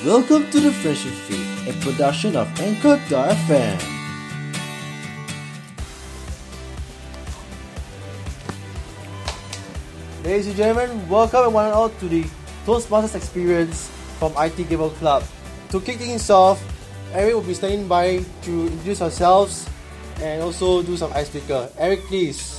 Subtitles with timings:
[0.00, 3.76] Welcome to the Friendship Feed, a production of Anchor.fm.
[10.24, 12.24] Ladies and gentlemen, welcome one and all to the
[12.64, 15.22] Toastmasters experience from IT Gavel Club.
[15.68, 16.64] To kick things off,
[17.12, 19.68] Eric will be standing by to introduce ourselves
[20.22, 21.68] and also do some icebreaker.
[21.76, 22.58] Eric, please.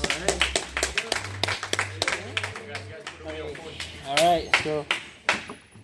[4.05, 4.85] Alright, so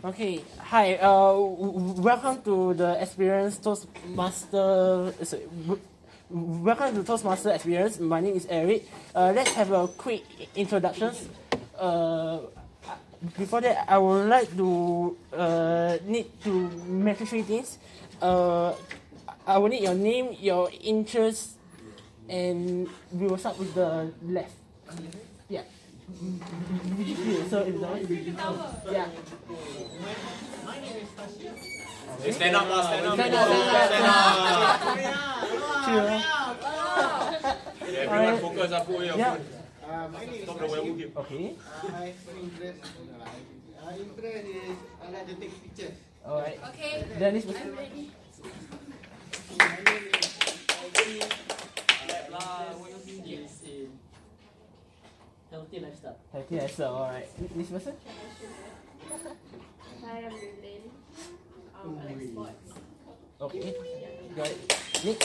[0.06, 1.00] okay, hi.
[1.00, 1.32] Uh,
[2.04, 5.14] welcome to the experience Toastmaster.
[5.24, 5.48] Sorry,
[6.30, 8.02] welcome to Toastmaster experience.
[8.02, 8.84] My name is Eric.
[9.16, 10.28] Uh, let's have a quick
[10.60, 11.30] introductions.
[11.80, 12.40] Uh,
[13.38, 16.52] before that, I would like to uh, need to
[16.84, 17.80] mention three things.
[18.22, 18.76] Uh,
[19.48, 21.56] I will need your name, your interest,
[22.28, 24.52] and we will start with the left.
[26.08, 27.50] Yeah.
[27.50, 27.92] So it's the
[28.92, 29.12] yeah.
[32.32, 33.14] Stand up lah, stand up.
[33.20, 34.80] Stand up, stand up,
[35.84, 36.08] Sure.
[37.92, 39.36] Everyone focus up for your Yeah.
[39.36, 39.44] phone.
[39.84, 41.12] Uh, my name is Stop the webcam game.
[41.18, 41.56] Okay.
[41.60, 42.80] Uh, I have interest.
[43.04, 45.96] No, I, uh, interest is I like to take pictures.
[46.24, 46.60] All right.
[46.72, 47.68] Okay, Then this person.
[47.68, 48.12] I'm ready.
[49.60, 50.40] My name is
[50.72, 51.48] Ivy.
[55.52, 56.18] Healthy lifestyle.
[56.32, 56.94] Healthy lifestyle.
[56.94, 57.28] All right.
[57.56, 57.94] This person.
[60.06, 60.82] Hi, I'm Rilin.
[61.84, 62.74] Um, I like sports.
[63.42, 63.74] Okay.
[64.36, 64.58] Got it.
[65.06, 65.20] Nick.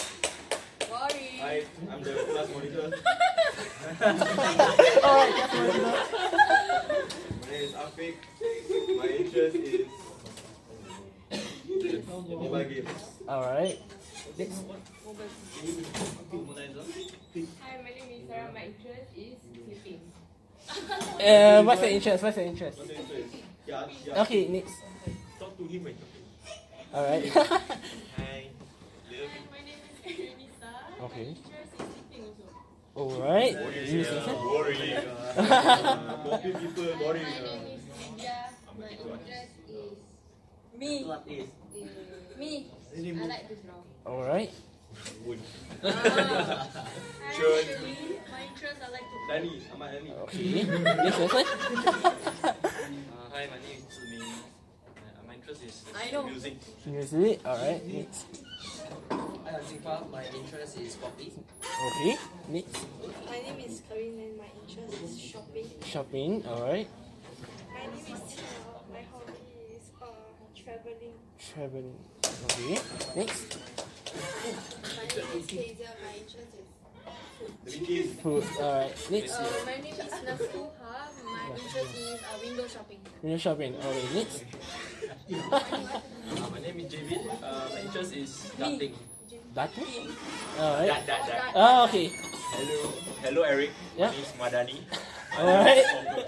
[0.88, 1.38] Boring.
[1.40, 2.92] Hi, I'm the class monitor.
[5.02, 5.32] All right.
[5.36, 5.96] That's what you know.
[7.42, 8.14] My name is Afiq.
[8.98, 9.86] My interest is
[12.08, 12.88] mobile games.
[13.28, 13.78] All right.
[13.80, 14.01] Next.
[14.32, 14.44] Hi,
[17.82, 18.50] my name is Sarah.
[18.52, 20.00] My interest is sleeping.
[21.22, 22.22] Uh, what's your interest?
[22.22, 22.78] What's your interest?
[22.78, 23.34] What's your interest?
[23.66, 24.22] Yeah, yeah.
[24.22, 24.48] Okay.
[24.48, 24.74] Next.
[25.38, 25.86] Talk to him.
[25.86, 25.92] eh.
[26.94, 27.28] All right.
[27.28, 27.42] Hi.
[27.42, 27.60] Love
[28.16, 30.70] Hi, my name is Erenisa.
[31.02, 31.24] Okay.
[31.24, 32.48] My interest is sleeping also.
[32.96, 33.52] All right.
[33.52, 34.02] you.
[34.02, 34.34] This person.
[34.34, 34.80] Boring.
[34.92, 37.22] Uh, Copy people boring.
[37.22, 37.52] My uh.
[37.52, 38.38] name is Lydia.
[38.80, 39.98] My interest is
[40.78, 41.04] me.
[41.04, 41.48] What is?
[42.38, 42.66] Me.
[42.96, 43.91] I like to draw.
[44.04, 44.50] All right.
[45.24, 45.38] Wood.
[45.82, 45.88] Hi,
[47.32, 47.58] Sure.
[47.58, 47.96] I'm Shirley.
[48.30, 49.30] My interest I like to cook.
[49.30, 50.10] Dani, Ahmad Dani.
[50.24, 50.64] Okay.
[50.66, 51.44] Next person.
[52.42, 52.52] Uh,
[53.32, 54.20] hi, my name is Zumi.
[54.20, 56.22] Uh, my interest is I know.
[56.24, 56.56] music.
[56.84, 57.40] Music.
[57.46, 57.80] All right.
[57.86, 58.26] Next.
[59.08, 60.10] Hi, I'm Zifa.
[60.10, 61.32] My interest is coffee.
[61.62, 62.16] Okay.
[62.48, 62.76] Next.
[63.26, 65.66] My name is Karin and my interest is shopping.
[65.84, 66.44] Shopping.
[66.46, 66.88] All right.
[67.72, 68.48] My name is Tina.
[68.92, 69.40] My hobby
[69.72, 70.06] is uh,
[70.52, 71.16] traveling.
[71.40, 71.96] Traveling.
[72.44, 72.76] Okay.
[73.16, 73.56] Next.
[74.12, 75.86] My name is Hazel.
[76.04, 76.66] My interest is
[77.64, 78.02] Ricky.
[78.22, 78.44] Food.
[78.60, 79.10] All right.
[79.10, 79.32] Next.
[79.32, 80.68] Uh, my name is Nasuha.
[81.24, 83.00] My interest is uh, window shopping.
[83.22, 83.72] Window shopping.
[83.76, 84.04] Okay.
[84.14, 84.44] Next.
[85.52, 87.22] Uh, my name is Javid.
[87.42, 88.94] Uh, my interest is darting.
[89.54, 89.84] Datu.
[90.58, 90.88] All right.
[90.88, 91.52] That, that, that.
[91.54, 92.08] Oh, okay.
[92.52, 92.92] Hello.
[93.22, 93.70] Hello, Eric.
[93.96, 94.06] Yeah.
[94.06, 94.78] My name is Madani.
[95.32, 95.84] I Alright.
[95.84, 96.24] love soccer.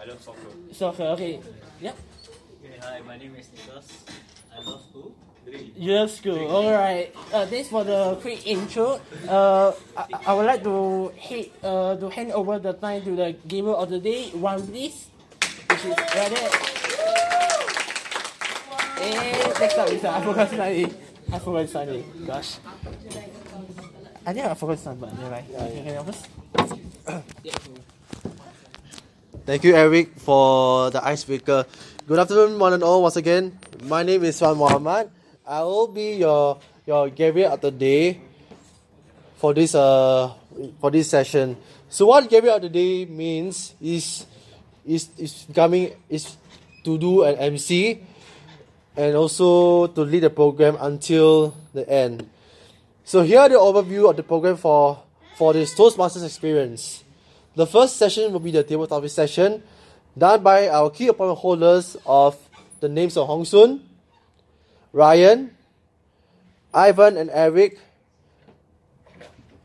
[0.00, 0.50] I love soccer.
[0.72, 1.02] Soccer.
[1.16, 1.40] Okay.
[1.80, 1.96] Yep.
[2.64, 4.04] Okay, hi, my name is Nicholas.
[4.52, 5.14] I love school.
[5.78, 6.46] Love school.
[6.48, 7.14] All right.
[7.32, 9.00] Uh, thanks for the quick intro.
[9.28, 13.36] Uh, I, I would like to hit, uh, to hand over the time to the
[13.46, 15.06] gamer of the day, one please.
[15.70, 16.50] Which is right there.
[19.00, 20.86] And next up is uh, I forgot Sunny.
[21.32, 22.04] I forgot Sunny.
[22.26, 22.58] Gosh.
[24.26, 25.46] I think I forgot Sun, but never mind.
[25.54, 27.22] Okay, can?
[29.46, 31.64] Thank you, Eric, for the icebreaker.
[32.06, 33.00] Good afternoon, one and all.
[33.00, 35.08] Once again, my name is Swan Muhammad.
[35.48, 38.20] I will be your your Gabriel of the day
[39.40, 40.36] for this uh
[40.76, 41.56] for this session.
[41.88, 44.28] So what Gabriel of the day means is
[44.84, 46.36] is is coming is
[46.84, 48.04] to do an MC
[48.92, 52.28] and also to lead the program until the end.
[53.08, 55.00] So here are the overview of the program for
[55.40, 57.04] for this Toastmasters experience.
[57.56, 59.62] The first session will be the table topic session,
[60.12, 62.36] done by our key appointment holders of
[62.80, 63.87] the names of Hong Soon,
[64.92, 65.50] Ryan,
[66.72, 67.78] Ivan, and Eric.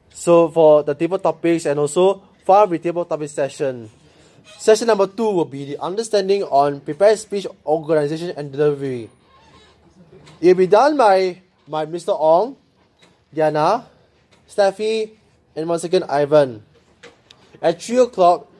[0.10, 3.90] So for the table topics and also far with table topic session.
[4.60, 9.10] Session number two will be the understanding on prepared speech organization and delivery.
[10.40, 12.16] It will be done by, by Mr.
[12.19, 12.56] Ong,
[13.34, 13.88] Diana,
[14.48, 15.12] Steffi,
[15.56, 16.64] and once again Ivan.
[17.62, 18.52] At 3 o'clock,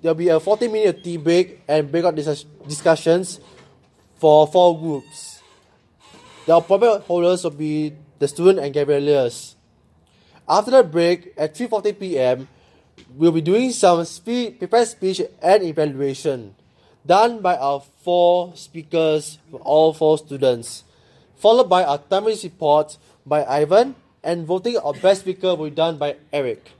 [0.00, 3.40] there will be a 40 minute tea break and breakout dis- discussions
[4.16, 5.35] for four groups.
[6.46, 9.54] The appointment holders will be the student and Gabrielius.
[10.48, 12.48] After the break, at 3.40 p.m.,
[13.14, 16.54] we'll be doing some speech, prepared speech and evaluation.
[17.06, 20.82] done by our four speakers, all four students,
[21.38, 25.96] followed by our time report by Ivan, and voting our best speaker will be done
[25.98, 26.72] by Eric.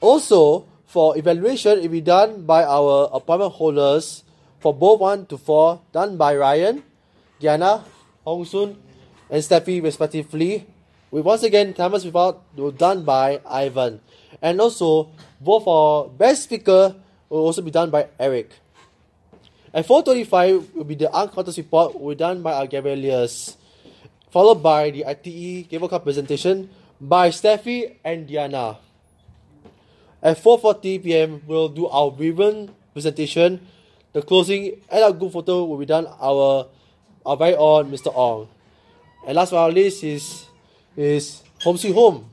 [0.00, 4.24] Also, for evaluation, it will be done by our appointment holders
[4.58, 6.82] for both 1 to 4, done by Ryan,
[7.42, 7.84] Diana,
[8.24, 8.78] Hong Soon,
[9.28, 10.64] and Steffi respectively.
[11.10, 14.00] We once again timers without were done by Ivan.
[14.40, 15.10] And also,
[15.40, 16.94] both our best speaker
[17.28, 18.54] will also be done by Eric.
[19.74, 23.56] At 4.25 will be the uncontest report will done by our Gabrielius,
[24.30, 28.78] followed by the ITE Cable Cup presentation by Steffi and Diana.
[30.22, 33.66] At 4.40 p.m., we'll do our ribbon presentation.
[34.12, 36.68] The closing and our group photo will be done our
[37.24, 38.14] our very own Mr.
[38.14, 38.48] Ong.
[39.26, 40.46] And last but not least is
[40.96, 42.28] is Home Sweet Home.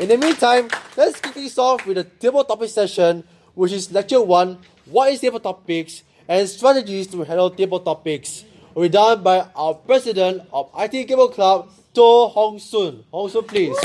[0.00, 3.24] In the meantime, let's kick this off with a table topic session,
[3.54, 8.44] which is lecture one, what is table topics and strategies to handle table topics.
[8.74, 13.02] Will be done by our president of IT Gavel Club, To Hong Soon.
[13.10, 13.76] Hong Soon, please.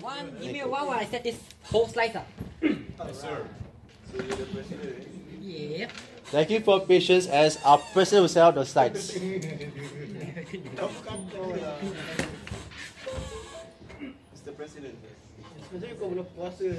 [0.00, 2.28] One, give me a one while I set this whole slice up.
[2.62, 3.44] Yes, sir.
[4.14, 5.08] So you're the president?
[5.42, 5.88] Yeah.
[6.26, 9.10] Thank you for patience as our president will set out the slides.
[9.10, 9.50] Mr.
[14.54, 14.94] President.
[15.66, 16.78] Sebenarnya kau belum puasa.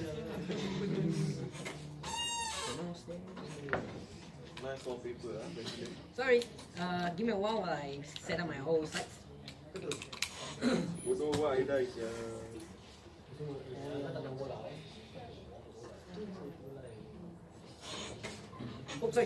[4.63, 5.91] Nice wallpaper, ah, President.
[6.15, 6.39] Sorry.
[6.79, 9.11] Uh, give me a one while I set up my whole slides.
[19.05, 19.21] Good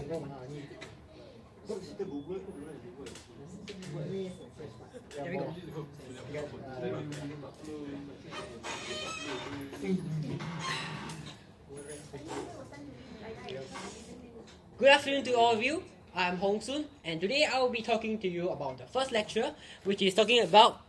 [14.90, 15.84] afternoon to all of you.
[16.14, 19.56] I'm Hong Soon, and today I will be talking to you about the first lecture,
[19.86, 20.82] which is talking about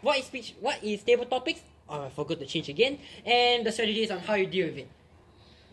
[0.00, 1.60] what is speech, what is table topics.
[1.88, 4.88] Oh, I forgot to change again, and the strategies on how you deal with it.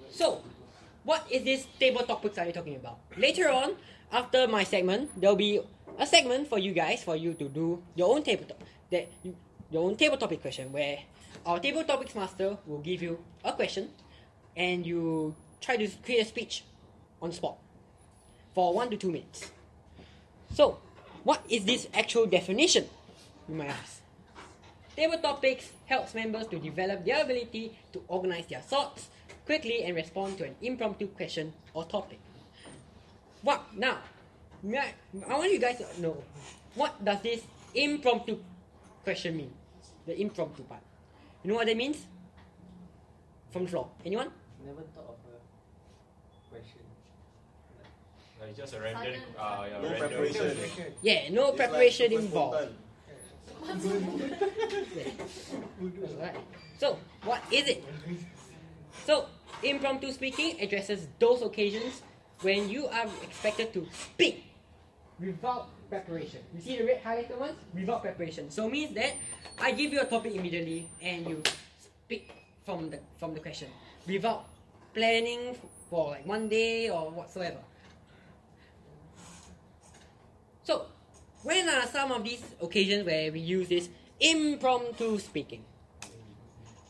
[0.09, 0.41] So,
[1.07, 2.99] what is this table topics are you talking about?
[3.15, 3.79] Later on,
[4.11, 5.61] after my segment, there'll be
[5.97, 8.61] a segment for you guys for you to do your own table top,
[8.91, 9.33] that you,
[9.71, 10.99] your own table topic question where
[11.45, 13.87] our table topics master will give you a question
[14.57, 16.65] and you try to create a speech
[17.21, 17.55] on spot
[18.53, 19.49] for one to two minutes.
[20.55, 20.77] So,
[21.23, 22.83] what is this actual definition?
[23.47, 24.01] You might ask.
[24.93, 29.07] Table topics helps members to develop their ability to organize their thoughts
[29.47, 32.19] quickly and respond to an impromptu question or topic.
[33.41, 33.97] What now?
[34.67, 34.93] I,
[35.27, 36.17] I want you guys to know
[36.75, 37.41] what does this
[37.73, 38.37] impromptu
[39.03, 39.51] question mean?
[40.05, 40.81] The impromptu part.
[41.43, 42.05] You know what that means?
[43.51, 43.87] From the floor.
[44.05, 44.29] Anyone?
[44.65, 45.39] Never thought of a
[46.51, 46.81] question.
[48.41, 50.57] Like just a random, uh, yeah, No random preparation.
[51.01, 52.57] Yeah, no It's preparation super involved.
[52.57, 52.75] spontan.
[56.21, 56.35] Right.
[56.79, 57.83] So, what is it?
[59.05, 59.25] So,
[59.63, 62.01] impromptu speaking addresses those occasions
[62.41, 64.45] when you are expected to speak
[65.19, 66.41] without preparation.
[66.53, 67.57] You see the red highlighted ones?
[67.73, 68.51] Without preparation.
[68.51, 69.13] So means that
[69.59, 71.41] I give you a topic immediately and you
[72.05, 72.31] speak
[72.65, 73.69] from the from the question
[74.05, 74.45] without
[74.93, 75.57] planning
[75.89, 77.59] for like one day or whatsoever.
[80.63, 80.85] So,
[81.43, 85.63] when are some of these occasions where we use this impromptu speaking?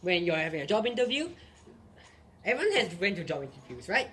[0.02, 1.30] When you're having a job interview,
[2.48, 4.08] everyone has went to job interviews, right?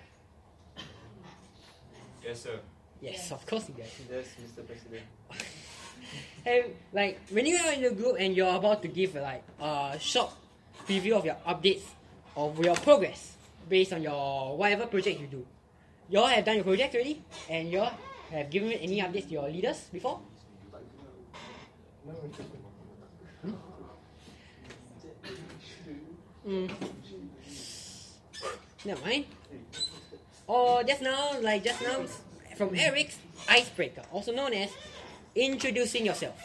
[2.23, 2.59] Yes, sir.
[3.01, 3.95] Yes, of course you guys.
[4.11, 4.67] Yes, Mr.
[4.67, 5.07] President.
[6.45, 9.97] And like when you are in the group and you're about to give like a
[9.99, 10.31] short
[10.87, 11.89] preview of your updates
[12.37, 13.37] of your progress
[13.69, 15.47] based on your whatever project you do.
[16.11, 17.93] You all have done your project already, and you all
[18.31, 20.21] have given any updates to your leaders before.
[26.45, 26.67] Hmm.
[28.85, 29.11] Never eh?
[29.11, 29.25] mind.
[30.47, 32.05] Or just now, like just now,
[32.57, 34.71] from Eric's icebreaker, also known as
[35.35, 36.37] introducing yourself.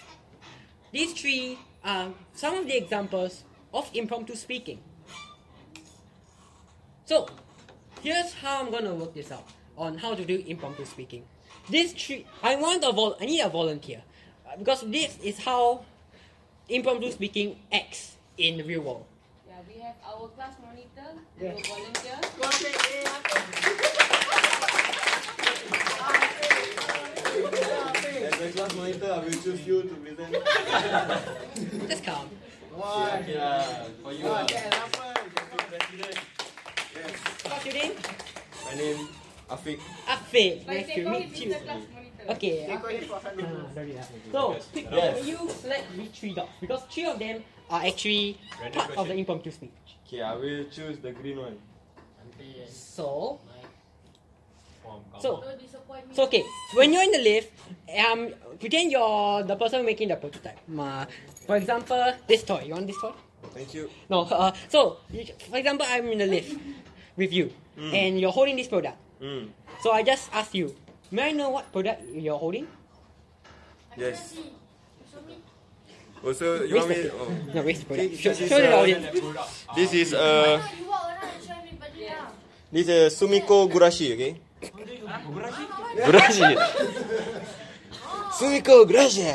[0.92, 3.44] These three are some of the examples
[3.74, 4.80] of impromptu speaking.
[7.06, 7.28] So,
[8.02, 11.24] here's how I'm gonna work this out on how to do impromptu speaking.
[11.70, 14.02] These three, I want a vol- I need a volunteer
[14.58, 15.84] because this is how
[16.70, 19.06] impromptu speaking acts in the real world.
[19.80, 21.10] Yeah, we have our class monitor,
[21.40, 21.52] Yeah.
[21.52, 23.30] our volunteer.
[27.40, 30.36] As the class monitor, I will choose you to present.
[31.90, 32.28] Just calm.
[32.76, 34.84] Wah, Okay lah, for you wah, lah.
[35.70, 36.18] President.
[36.92, 37.12] Yes.
[37.48, 37.94] What's your name?
[38.68, 39.00] My name
[39.50, 39.80] Afiq.
[40.06, 40.68] Afiq.
[40.68, 41.48] Like Nice they to meet you.
[41.56, 41.64] Mr.
[41.64, 42.24] Class Monitor.
[42.36, 42.56] Okay.
[42.68, 43.66] They call him for honeymoon.
[43.74, 44.06] sorry, ah.
[44.34, 44.42] So,
[44.76, 45.26] pick, Yes.
[45.26, 47.38] you select which three dogs, because three of them
[47.70, 49.20] are actually Random part of the question.
[49.20, 49.70] impromptu speech.
[50.08, 51.58] Okay, I will choose the green one.
[52.70, 53.40] So,
[55.20, 55.42] So- on.
[55.44, 56.16] Don't disappoint me.
[56.16, 57.52] so okay, when you're in the lift,
[57.94, 60.58] um, pretend you're the person making the prototype.
[60.66, 61.06] Uh,
[61.46, 62.64] for example, this toy.
[62.66, 63.14] You want this toy?
[63.54, 63.90] Thank you.
[64.10, 64.22] No.
[64.26, 64.98] Uh, so,
[65.50, 66.58] for example, I'm in the lift
[67.16, 67.94] with you, Mm.
[67.94, 68.98] and you're holding this product.
[69.22, 69.52] Mm.
[69.84, 70.74] So I just ask you,
[71.12, 72.68] may I know what product you're holding?
[73.96, 74.34] Yes.
[74.34, 74.52] cannot see.
[75.12, 75.36] Show me.
[76.24, 77.10] Also, you want me?
[77.10, 77.32] Oh.
[77.56, 78.18] No, waste the product.
[78.20, 79.06] Show, this is, show the uh, audience.
[79.76, 82.28] This is Why uh, not you walk around and show everybody lah?
[82.72, 84.08] this is Sumikko Gurashi.
[84.14, 84.34] Okay.
[86.04, 86.50] Gurashi.
[88.36, 89.32] Sumikko Gurashi.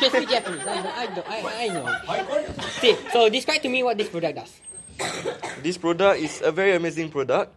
[0.00, 0.64] Just speak Japanese.
[0.64, 0.76] I.
[0.76, 1.04] I.
[1.28, 1.84] I, I know.
[2.80, 4.52] See, so describe to me what this product does.
[5.62, 7.52] This product is a very amazing product.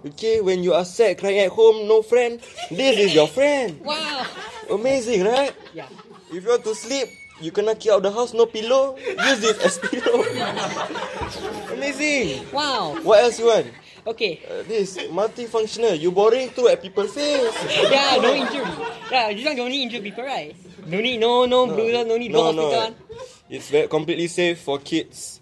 [0.00, 3.76] Okay, when you are sad, crying at home, no friend, this is your friend.
[3.84, 4.24] Wow.
[4.70, 5.52] Amazing, right?
[5.74, 5.92] Yeah.
[6.32, 7.04] If you want to sleep,
[7.40, 10.22] you cannot get out the house, no pillow, use this as pillow.
[11.72, 12.50] Amazing.
[12.52, 12.96] Wow.
[13.02, 13.66] What else you want?
[14.06, 14.40] Okay.
[14.48, 15.98] Uh, this multifunctional.
[15.98, 17.52] You boring too at people's face.
[17.90, 18.64] Yeah, no injury.
[19.10, 20.54] Yeah, this one don't need injure people, right?
[20.86, 22.96] No need, no, no, bruiser, no need, no, no, hospital.
[23.10, 23.24] no.
[23.50, 25.40] It's very completely safe for kids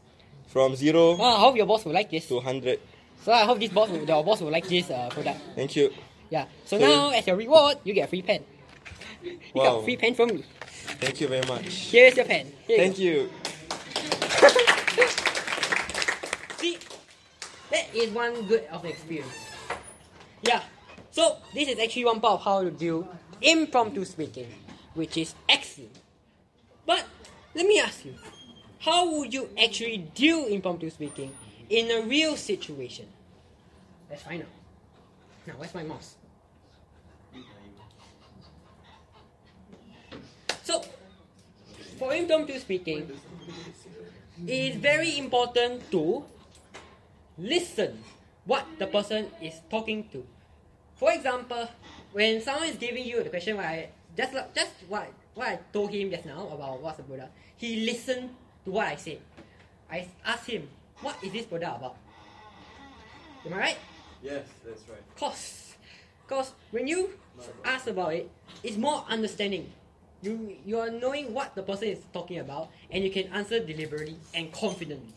[0.48, 2.26] from zero Oh, I hope your boss will like this.
[2.28, 2.80] to hundred.
[3.22, 5.38] So I hope this boss, will, your boss will like this uh, product.
[5.54, 5.92] Thank you.
[6.30, 6.46] Yeah.
[6.64, 8.44] So now, as your reward, you get a free pen.
[9.22, 10.44] You got a free pen from me.
[10.96, 11.64] Thank you very much.
[11.90, 12.50] Here's your pen.
[12.66, 13.12] Here Thank you.
[13.12, 13.28] you.
[16.58, 16.78] See,
[17.70, 19.32] that is one good of experience.
[20.42, 20.62] Yeah.
[21.10, 23.06] So this is actually one part of how to do
[23.40, 24.48] impromptu speaking,
[24.94, 25.96] which is excellent.
[26.86, 27.04] But
[27.54, 28.14] let me ask you,
[28.80, 31.32] how would you actually do impromptu speaking
[31.68, 33.06] in a real situation?
[34.08, 34.48] Let's find out.
[35.46, 36.14] Now, where's my mouse?
[40.62, 40.84] So,
[41.98, 43.10] for impromptu speaking,
[44.46, 46.24] it is very important to
[47.36, 47.98] listen
[48.46, 50.24] what the person is talking to.
[50.96, 51.68] For example,
[52.12, 56.10] when someone is giving you the question, I just just what what I told him
[56.10, 58.30] just now about what's the product, he listened
[58.64, 59.18] to what I said.
[59.90, 60.68] I asked him,
[61.00, 61.96] what is this product about?
[63.46, 63.78] Am I right?
[64.22, 64.98] Yes, that's right.
[65.16, 65.74] Cause,
[66.26, 67.14] cause when you
[67.64, 68.28] ask about it,
[68.62, 69.72] it's more understanding.
[70.20, 74.16] You you are knowing what the person is talking about, and you can answer deliberately
[74.34, 75.14] and confidently.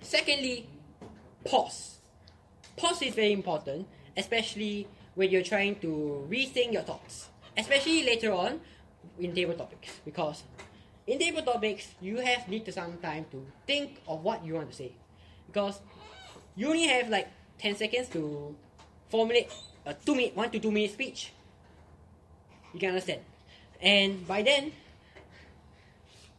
[0.00, 0.68] Secondly,
[1.44, 1.98] pause.
[2.76, 3.86] Pause is very important,
[4.16, 8.60] especially when you're trying to rethink your thoughts, especially later on
[9.18, 10.44] in table topics, because
[11.06, 14.70] in table topics you have need to some time to think of what you want
[14.70, 14.92] to say,
[15.46, 15.80] because
[16.56, 18.54] you only have like 10 seconds to
[19.08, 19.50] formulate
[19.84, 21.32] a two minute, one to two minute speech.
[22.72, 23.20] You can understand.
[23.80, 24.72] And by then,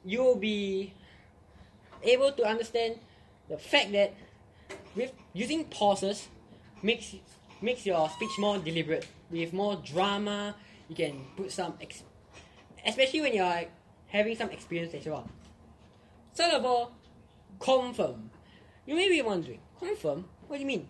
[0.05, 0.93] you will be
[2.03, 3.00] able to understand
[3.50, 4.13] the fact that
[4.95, 6.27] with using pauses
[6.81, 7.15] makes
[7.61, 9.07] makes your speech more deliberate.
[9.29, 10.55] With more drama
[10.89, 12.03] you can put some ex-
[12.85, 13.63] especially when you're
[14.07, 15.29] having some experience later on
[16.33, 16.91] third of all
[17.59, 18.31] confirm.
[18.85, 20.25] You may be wondering confirm?
[20.47, 20.88] What do you mean?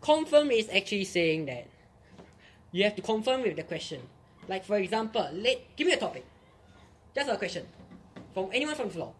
[0.00, 1.66] Confirm is actually saying that
[2.70, 4.02] you have to confirm with the question
[4.48, 6.24] like for example let give me a topic.
[7.14, 7.66] Just a question.
[8.32, 9.12] From anyone from the floor.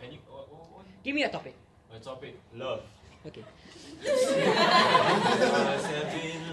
[0.00, 0.84] Can you, what, what, what?
[1.02, 1.54] give me a topic.
[1.92, 2.82] My topic, love.
[3.26, 3.44] okay.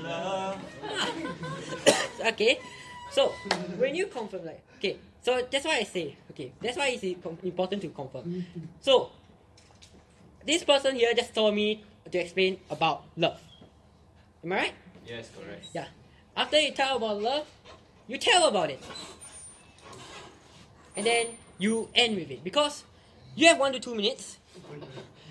[0.02, 0.58] Love.
[2.34, 2.60] okay.
[3.12, 3.30] So
[3.78, 4.98] when you confirm like okay.
[5.22, 6.52] So that's why i say okay.
[6.62, 8.46] That's why it's important to confirm.
[8.82, 9.12] So
[10.46, 13.40] this person here just told me to explain about love.
[14.44, 14.74] Am i right?
[15.06, 15.68] Yes, correct.
[15.74, 15.88] yeah.
[16.36, 17.48] After you tell about love
[18.08, 18.82] you tell about it.
[20.96, 21.28] And then
[21.60, 22.44] you end with it.
[22.44, 22.84] Because
[23.36, 24.38] you have one to two minutes.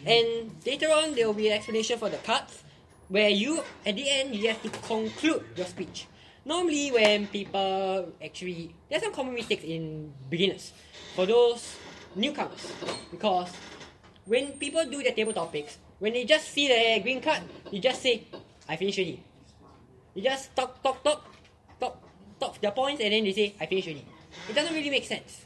[0.04, 2.62] And later on there will be an explanation for the cards
[3.08, 6.06] where you at the end you have to conclude your speech.
[6.44, 10.72] Normally when people actually there's some common mistakes in beginners.
[11.16, 11.74] For those
[12.14, 12.70] newcomers.
[13.10, 13.50] Because
[14.24, 17.40] when people do their table topics when they just see the green card
[17.72, 18.22] you just say
[18.68, 19.22] i finished already.
[20.14, 21.24] You just talk talk talk
[21.80, 22.05] talk
[22.40, 24.04] talk their points and then they say i finished already
[24.48, 25.44] it doesn't really make sense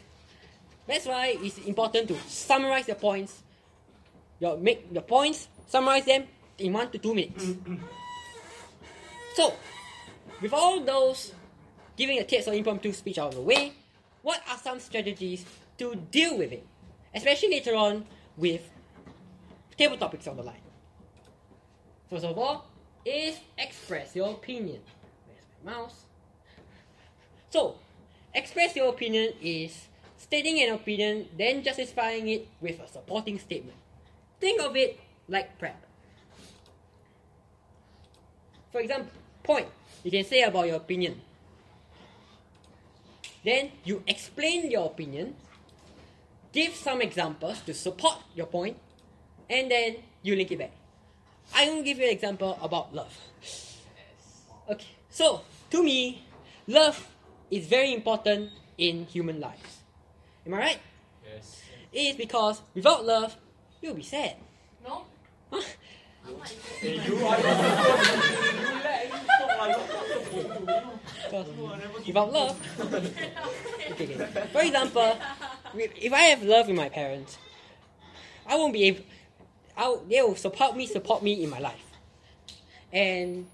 [0.87, 3.43] that's why it's important to summarize your points
[4.41, 6.25] your make your points summarize them
[6.59, 7.55] in one to two minutes
[9.35, 9.55] so
[10.43, 11.33] with all those
[11.97, 13.73] giving a tips on impromptu speech out of the way
[14.23, 15.45] what are some strategies
[15.79, 16.67] to deal with it
[17.15, 18.05] especially later on
[18.37, 18.71] with
[19.81, 20.61] table topics on the line.
[22.11, 22.67] First of all,
[23.05, 24.81] is express your opinion.
[25.27, 26.05] Where's my mouse?
[27.51, 27.77] So,
[28.35, 33.77] express your opinion is stating an opinion, then justifying it with a supporting statement.
[34.39, 35.83] Think of it like prep.
[38.71, 39.11] For example,
[39.43, 39.67] point
[40.05, 41.21] you can say about your opinion.
[43.45, 45.35] Then you explain your opinion,
[46.53, 48.77] give some examples to support your point,
[49.49, 50.73] and then you link it back.
[51.55, 53.11] I'm gonna give you an example about love.
[54.71, 56.23] Okay, so to me,
[56.69, 57.10] love
[57.51, 59.81] is very important in human lives.
[60.47, 60.79] Am I right?
[61.25, 61.63] Yes.
[61.93, 63.37] It is because without love,
[63.83, 64.37] you'll be sad.
[64.87, 65.05] No?
[65.53, 65.61] Huh?
[71.21, 71.47] Because
[72.07, 73.13] without love, okay,
[73.91, 74.47] okay.
[74.53, 75.19] For example,
[75.75, 77.39] if I have love with my parents,
[78.47, 79.05] I won't be able.
[79.77, 81.85] I'll, they will support me, support me in my life,
[82.93, 83.47] and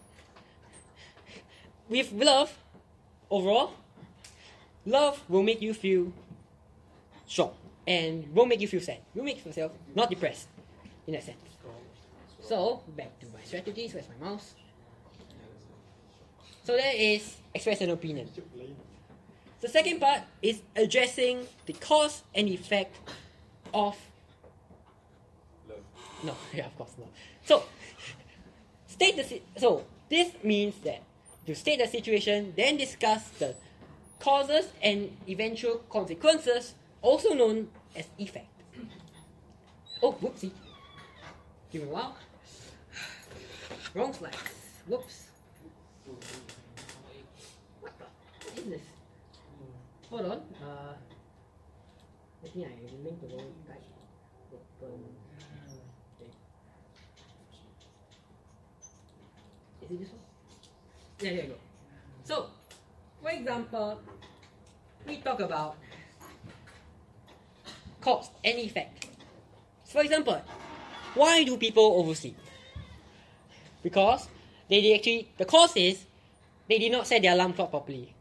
[1.88, 2.56] with love,
[3.30, 3.72] overall,
[4.86, 6.12] love will make you feel
[7.26, 7.52] strong
[7.86, 8.98] and won't make you feel sad.
[9.14, 10.48] Will make yourself not depressed,
[11.06, 11.38] in that sense.
[12.40, 13.92] So back to my strategies.
[13.92, 14.54] Where's my mouse?
[16.64, 18.28] So that is express an opinion.
[19.60, 22.96] The second part is addressing the cause and effect
[23.74, 23.96] of.
[25.68, 25.78] Love.
[26.22, 27.08] No, yeah, of course not.
[27.44, 27.64] So
[28.86, 31.02] state the si- so this means that
[31.46, 33.54] you state the situation, then discuss the
[34.26, 38.48] causes and eventual consequences, also known as effect.
[40.02, 40.50] Oh, whoopsie.
[41.70, 42.16] Give me a while.
[43.94, 44.34] Wrong slide.
[44.88, 45.28] Whoops.
[47.80, 48.04] What the?
[48.44, 48.80] What is this?
[50.10, 50.40] Hold on.
[50.60, 50.94] Uh,
[52.44, 52.70] I think I
[53.04, 53.52] linked the wrong.
[56.18, 56.30] Okay.
[59.82, 60.20] Is it this one?
[61.20, 61.58] Yeah, there you go.
[62.24, 62.50] So,
[63.26, 64.00] for example,
[65.04, 65.74] we talk about
[68.00, 69.08] cause and effect.
[69.84, 70.40] For example,
[71.14, 72.38] why do people oversleep?
[73.82, 74.28] Because
[74.70, 76.04] they, they actually the cause is
[76.68, 78.14] they did not set their alarm clock properly.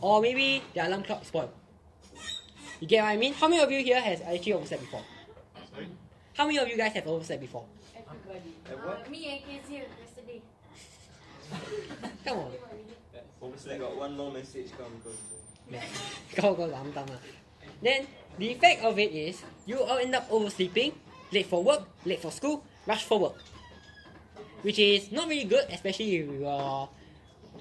[0.00, 1.54] Or maybe their alarm clock spoiled.
[2.80, 3.32] You get what I mean?
[3.32, 5.02] How many of you here has actually overslept before?
[5.72, 5.86] Sorry?
[6.34, 7.64] How many of you guys have overslept before?
[7.94, 9.06] Everybody.
[9.06, 10.42] Uh, me and Casey yesterday.
[12.24, 12.52] Come on.
[13.46, 14.90] Obviously, I got one more message come
[16.66, 17.22] lantang lah.
[17.84, 18.10] Then
[18.42, 19.38] the effect of it is
[19.70, 20.90] you all end up oversleeping,
[21.30, 23.38] late for work, late for school, rush for work,
[24.66, 26.90] which is not really good, especially if your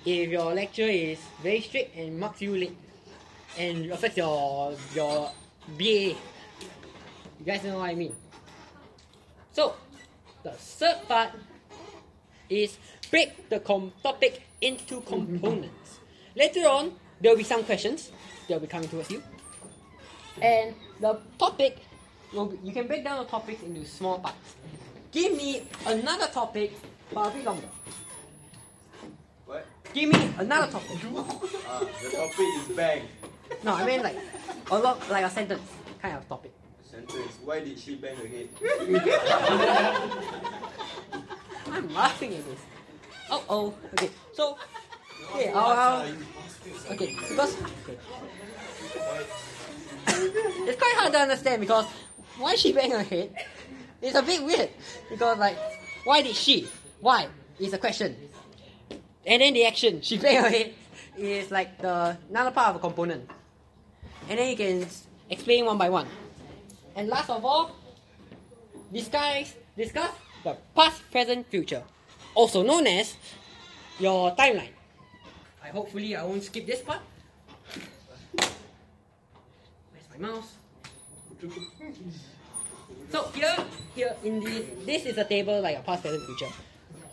[0.10, 2.78] if your lecturer is very strict and marks you late,
[3.62, 5.30] and affects your your
[5.78, 6.18] BA.
[7.38, 8.18] You guys know what I mean.
[9.54, 9.78] So
[10.42, 11.38] the third part
[12.50, 12.82] is
[13.14, 16.00] break the com- topic into components.
[16.36, 18.12] Later on, there will be some questions
[18.48, 19.22] that will be coming towards you.
[20.42, 21.78] And the topic,
[22.34, 24.56] will you can break down the topics into small parts.
[25.12, 26.74] Give me another topic,
[27.14, 27.70] but a bit longer.
[29.46, 29.66] What?
[29.94, 30.98] Give me another topic.
[31.70, 33.04] Ah, the topic is bang.
[33.64, 34.18] No, I mean like
[34.72, 35.62] a lot, like a sentence
[36.02, 36.52] kind of topic.
[36.84, 37.38] Sentence.
[37.46, 38.50] Why did she bang her head?
[41.72, 42.60] I'm laughing at this.
[43.30, 43.74] Oh oh.
[43.94, 44.10] Okay.
[44.34, 44.58] So,
[45.34, 45.50] okay.
[45.50, 46.12] Uh, I'll, I'll,
[46.92, 47.16] okay.
[47.30, 47.98] Because okay.
[50.70, 51.86] it's quite hard to understand because
[52.38, 53.34] why she bang her head?
[54.02, 54.70] It's a bit weird
[55.10, 55.58] because like
[56.04, 56.68] why did she?
[57.02, 57.28] Why
[57.60, 58.16] is a question.
[59.26, 60.74] And then the action she bang her head
[61.18, 63.30] is like the another part of a component.
[64.30, 64.86] And then you can
[65.30, 66.08] explain one by one.
[66.96, 67.76] And last of all,
[68.92, 70.12] discuss discuss
[70.44, 71.84] the past, present, future,
[72.36, 73.16] also known as
[74.00, 74.76] your timeline.
[75.64, 77.00] I hopefully I won't skip this part.
[79.92, 80.54] Where's my mouse?
[83.12, 83.56] So here,
[83.96, 86.54] here in this, this is a table like a past, present, future.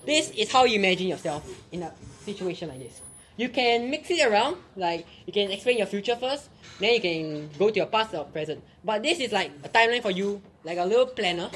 [0.04, 1.92] This is how you imagine yourself in a
[2.24, 3.00] situation like this.
[3.37, 7.50] You can mix it around, like you can explain your future first, then you can
[7.58, 8.62] go to your past or present.
[8.85, 11.50] But this is like a timeline for you, like a little planner,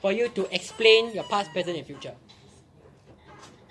[0.00, 2.14] for you to explain your past, present, and future.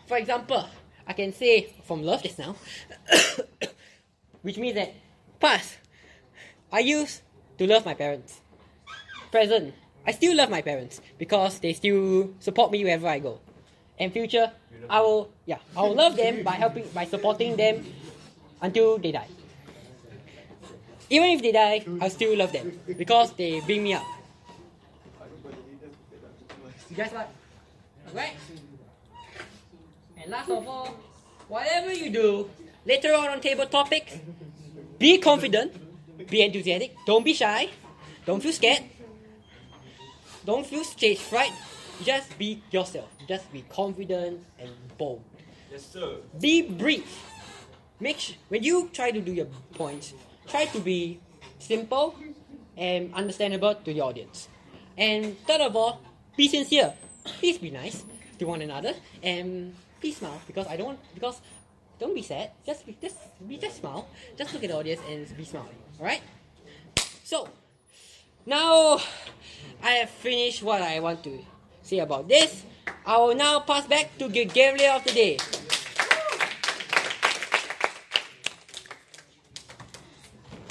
[0.08, 0.64] For example,
[1.06, 2.56] I can say from love just now,
[4.42, 4.96] which means that
[5.40, 5.78] past,
[6.72, 7.22] I used
[7.58, 8.40] to love my parents.
[9.32, 9.76] Present,
[10.08, 13.40] I still love my parents because they still support me wherever I go.
[14.00, 14.52] And future,
[14.90, 17.84] I will yeah, I will love them by helping by supporting them
[18.62, 19.28] until they die.
[21.10, 24.04] Even if they die, I still love them because they bring me up.
[26.90, 27.28] You guys like?
[28.14, 28.36] Right?
[30.28, 30.92] And last of all,
[31.48, 32.50] whatever you do,
[32.86, 34.20] later on on table topics,
[35.00, 35.72] be confident,
[36.28, 37.70] be enthusiastic, don't be shy,
[38.26, 38.84] don't feel scared,
[40.44, 41.54] don't feel stage fright,
[42.04, 43.08] just be yourself.
[43.26, 45.24] Just be confident and bold.
[45.72, 46.18] Yes, sir.
[46.42, 47.08] Be brief.
[48.02, 49.48] Make sh- when you try to do your
[49.80, 50.14] points,
[50.46, 51.22] try to be
[51.58, 52.16] simple
[52.76, 54.50] and understandable to the audience.
[54.98, 56.02] And third of all,
[56.36, 56.96] be sincere.
[57.24, 58.04] Please be nice
[58.40, 58.92] to one another
[59.24, 61.42] and please smile because I don't want because
[62.00, 62.52] don't be sad.
[62.66, 64.08] Just be just be just smile.
[64.38, 65.78] Just look at the audience and be smiling.
[66.00, 66.22] Alright?
[67.24, 67.50] So
[68.46, 69.00] now
[69.84, 71.44] I have finished what I want to
[71.82, 72.64] say about this.
[73.06, 75.38] I will now pass back to the Gabriel of the day.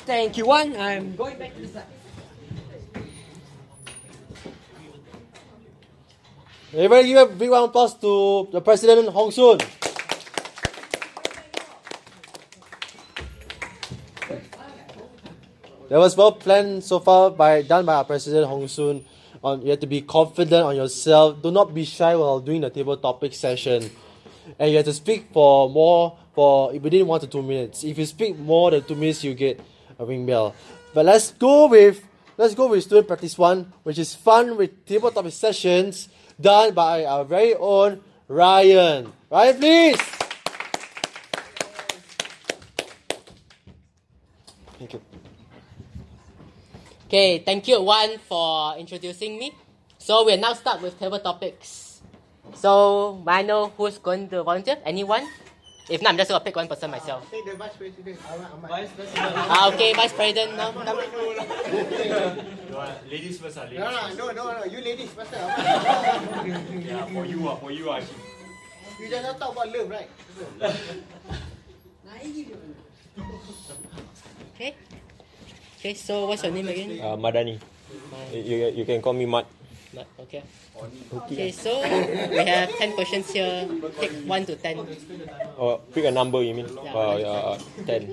[0.07, 0.77] Thank you, one.
[0.77, 1.96] I'm going back to the side.
[6.77, 9.57] Everybody give a big round of applause to the President Hong Soon.
[15.89, 19.07] That was well planned so far by done by our President Hong Soon.
[19.43, 21.41] On you have to be confident on yourself.
[21.41, 23.91] Do not be shy while doing the table topic session,
[24.59, 27.85] and you have to speak for more for within one to two minutes.
[27.85, 29.65] If you speak more than two minutes, you get
[29.99, 30.55] a ring bell.
[30.93, 32.05] But let's go with
[32.37, 37.05] let's go with student practice one, which is fun with table topic sessions done by
[37.05, 39.12] our very own Ryan.
[39.31, 40.01] Ryan, please.
[44.79, 45.01] Thank you.
[47.07, 49.55] Okay, thank you one for introducing me.
[49.99, 52.03] So we'll now start with table topics.
[52.55, 54.79] So I know who's going to volunteer?
[54.85, 55.27] Anyone?
[55.88, 57.31] If not, I'm just gonna pick one person myself.
[57.31, 58.18] Take the vice president.
[58.27, 58.70] Ahmad, Ahmad.
[58.70, 59.33] Vice President.
[59.38, 60.72] Ah, okay, Vice President now.
[60.75, 60.83] Come.
[63.07, 64.64] Ladies first, ah, ladies No, no, no, no, no.
[64.66, 65.31] You ladies first.
[65.31, 65.55] Ahmad.
[66.87, 68.03] Yeah, for you, ah, for you, ah.
[68.99, 70.11] You just not talk about love, right?
[74.59, 74.75] Okay.
[75.79, 76.99] Okay, so what's your name again?
[76.99, 77.62] Uh, Madani.
[78.35, 79.46] You, you can call me Mad.
[79.97, 80.43] Mat, Okay.
[81.25, 81.73] Okay, so
[82.29, 83.65] we have 10 questions here.
[83.97, 84.85] Pick 1 to 10.
[85.57, 86.69] Or pick a number, you mean?
[86.69, 86.93] Yeah.
[86.93, 88.13] Uh, yeah, 10.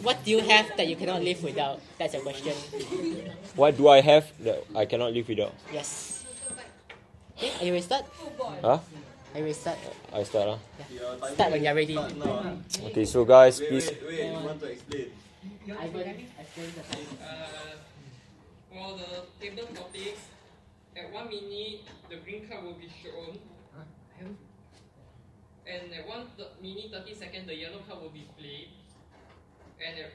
[0.00, 1.84] What do you have that you cannot live without?
[2.00, 2.56] That's a question.
[3.54, 5.52] What do I have that I cannot live without?
[5.68, 6.24] Yes.
[7.36, 8.08] Okay, are you ready start?
[8.64, 8.80] Huh?
[8.80, 9.78] Are you ready start?
[10.12, 10.48] I start.
[10.48, 11.28] Huh?
[11.36, 11.98] Start when you're ready.
[12.88, 13.92] Okay, so guys, please.
[14.08, 15.12] wait, you want to explain?
[15.70, 17.82] Ivan, explain the time.
[18.72, 20.32] For the table topics,
[20.96, 23.36] at one minute the green card will be shown,
[25.68, 28.72] and at one th- minute seconds, the yellow card will be played,
[29.76, 30.12] and at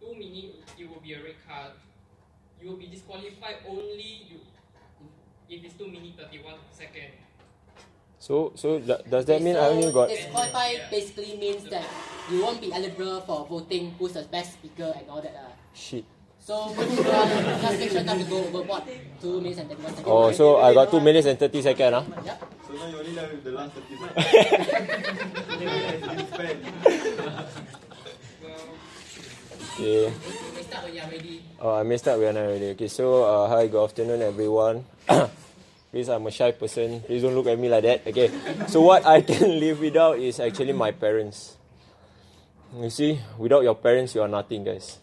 [0.00, 1.72] two minute it will be a red card.
[2.62, 4.40] You will be disqualified only you
[5.50, 7.12] if it's two minute thirty one second.
[8.18, 10.08] So, so th- does that mean I only got.
[10.08, 11.84] Disqualify basically means that
[12.32, 15.36] you won't be eligible for voting who's the best speaker and all that.
[15.36, 15.52] Uh.
[15.74, 16.06] Shit.
[16.46, 18.86] So make sure not to go overboard.
[19.20, 20.06] Two minutes and 31 seconds.
[20.06, 21.90] Oh, so I got 2 minutes and 30 seconds.
[21.90, 22.04] Huh?
[22.22, 22.54] Yep.
[22.62, 24.14] So now you only left with the last 30 seconds.
[28.46, 28.62] Well,
[29.74, 30.14] Okay.
[31.10, 31.42] Ready.
[31.60, 32.78] Oh, I messed up when I already.
[32.78, 34.86] Okay, so uh, hi, good afternoon, everyone.
[35.90, 37.00] Please, I'm a shy person.
[37.02, 38.06] Please don't look at me like that.
[38.06, 38.30] Okay,
[38.68, 41.56] so what I can live without is actually my parents.
[42.78, 44.98] You see, without your parents, you are nothing, guys.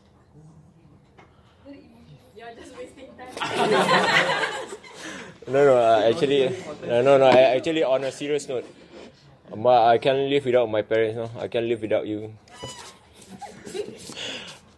[5.46, 6.50] No, no, uh, actually,
[6.88, 7.26] no, no, no.
[7.26, 8.66] I, actually, on a serious note,
[9.56, 11.18] my, I can't live without my parents.
[11.18, 12.34] No, I can't live without you.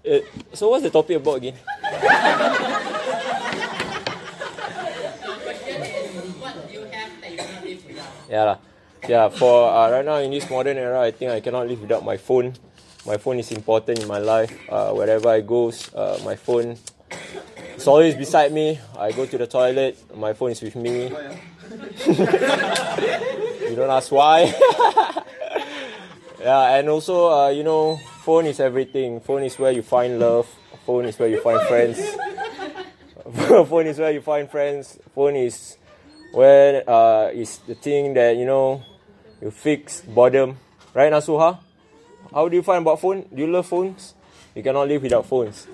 [0.01, 0.19] Uh,
[0.53, 1.55] so, what's the topic about again?
[8.27, 8.57] Yeah,
[9.07, 9.29] yeah.
[9.29, 12.17] For uh, right now in this modern era, I think I cannot live without my
[12.17, 12.53] phone.
[13.05, 14.51] My phone is important in my life.
[14.67, 16.75] Uh, wherever I go, uh, my phone
[17.77, 18.79] is always beside me.
[18.97, 21.03] I go to the toilet, my phone is with me.
[22.07, 24.43] you don't ask why.
[26.39, 29.19] yeah, and also, uh, you know, phone is everything.
[29.19, 30.47] Phone is where you find love.
[30.85, 31.99] Phone is where you find friends.
[33.69, 34.99] phone is where you find friends.
[35.13, 35.77] Phone is
[36.31, 38.83] where uh, is the thing that you know
[39.41, 40.57] you fix boredom.
[40.93, 41.59] Right, Nasuha?
[42.33, 43.25] How do you find about phone?
[43.33, 44.13] Do you love phones?
[44.53, 45.67] You cannot live without phones.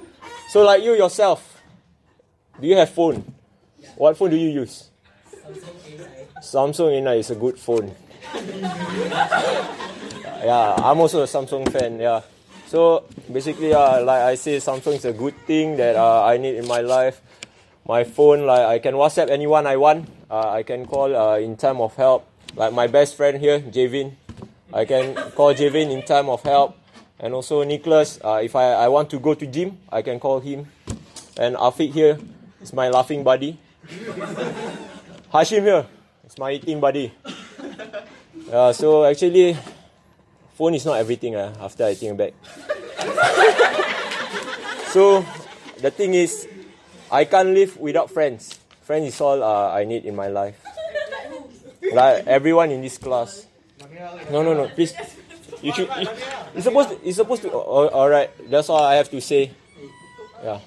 [0.50, 1.51] So, like you yourself,
[2.60, 3.24] do you have phone?
[3.96, 4.90] What phone do you use?
[6.42, 7.94] Samsung A9 is a good phone.
[10.42, 12.00] yeah, I'm also a Samsung fan.
[12.00, 12.22] Yeah,
[12.72, 16.56] So basically, uh, like I say, Samsung is a good thing that uh, I need
[16.56, 17.20] in my life.
[17.86, 20.08] My phone, like I can WhatsApp anyone I want.
[20.32, 22.24] Uh, I can call uh, in time of help.
[22.56, 24.16] Like my best friend here, Javin.
[24.74, 26.80] I can call Javin in time of help.
[27.20, 30.40] And also Nicholas, uh, if I, I want to go to gym, I can call
[30.40, 30.72] him.
[31.38, 32.20] And Afiq here
[32.62, 33.58] is my laughing buddy.
[35.34, 35.86] Hashim here.
[36.24, 37.12] It's my eating buddy.
[38.48, 39.58] Yeah, so actually,
[40.56, 42.34] phone is not everything uh, after I think back.
[44.92, 45.26] so
[45.80, 46.48] the thing is,
[47.12, 48.60] I can't live without friends.
[48.82, 50.60] Friends is all uh, I need in my life.
[51.94, 53.48] Like everyone in this class.
[54.30, 54.68] No, no, no.
[54.70, 54.94] Please,
[55.62, 55.90] you should.
[56.00, 56.08] You,
[56.56, 56.90] it's supposed.
[56.90, 57.50] To, it's supposed to.
[57.52, 58.30] All right.
[58.50, 59.52] That's all I have to say.
[60.44, 60.60] Yeah.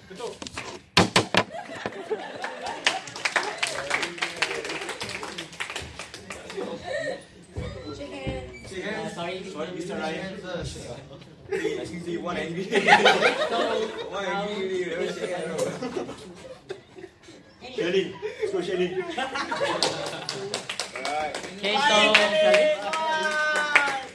[9.06, 9.44] Uh, sorry.
[9.44, 9.98] Sorry, Mr.
[10.00, 10.40] Ryan.
[11.80, 12.64] I see you one angry.
[12.64, 12.78] So,
[14.10, 15.56] One um, angry, never shake hand, no.
[17.74, 18.94] Shelly, let's go Shelly.
[18.94, 19.08] Alright.
[21.56, 22.66] Okay, so Shelly.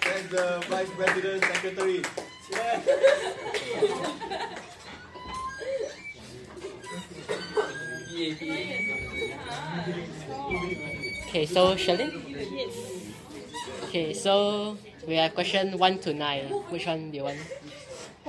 [0.06, 2.02] That's the Vice President Secretary.
[11.30, 12.10] Okay, so Shelly.
[13.86, 14.78] Okay, so
[15.10, 16.46] we have question one to nine.
[16.70, 17.40] Which one do you want?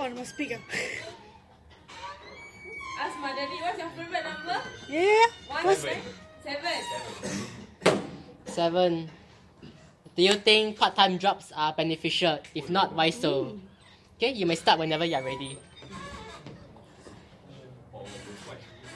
[0.01, 0.57] I must speak.
[0.57, 0.61] ah.
[3.05, 4.57] Ask Madani, what's your favorite number?
[4.89, 5.27] Yeah, yeah, yeah.
[5.53, 6.01] One, What's- nine,
[6.41, 6.81] seven.
[8.49, 9.11] Seven.
[10.17, 12.39] Do you think part-time jobs are beneficial?
[12.55, 13.59] If not, why so?
[14.17, 15.59] Okay, you may start whenever you're ready.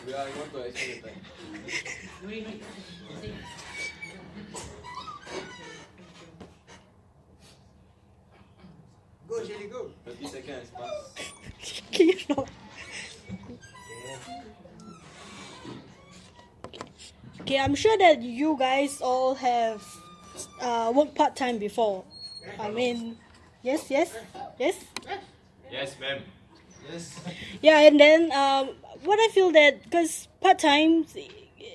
[0.09, 1.21] Yeah, you want to explain the time.
[9.29, 9.91] Go Shelly, go.
[10.05, 11.33] 30 seconds pass.
[11.93, 12.49] Can you not?
[17.41, 19.83] Okay, I'm sure that you guys all have
[20.61, 22.05] uh, worked part time before.
[22.59, 23.17] I mean,
[23.63, 24.15] yes, yes,
[24.59, 24.77] yes.
[25.71, 26.23] Yes, ma'am.
[26.91, 27.21] Yes.
[27.63, 28.71] Yeah, and then um,
[29.05, 31.07] what I feel that because part time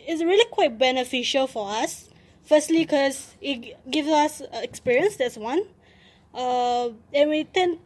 [0.07, 2.09] is really quite beneficial for us.
[2.43, 5.17] Firstly, because it gives us uh, experience.
[5.17, 5.63] That's one.
[6.33, 7.79] Uh, and we tend,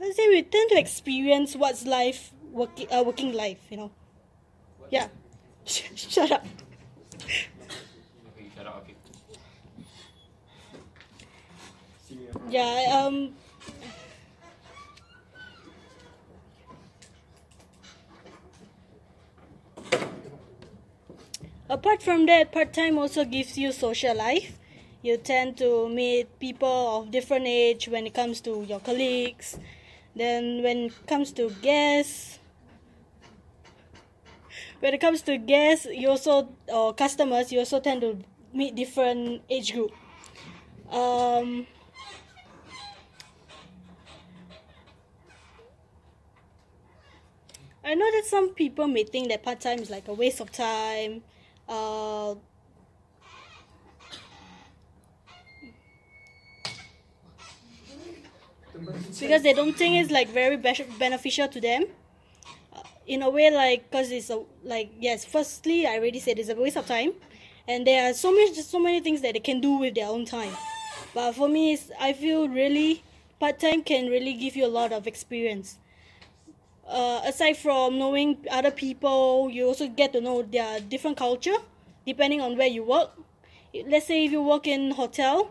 [0.00, 3.60] let's say, we tend to experience what's life working, uh, working life.
[3.70, 3.90] You know.
[4.90, 5.08] Yeah.
[5.64, 6.46] Shut up.
[12.48, 13.04] Yeah.
[13.06, 13.34] Um.
[21.70, 24.59] Apart from that, part time also gives you social life.
[25.02, 29.58] You tend to meet people of different age when it comes to your colleagues.
[30.14, 32.38] Then when it comes to guests,
[34.80, 38.18] when it comes to guests, you also or customers, you also tend to
[38.52, 39.92] meet different age group.
[40.90, 41.66] Um,
[47.82, 50.52] I know that some people may think that part time is like a waste of
[50.52, 51.22] time.
[51.68, 52.34] Uh,
[59.18, 61.84] because they don't think it's like very be- beneficial to them.
[62.72, 65.24] Uh, in a way, like because it's a like yes.
[65.24, 67.12] Firstly, I already said it's a waste of time,
[67.68, 70.24] and there are so many so many things that they can do with their own
[70.24, 70.52] time.
[71.14, 73.02] But for me, I feel really
[73.40, 75.78] part time can really give you a lot of experience
[76.86, 81.56] uh, aside from knowing other people, you also get to know their different culture,
[82.06, 83.10] depending on where you work.
[83.86, 85.50] Let's say if you work in hotel,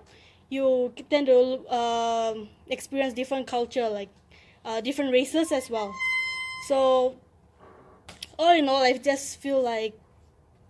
[0.49, 4.09] you tend to um, experience different culture, like
[4.65, 5.93] uh, different races as well.
[6.67, 7.15] So,
[8.37, 9.97] all in all, I just feel like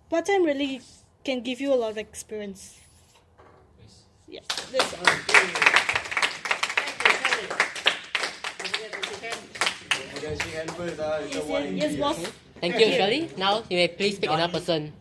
[0.09, 0.81] part time really
[1.23, 2.79] can give you a lot of experience.
[4.27, 5.05] Yeah, that's all.
[10.15, 10.99] You guys shake hand first.
[10.99, 12.31] It's a Yes, yes, yes, boss.
[12.59, 13.29] Thank you, Shirley.
[13.37, 14.91] Now you may please pick another person.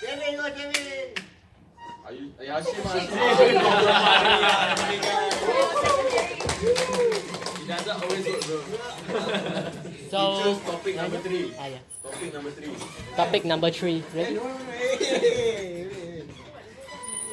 [0.00, 1.23] Kevin, go Kevin.
[2.04, 2.34] Hashim,
[8.02, 8.60] always bro.
[10.10, 11.52] So, topic number three.
[11.58, 11.78] ah, yeah.
[12.04, 12.70] Topic number three.
[13.16, 14.02] Topic number three.
[14.14, 14.36] Ready?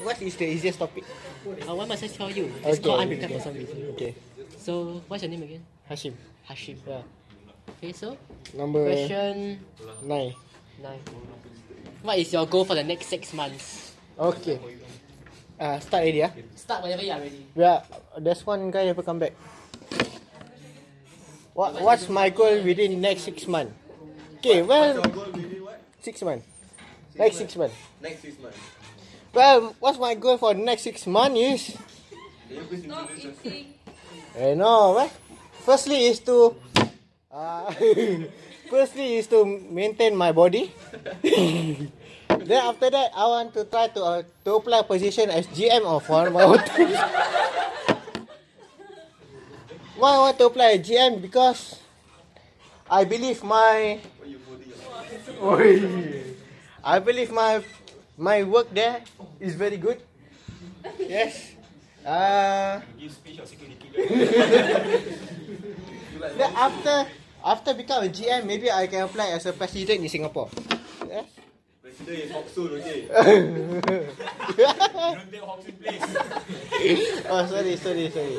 [0.02, 1.04] What is the easiest topic?
[1.46, 2.52] Uh, why must I tell you?
[2.66, 3.38] It's Okay, called unprepared okay.
[3.38, 3.86] for some reason.
[3.94, 4.16] Okay.
[4.58, 5.64] So, what's your name again?
[5.90, 6.14] Hashim.
[6.50, 6.78] Hashim.
[6.88, 7.02] Yeah.
[7.78, 8.18] Okay, so
[8.56, 9.60] Number question
[10.04, 10.34] nine.
[10.82, 11.00] nine.
[12.02, 13.91] What is your goal for the next six months?
[14.20, 14.60] Okay.
[15.60, 16.32] Uh, start already, ah.
[16.56, 17.46] Start whenever you are ready.
[17.56, 17.82] Yeah,
[18.18, 19.34] there's one guy never come back.
[21.54, 23.74] what what's my goal within next six months?
[24.42, 25.78] Okay, well, Your goal within what?
[26.02, 26.46] six months.
[27.14, 27.76] Next six months.
[28.02, 28.58] Next six months.
[29.34, 31.62] Well, what's my goal for the next six months is,
[32.84, 33.74] Stop eating.
[34.36, 35.12] eh no, what?
[35.62, 36.56] Firstly is to,
[37.32, 37.70] uh,
[38.70, 40.74] firstly is to maintain my body.
[42.52, 46.04] then after that, I want to try to uh, to apply position as GM of
[46.12, 46.92] one own team.
[49.96, 51.80] Why I want to apply GM because
[52.92, 54.04] I believe my.
[56.84, 57.64] I believe my
[58.20, 59.00] my work there
[59.40, 60.04] is very good.
[61.00, 61.56] Yes.
[62.04, 62.82] Uh,
[66.36, 67.08] of after
[67.46, 70.50] after become a GM, maybe I can apply as a president in Singapore.
[72.06, 73.06] Hoksun, okay?
[73.06, 73.82] you
[75.40, 76.06] don't take place.
[77.30, 78.36] oh, sorry, sorry, sorry.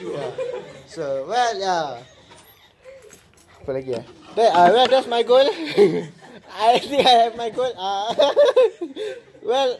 [0.00, 0.30] Yeah.
[0.86, 2.02] So, well, yeah.
[3.62, 4.02] Apa lagi ya?
[4.34, 5.44] That, uh, well, that's my goal.
[6.52, 7.72] I think I have my goal.
[7.76, 8.12] Uh,
[9.42, 9.78] well,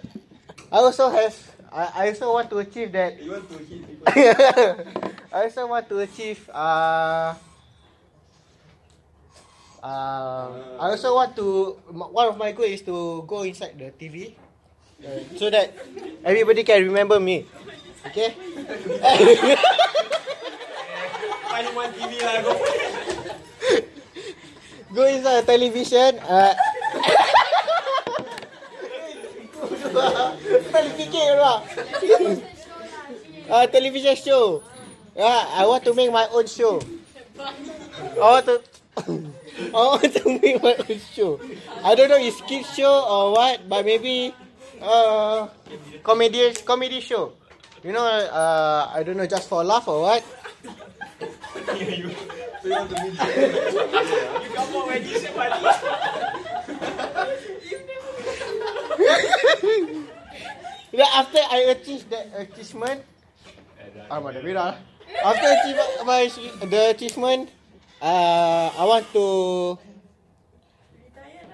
[0.70, 1.34] I also have.
[1.72, 3.16] I, I also want to achieve that.
[3.16, 4.04] You want to hit people?
[5.32, 6.40] I also want to achieve.
[6.52, 7.34] Uh,
[9.82, 10.46] uh,
[10.78, 11.76] I also want to.
[11.90, 14.34] One of my goal is to go inside the TV,
[15.02, 15.74] uh, so that
[16.24, 17.44] everybody can remember me.
[18.06, 18.34] Okay.
[21.50, 22.52] Find one TV lah, go.
[24.94, 26.18] go inside the television.
[26.24, 26.54] Uh,
[30.72, 31.60] Telefikir lah.
[33.52, 34.62] Uh, television show.
[35.12, 36.80] Yeah, I want to make my own show.
[37.36, 38.56] I want to.
[39.58, 41.40] I want to make my own show.
[41.84, 44.34] I don't know if kids show or what, but maybe
[44.80, 45.48] uh
[46.02, 47.32] comedy comedy show.
[47.82, 50.24] You know, uh, I don't know, just for laugh or what.
[51.66, 52.14] Be.
[60.92, 63.00] Then after I achieve that achievement,
[64.12, 64.76] mana beda lah.
[65.24, 66.28] After achieve my
[66.68, 67.48] the achievement,
[68.02, 69.24] uh, I want to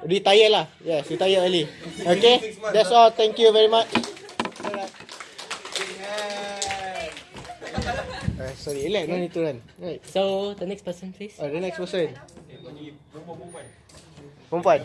[0.09, 0.65] retire lah.
[0.81, 1.69] Yes, retire early.
[2.01, 3.13] Okay, that's all.
[3.13, 3.89] Thank you very much.
[8.39, 9.59] Uh, sorry, Elek, no need to run.
[9.77, 10.01] Right.
[10.07, 11.37] So the next person, please.
[11.43, 12.15] Oh, the next person.
[13.13, 13.67] Perempuan-perempuan.
[14.49, 14.81] Perempuan.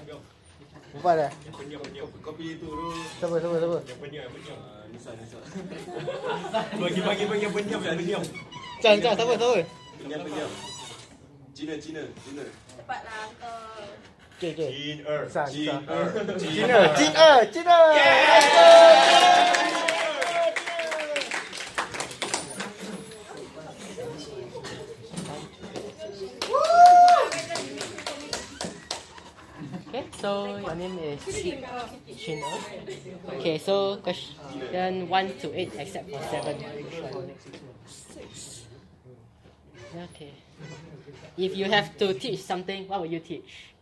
[0.90, 1.32] Perempuan dah.
[1.54, 2.08] Pendiam, pendiam.
[2.26, 2.90] Kopi itu dulu.
[3.22, 3.78] Siapa, siapa, siapa?
[3.86, 4.58] Yang pendiam, yang pendiam.
[4.58, 5.38] Ah, Nisa, Nisa.
[6.82, 8.24] Bagi, bagi, bagi yang pendiam, yang pendiam.
[8.82, 9.62] Chan, Chan, siapa, siapa?
[10.02, 10.73] Pendiam, pendiam.
[11.54, 12.42] Cina, Cina, Cina.
[12.74, 13.86] Cepatlah uncle.
[14.42, 14.70] Okay, okay.
[14.74, 15.30] Jin Er.
[15.30, 15.86] San, Jin San.
[15.86, 16.10] Er.
[16.42, 17.78] Cina, Cina, Cina.
[29.94, 31.22] Okay, so your name is
[32.18, 32.58] Shin Er.
[33.38, 36.58] Okay, so question one to eight, except for seven.
[39.94, 40.34] Okay.
[41.38, 43.74] If you have to teach something, what would you teach?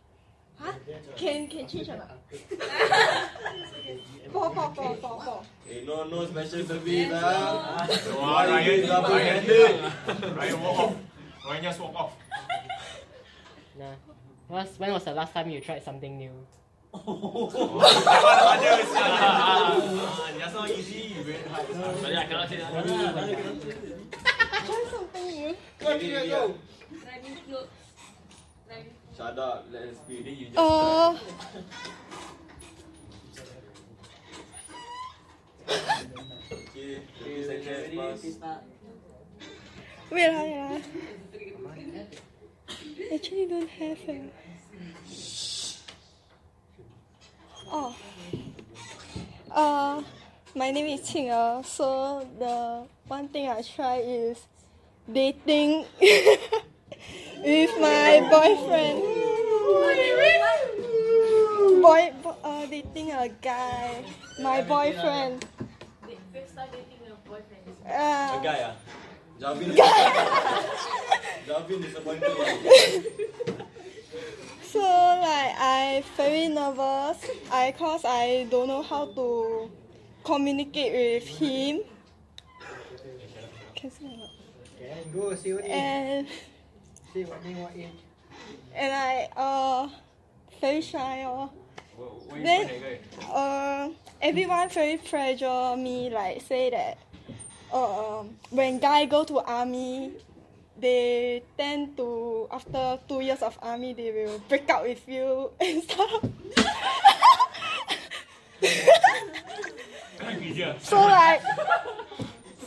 [0.58, 0.72] Huh?
[1.16, 2.10] Can can change or not?
[4.32, 5.42] four four four four four.
[5.68, 7.86] Eh, no, no special service lah.
[8.16, 9.80] Wah, Ryan, double Ryan, handed.
[10.36, 10.94] Ryan walk off.
[11.44, 12.12] Ryan just walk off.
[13.78, 13.94] Nah.
[14.48, 16.32] Was, when was the last time you tried something new?
[16.92, 19.08] That one harder, sia.
[20.38, 21.66] Just now easy, very hard.
[21.72, 23.96] Sorry, I cannot say that.
[24.52, 25.56] Something new.
[25.80, 27.68] Running clothes.
[28.68, 28.90] Running.
[29.16, 30.14] Shut up, let's be.
[30.14, 31.18] You just Uh,
[36.50, 38.60] Okay, 30 seconds pass.
[40.10, 40.82] wait lah, wait.
[43.14, 44.28] Actually don't have eh.
[47.70, 47.96] Oh.
[49.50, 50.02] Uh,
[50.54, 51.62] my name is Qing Er.
[51.64, 54.38] So the one thing I try is
[55.10, 59.02] dating with my boyfriend.
[61.82, 62.12] Boy,
[62.44, 64.04] uh, dating a guy,
[64.40, 65.44] my boyfriend.
[67.84, 68.74] Uh, A guy ah?
[69.40, 69.74] Javin.
[71.48, 72.30] Javin disappointed.
[74.62, 77.18] So like I very nervous.
[77.50, 79.68] I cause I don't know how to
[80.24, 81.82] communicate with him.
[83.74, 83.90] Can
[85.04, 85.10] say or not?
[85.10, 86.26] Okay, go see what And
[87.12, 87.88] See what name, what age.
[88.74, 89.88] and I uh
[90.60, 91.50] very shy or
[92.42, 92.98] then find
[93.30, 93.88] uh
[94.20, 96.98] everyone very pressure me like say that
[97.72, 100.12] uh, when guy go to army
[100.78, 105.82] they tend to after two years of army they will break up with you and
[105.82, 106.24] stuff.
[110.82, 111.42] so like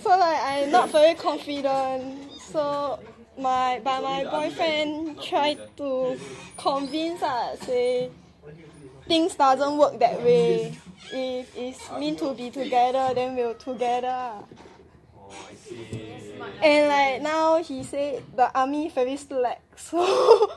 [0.06, 2.32] so like I'm not very confident.
[2.40, 3.00] So
[3.40, 6.18] my but my boyfriend tried to
[6.58, 8.12] convince us say
[9.08, 10.78] things doesn't work that way.
[11.12, 14.34] If it's meant to be together then we're together.
[16.62, 20.52] And like now he said the army very slack so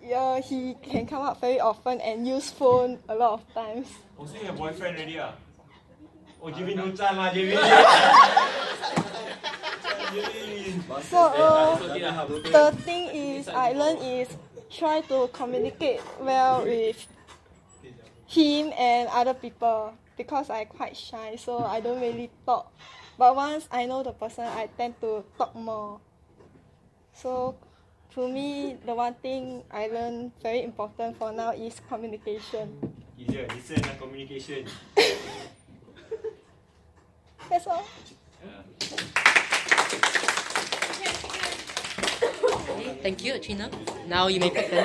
[0.00, 3.88] yeah he can come out very often and use phone a lot of times.
[4.16, 5.32] Oh, so you have boyfriend already ah?
[6.44, 7.56] Oh, Jimin no chan lah, Jimin.
[11.08, 11.72] So uh,
[12.52, 14.28] the thing is I learn is
[14.68, 17.00] try to communicate well with
[18.28, 22.68] him and other people because I quite shy so I don't really talk.
[23.16, 25.96] But once I know the person I tend to talk more.
[27.16, 27.56] So
[28.12, 32.76] to me the one thing I learned very important for now is communication.
[33.16, 34.68] Easier, listen and communication.
[37.50, 37.84] That's all.
[42.70, 43.70] Okay, thank you, China.
[44.08, 44.84] Now you may pick the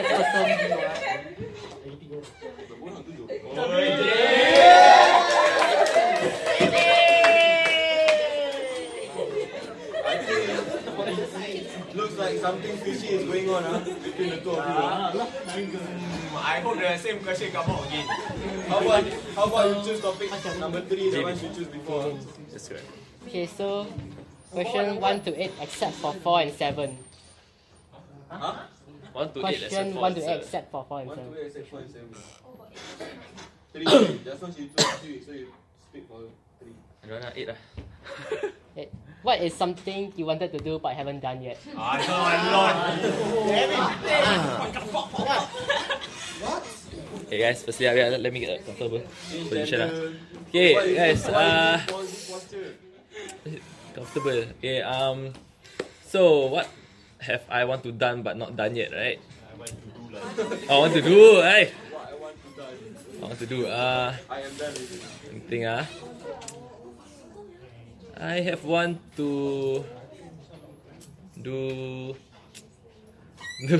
[12.29, 14.77] like something fishy is going on ah between the two of you.
[14.77, 15.09] ah.
[15.11, 18.05] Hmm, I hope the same question come out again.
[18.69, 19.03] How about
[19.35, 22.13] how about you choose topic number three, the one you choose before?
[22.53, 22.85] That's correct.
[23.25, 23.87] Okay, so
[24.53, 26.97] question 1 to 8 except for 4 and 7.
[28.29, 28.53] Huh?
[29.13, 30.37] One to eight, except for 1 to seven.
[30.37, 31.33] 8 except for 4 and One 7.
[31.33, 32.09] to eight, except for seven.
[33.73, 33.85] Three.
[34.25, 35.47] Just now she chose three, so you
[35.89, 36.21] speak for
[36.61, 36.73] three.
[37.03, 37.59] I don't know, eight lah.
[38.77, 38.91] Eight.
[39.21, 41.59] What is something you wanted to do but haven't done yet?
[41.75, 42.15] Ah, no,
[42.55, 42.75] Lord.
[47.27, 49.03] Okay guys, firstly uh, let let me get a comfortable
[49.51, 49.91] position lah.
[50.49, 51.77] Okay guys, uh,
[53.93, 54.49] comfortable.
[54.57, 55.35] Okay, um,
[56.07, 56.71] so what
[57.19, 59.19] have I want to done but not done yet, right?
[60.71, 61.69] I want to do, right?
[63.19, 63.67] I want to do.
[63.67, 65.43] Uh, I am done with it.
[65.51, 65.83] think ah.
[68.19, 69.83] I have want to
[71.39, 71.59] do
[73.67, 73.79] do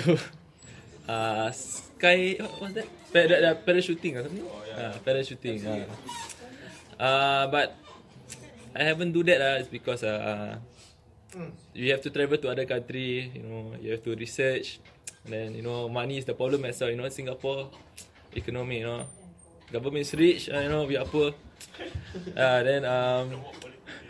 [1.08, 2.88] uh sky what was that?
[3.12, 4.48] Para, uh, parachuting or something?
[4.72, 5.60] Uh, parachuting.
[5.66, 5.84] Uh.
[7.04, 7.76] uh but
[8.72, 10.56] I haven't do that uh, it's because uh,
[11.74, 14.80] you have to travel to other country, you know, you have to research.
[15.26, 17.72] And then, you know, money is the problem as well, you know, Singapore
[18.32, 19.06] economy, you know.
[19.72, 21.34] Government is rich, uh, you know, we are poor.
[22.38, 23.42] Uh, then um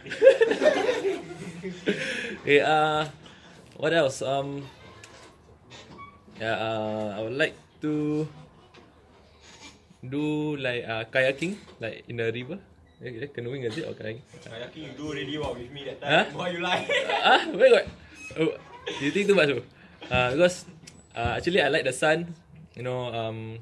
[2.44, 3.06] okay, uh
[3.78, 4.22] what else?
[4.22, 4.64] Um
[6.40, 8.24] yeah, uh, I would like to
[10.00, 12.58] do like uh, kayaking, like in the river.
[13.04, 14.24] Eh, eh, Canoeing is it or kayaking?
[14.44, 16.24] Kayaking you do already what with me that Huh?
[16.24, 16.34] time.
[16.40, 16.88] Why you lie?
[17.28, 17.86] ah, where got?
[18.40, 18.56] Oh,
[19.04, 19.52] you think too much?
[19.52, 19.60] Oh?
[20.08, 20.64] Uh, because
[21.16, 22.32] uh, actually I like the sun.
[22.76, 23.60] You know, um,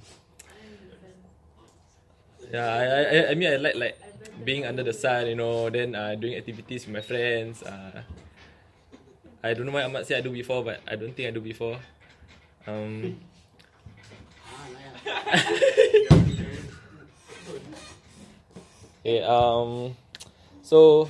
[2.53, 3.95] yeah, I, I- I mean I like like
[4.43, 5.27] being under the sun.
[5.27, 7.63] You know, then uh, doing activities with my friends.
[7.63, 8.03] Uh,
[9.43, 11.41] I don't know why Ahmad say I do before, but I don't think I do
[11.41, 11.77] before.
[12.67, 13.17] Um,
[19.01, 19.95] okay, um,
[20.61, 21.09] so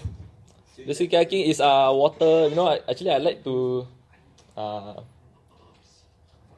[0.86, 2.48] basically kayaking is uh water.
[2.50, 3.88] You know, I- actually I like to
[4.56, 5.02] uh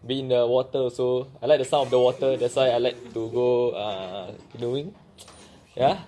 [0.05, 0.89] be in the water.
[0.89, 2.37] So I like the sound of the water.
[2.37, 4.93] That's why I like to go uh canoeing.
[5.75, 5.99] Yeah.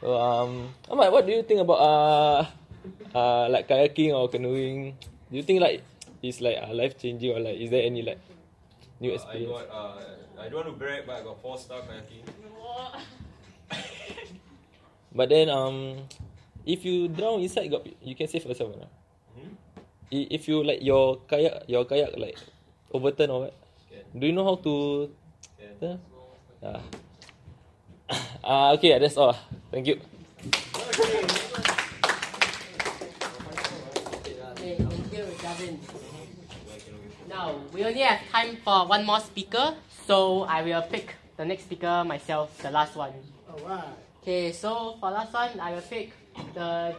[0.00, 2.40] Um, Ahmad, what do you think about uh
[3.12, 4.96] uh like kayaking or canoeing?
[5.28, 5.84] Do you think like
[6.24, 8.18] it's like uh, life changing or like is there any like
[9.00, 9.60] new I experience?
[9.68, 12.24] got uh, I don't want to brag, but I got four star kayaking.
[15.12, 16.06] But then um,
[16.64, 18.88] if you drown inside, got you can save yourself not?
[19.34, 19.52] Hmm?
[20.14, 22.38] I- If you like your kayak, your kayak like
[22.94, 23.54] overturn or what?
[24.14, 25.10] Do you know how to?
[25.82, 25.98] Turn?
[26.62, 26.78] Ah.
[28.44, 29.36] Ah, okay, that's all.
[29.70, 30.00] Thank you.
[34.50, 35.78] Okay, thank you, Gavin.
[37.28, 39.74] Now, we only have time for one more speaker,
[40.06, 43.12] so I will pick the next speaker myself, the last one.
[43.48, 43.94] Alright.
[44.22, 46.12] Okay, so for last one, I will pick
[46.54, 46.94] the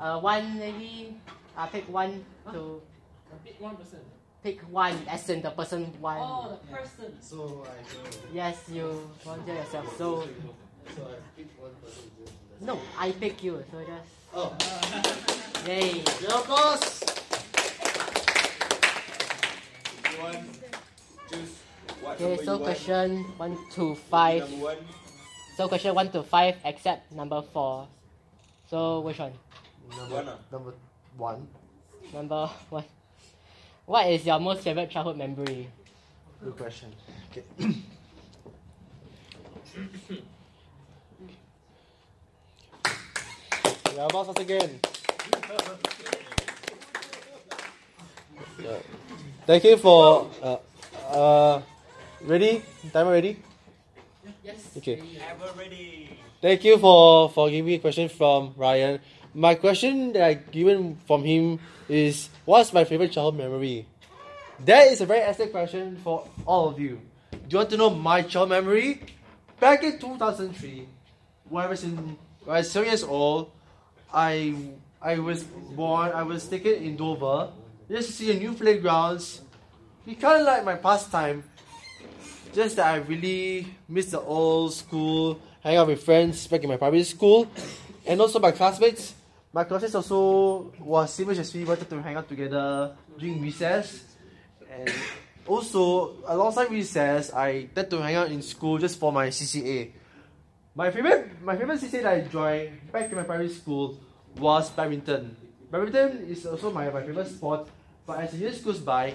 [0.00, 1.14] uh, one maybe
[1.56, 2.82] I pick one to
[3.44, 4.00] Pick one person
[4.42, 6.18] pick one, as in the person one.
[6.18, 7.14] Oh, the person.
[7.20, 8.02] So I go.
[8.34, 9.86] Yes, you volunteer yourself.
[9.96, 10.26] So.
[10.94, 12.10] So I pick one person.
[12.60, 13.64] No, I pick you.
[13.70, 14.10] So just.
[14.34, 14.50] Oh.
[15.66, 16.02] Yay.
[16.20, 17.02] Your boss.
[20.18, 20.42] One.
[21.30, 21.62] Choose.
[22.02, 24.50] Okay, so question one to five.
[24.58, 24.76] One.
[25.56, 27.86] So question one to five, except number four.
[28.68, 29.32] So which one?
[29.96, 30.28] Number one.
[30.28, 30.38] Ah.
[30.50, 30.74] Number
[31.16, 31.46] one.
[32.12, 32.84] Number one.
[33.86, 35.68] What is your most favorite childhood memory?
[36.42, 36.92] Good question.
[37.30, 37.42] Okay.
[43.96, 44.78] yeah, boss again.
[48.62, 48.78] Yeah.
[49.46, 50.56] Thank you for uh,
[51.10, 51.62] uh
[52.22, 52.62] ready?
[52.92, 53.42] Timer ready?
[54.44, 54.76] Yes.
[54.76, 55.02] Okay.
[56.40, 59.00] Thank you for for giving me a question from Ryan.
[59.34, 61.58] My question that I given from him
[61.88, 63.86] is what's my favorite childhood memory?
[64.64, 67.00] That is a very excellent question for all of you.
[67.30, 69.00] Do you want to know my child memory?
[69.58, 70.86] Back in 2003,
[71.48, 71.96] when I was in
[72.44, 73.50] when I was seven years old,
[74.12, 74.54] I
[75.00, 76.12] I was born.
[76.12, 77.48] I was taken in Dover
[77.88, 79.40] just to see a new playgrounds.
[80.06, 81.42] It kind of like my pastime.
[82.52, 86.76] Just that I really miss the old school, hang out with friends back in my
[86.76, 87.48] primary school,
[88.04, 89.14] and also my classmates.
[89.52, 94.00] My classmates also was same as we wanted to hang out together during recess,
[94.64, 94.88] and
[95.44, 99.92] also alongside recess, I tend to hang out in school just for my CCA.
[100.74, 104.00] My favorite, my favorite CCA that I joined back in my primary school
[104.40, 105.36] was badminton.
[105.70, 107.68] Badminton is also my, my favorite sport,
[108.06, 109.12] but as the years goes by,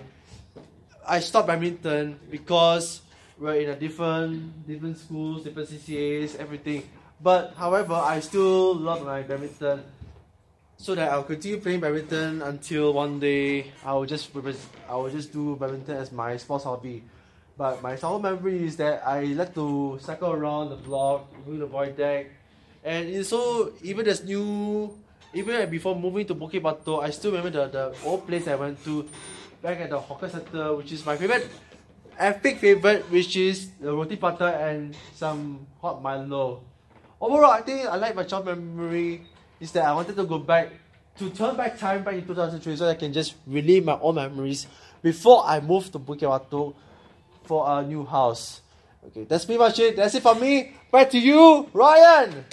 [1.01, 3.01] I stopped badminton because
[3.39, 6.85] we're in a different different schools, different CCAs, everything.
[7.17, 9.81] But however, I still love my badminton.
[10.77, 14.29] So that I'll continue playing badminton until one day I will just
[14.87, 17.03] I will just do badminton as my sports hobby.
[17.57, 21.65] But my childhood memory is that I like to cycle around the block, do the
[21.65, 22.29] void deck,
[22.85, 24.93] and so even as new
[25.33, 28.77] even before moving to Bukit Batok, I still remember the, the old place I went
[28.85, 29.09] to
[29.61, 31.49] back at the hawker center, which is my favorite
[32.19, 36.61] epic favorite, which is the roti prata and some hot Milo.
[37.19, 39.25] Overall, I think I like my child memory
[39.59, 40.71] is that I wanted to go back
[41.17, 44.67] to turn back time back in 2003 so I can just relive my own memories
[45.01, 46.75] before I move to Bukit Batok
[47.43, 48.61] for a new house.
[49.07, 49.95] Okay, that's pretty much it.
[49.95, 50.73] That's it for me.
[50.91, 52.45] Back to you, Ryan.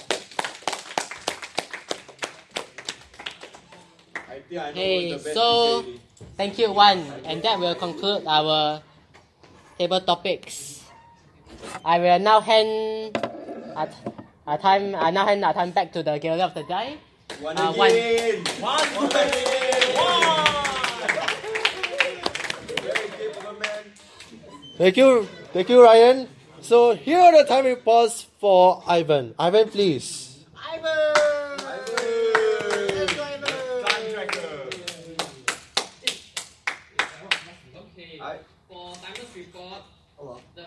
[4.51, 5.83] Okay, so
[6.37, 8.81] thank you one, and that will conclude our
[9.77, 10.83] table topics.
[11.83, 13.17] I will now hand
[13.75, 13.89] our,
[14.47, 14.95] our time.
[14.95, 16.97] I now hand our time back to the gallery of the day.
[17.41, 18.43] One Uh, again.
[18.61, 18.87] one.
[18.95, 21.21] One again.
[24.77, 25.23] Thank you,
[25.53, 26.27] thank you, Ryan.
[26.61, 29.33] So here are the time reports for Ivan.
[29.39, 30.43] Ivan, please.
[30.51, 30.91] Ivan.
[31.63, 33.07] Ivan.
[33.07, 33.85] Ivan.
[33.85, 34.67] Time tracker.
[37.75, 38.19] Okay.
[38.67, 39.81] For timer's report,
[40.55, 40.65] the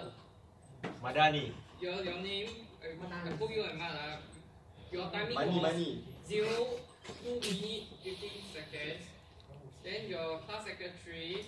[1.04, 1.52] Madani.
[1.80, 2.48] your your name,
[2.96, 4.16] uh, I put you and uh,
[4.92, 6.04] your timing Money, was money.
[6.26, 6.66] zero
[7.06, 9.04] two minute fifteen seconds.
[9.84, 11.44] Then your class secretary,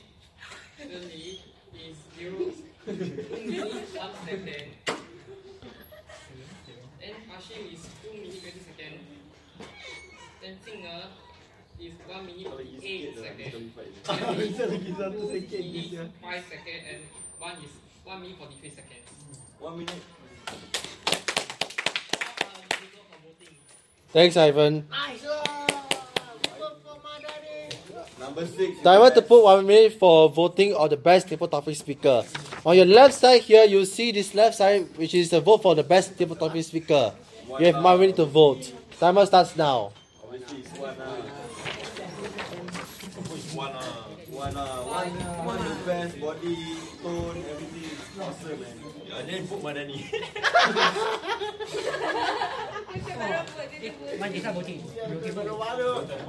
[0.78, 1.40] Shirley,
[1.74, 2.52] is zero
[2.84, 4.68] two minute one second.
[7.00, 8.94] Then Hashim is two minute twenty second.
[10.42, 11.04] Then Jing'e
[11.80, 13.72] is one minute eight second.
[14.06, 17.00] Then is two minute five second and
[17.38, 17.72] one is
[18.04, 19.04] one minute forty three seconds.
[19.58, 20.02] One minute.
[24.12, 24.86] Thanks, Ivan.
[28.18, 28.84] Number six.
[28.84, 32.24] Now I want to put one minute for voting on the best table topic speaker.
[32.64, 35.74] On your left side here, you see this left side, which is the vote for
[35.74, 37.12] the best table topic speaker.
[37.58, 38.72] You have one minute to vote.
[38.98, 39.92] Timer starts now.
[40.22, 40.90] Obviously, it's one.
[40.90, 41.16] Uh,
[43.32, 43.72] it's one.
[43.72, 43.82] Uh,
[44.30, 44.56] one.
[44.56, 45.10] Uh, one.
[45.46, 46.56] One the best body
[47.02, 48.76] tone, everything is awesome, man.
[48.78, 48.89] Yeah,
[49.28, 49.98] then put Madani.
[54.18, 54.84] One is voting.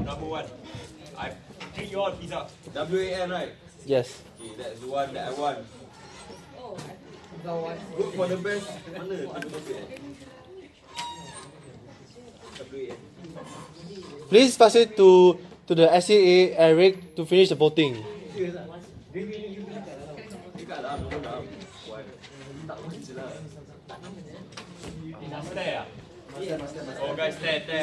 [0.06, 0.46] Number one.
[1.18, 1.32] I
[1.76, 2.48] treat you all pizza.
[2.74, 3.52] W A N right?
[3.86, 4.22] Yes.
[4.40, 5.60] Okay, that's the one that I want.
[7.98, 8.70] Good for the best.
[8.98, 9.30] Mana N.
[14.30, 15.38] Please pass it to
[15.68, 17.98] to the SCA Eric to finish the voting.
[25.44, 25.86] Stay ah.
[27.02, 27.82] Oh guys, stay, stay.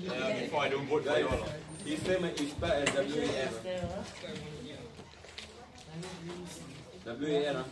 [0.00, 1.44] Yeah, before I don't vote for you all.
[1.84, 3.48] His name is spelled as W A N.
[7.04, 7.64] W A N ah.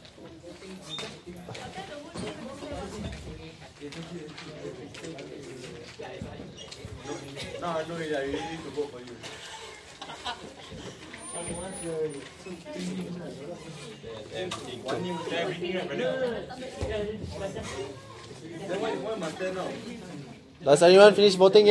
[7.61, 8.15] No, I know it.
[8.15, 9.17] I really need to vote for you.
[14.85, 15.75] One new everything
[18.69, 19.19] right, anyone finish voting yet?
[19.19, 19.69] must turn now?
[20.65, 21.67] Does anyone finish voting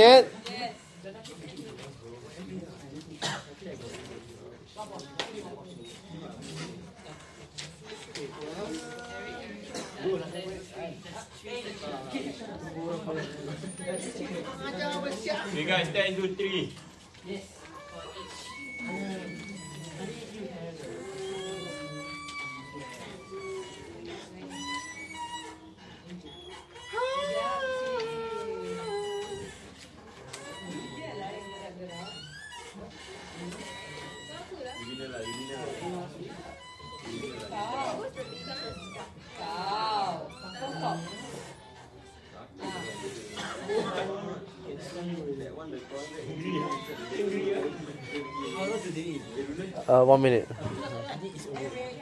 [49.88, 50.50] Uh, one minute.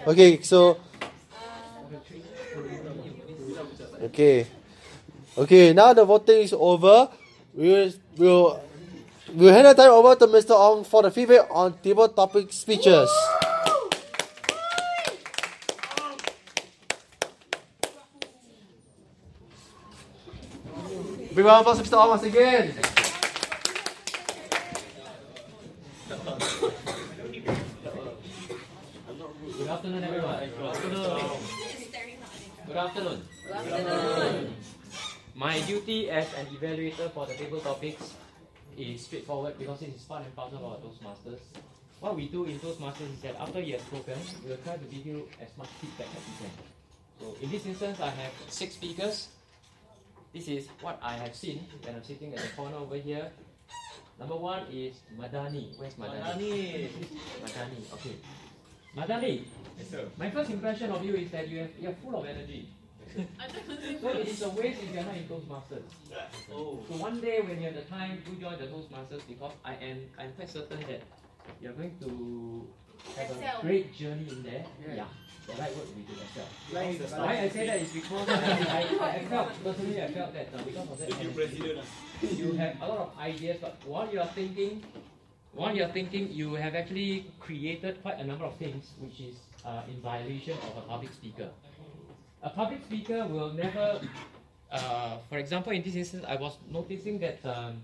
[0.08, 0.80] Okay, so.
[4.02, 4.48] Okay.
[5.38, 7.10] Okay, now the voting is over.
[7.54, 8.64] We will we'll,
[9.34, 10.56] we'll hand the time over to Mr.
[10.56, 13.12] Ong for the feedback on table topic speeches.
[21.36, 22.00] Big round of applause Mr.
[22.00, 22.74] Ong once again.
[29.58, 30.50] Good afternoon, everyone.
[30.56, 31.20] Good afternoon.
[32.68, 33.22] Good afternoon.
[33.44, 34.56] Good afternoon.
[35.36, 38.14] My duty as an evaluator for the table topics
[38.78, 41.40] is straightforward because it is part and parcel of our Toastmasters.
[42.00, 44.86] What we do in Toastmasters is that after you have spoken, we will try to
[44.86, 46.54] give you as much feedback as we can.
[47.20, 49.30] So in this instance, I have six speakers.
[50.34, 53.32] This is what I have seen when I'm sitting at the corner over here.
[54.20, 55.78] Number one is Madani.
[55.80, 56.36] Where's Madani?
[56.36, 56.90] Madani.
[57.44, 57.94] Madani.
[57.94, 58.16] Okay.
[58.96, 59.44] Madani.
[59.78, 60.08] Yes, sir.
[60.18, 62.68] My first impression of you is that you have you're full of energy.
[64.02, 65.88] So it is a waste if you're not in Toastmasters.
[66.54, 66.80] Oh.
[66.88, 69.98] So one day when you have the time, do join the Toastmasters because I am
[70.20, 71.02] I'm quite certain that
[71.62, 72.68] you're going to
[73.18, 74.66] have a great journey in there.
[74.96, 75.06] Yeah.
[75.48, 76.46] The right word will be to excel.
[76.70, 80.34] Flying the Why I say that is because I, I, I felt personally I felt
[80.34, 81.86] that uh, because of that you, energy, President.
[82.22, 84.84] you have a lot of ideas, but while you are thinking,
[85.54, 89.36] while you are thinking, you have actually created quite a number of things which is
[89.64, 91.50] uh, in violation of a public speaker.
[92.46, 94.00] A public speaker will never,
[94.72, 97.82] uh, for example, in this instance, I was noticing that um,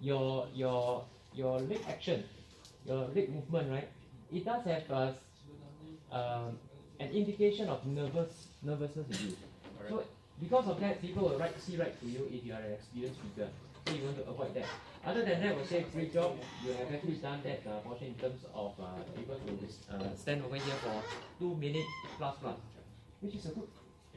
[0.00, 1.02] your your
[1.34, 2.22] your leg action,
[2.86, 3.88] your leg movement, right?
[4.32, 5.14] It does have a,
[6.14, 6.54] um,
[7.00, 9.36] an indication of nervous nervousness in you.
[9.88, 10.04] So
[10.38, 13.18] because of that, people will right, see right to you if you are an experienced
[13.18, 13.50] speaker.
[13.86, 14.70] So you want to avoid that.
[15.04, 16.38] Other than that, I would say great job.
[16.64, 19.52] You have actually done that uh, portion in terms of uh, able to
[19.90, 21.02] uh, stand over here for
[21.40, 22.58] two minutes plus plus,
[23.18, 23.66] which is a good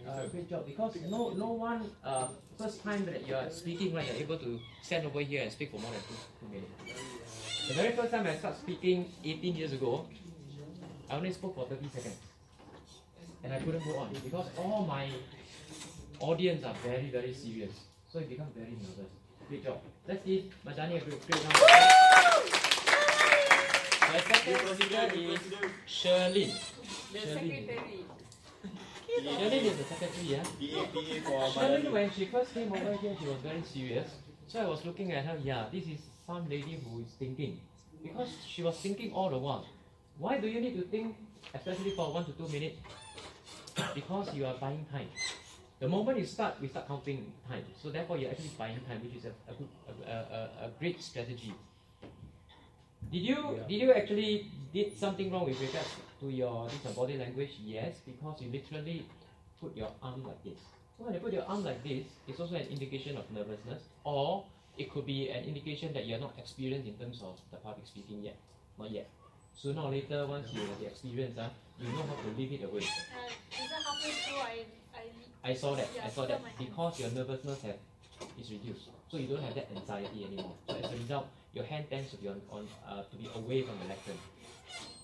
[0.07, 2.27] uh, great job because no no one uh,
[2.57, 5.71] first time that you are speaking right, you're able to stand over here and speak
[5.71, 6.69] for more than two, two minutes.
[7.69, 10.05] The very first time I started speaking 18 years ago,
[11.09, 12.17] I only spoke for 30 seconds.
[13.43, 15.07] And I couldn't go on because all my
[16.19, 17.71] audience are very, very serious.
[18.11, 19.11] So it becomes very nervous.
[19.47, 19.79] Great job.
[20.07, 21.53] Let's give Madani a great, great round.
[24.01, 25.39] My second speaker is
[25.87, 26.51] Sherlyn.
[27.13, 27.67] The Sherlyn.
[27.67, 28.05] secretary.
[29.17, 30.43] Sherlyn is the secretary, yeah?
[30.43, 34.09] PA, PA when she first came over here, she was very serious.
[34.47, 37.59] So I was looking at her, yeah, this is some lady who is thinking.
[38.03, 39.65] Because she was thinking all the while.
[40.17, 41.15] Why do you need to think,
[41.53, 42.77] especially for one to two minutes?
[43.95, 45.07] Because you are buying time.
[45.79, 47.63] The moment you start, we start counting time.
[47.81, 51.53] So therefore, you're actually buying time, which is a, a, a, a, a great strategy.
[53.07, 57.17] Did you did you actually did something wrong with regards to your this your body
[57.17, 57.55] language?
[57.63, 59.05] Yes, because you literally
[59.59, 60.59] put your arm like this.
[60.97, 64.43] So when you put your arm like this, it's also an indication of nervousness, or
[64.77, 68.21] it could be an indication that you're not experienced in terms of the public speaking
[68.21, 68.37] yet.
[68.77, 69.07] Not yet.
[69.55, 72.63] Sooner or later, once you have the experience, uh, you know how to leave it
[72.63, 72.83] away.
[72.83, 75.87] Uh, even halfway through, I, I I saw that.
[75.95, 76.59] Yeah, I saw that still my hand.
[76.69, 77.79] because your nervousness have
[78.39, 80.53] is reduced, so you don't have that anxiety anymore.
[80.67, 83.63] So as a result, your hand tends to be on, on uh, to be away
[83.63, 84.17] from the lectern.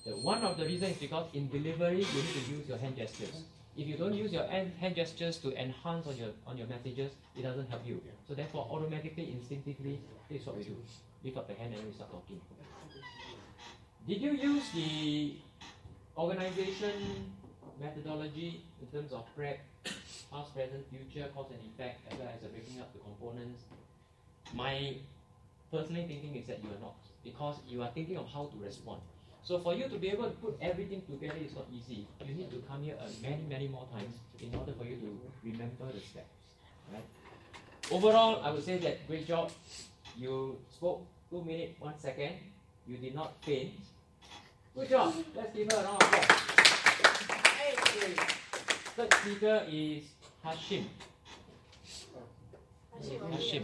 [0.06, 2.96] The, one of the reasons is because in delivery you need to use your hand
[2.96, 3.44] gestures.
[3.76, 7.12] If you don't use your hand, hand gestures to enhance on your on your messages,
[7.36, 8.02] it doesn't help you.
[8.28, 10.78] So therefore, automatically, instinctively, this is what we do:
[11.24, 12.40] lift up the hand and we start talking.
[14.08, 15.36] Did you use the
[16.16, 17.34] organization
[17.82, 19.60] methodology in terms of prep,
[20.32, 23.64] past, present, future, cause and effect, as well as breaking up the components?
[24.54, 24.96] My
[25.76, 29.02] personally thinking is that you are not, because you are thinking of how to respond.
[29.44, 32.08] So for you to be able to put everything together is not easy.
[32.26, 35.20] You need to come here uh, many, many more times in order for you to
[35.44, 36.34] remember the steps.
[36.92, 37.04] Right?
[37.92, 39.52] Overall, I would say that great job.
[40.18, 42.34] You spoke two minutes, one second.
[42.88, 43.74] You did not faint.
[44.76, 45.14] Good job.
[45.36, 46.46] Let's give her a round of applause.
[48.96, 50.04] Third speaker is
[50.44, 50.86] Hashim.
[53.30, 53.64] Hashim.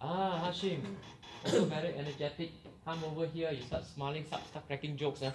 [0.00, 0.80] Ah, Hashim.
[1.46, 2.50] Very energetic.
[2.84, 5.20] Come over here, you start smiling, start, start cracking jokes.
[5.20, 5.30] Huh?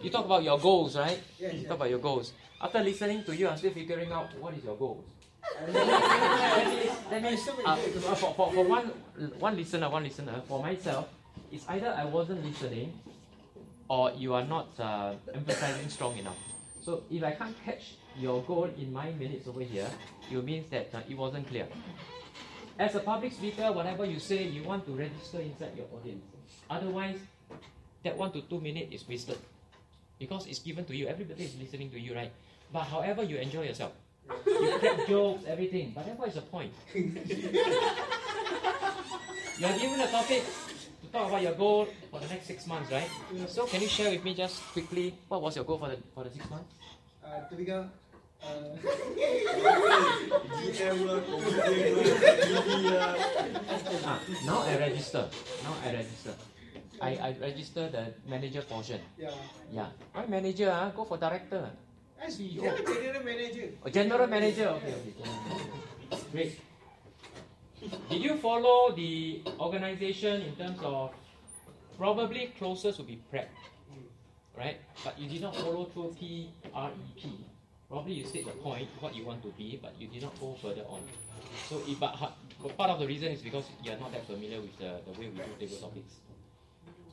[0.00, 1.18] You talk about your goals, right?
[1.38, 1.68] Yes, you yes.
[1.68, 2.32] talk about your goals.
[2.60, 5.04] After listening to you, I'm still figuring out what is your goals.
[5.66, 8.86] that means uh, for, for, for one,
[9.38, 11.08] one listener, one listener, for myself,
[11.50, 12.92] it's either I wasn't listening
[13.88, 16.36] or you are not uh, emphasizing strong enough.
[16.80, 19.90] So if I can't catch your goal in my minutes over here,
[20.30, 21.66] it means that uh, it wasn't clear.
[22.78, 26.22] As a public speaker, whatever you say, you want to register inside your audience.
[26.70, 27.18] Otherwise,
[28.04, 29.38] that one to two minutes is wasted.
[30.18, 32.30] Because it's given to you, everybody is listening to you, right?
[32.72, 33.92] But however you enjoy yourself.
[34.46, 35.92] You crack jokes, everything.
[35.94, 36.72] But then what is the point?
[36.94, 37.10] you
[39.66, 40.44] are given a topic
[41.02, 43.08] to talk about your goal for the next six months, right?
[43.48, 46.24] So can you share with me just quickly what was your goal for the for
[46.24, 46.70] the six months?
[47.24, 47.90] Uh, to become
[54.06, 55.28] Ah, now I register.
[55.62, 56.34] Now I register.
[57.00, 59.00] I, I register the manager portion.
[59.18, 59.30] Yeah.
[59.70, 59.88] Yeah.
[60.12, 60.70] Why manager?
[60.72, 61.70] Ah, go for director.
[62.20, 62.62] As CEO.
[62.62, 63.68] general general manager.
[63.84, 64.68] Oh, general manager.
[64.82, 66.22] Okay, okay.
[66.32, 66.60] Great.
[68.10, 71.14] Did you follow the organization in terms of
[71.96, 73.48] probably closest would be prep,
[74.58, 74.78] right?
[75.04, 77.38] But you did not follow through P R E P.
[77.88, 80.54] Probably you state the point what you want to be, but you did not go
[80.60, 81.00] further on.
[81.68, 82.12] So, if, but,
[82.76, 85.28] part of the reason is because you are not that familiar with the, the way
[85.32, 86.20] we do table topics.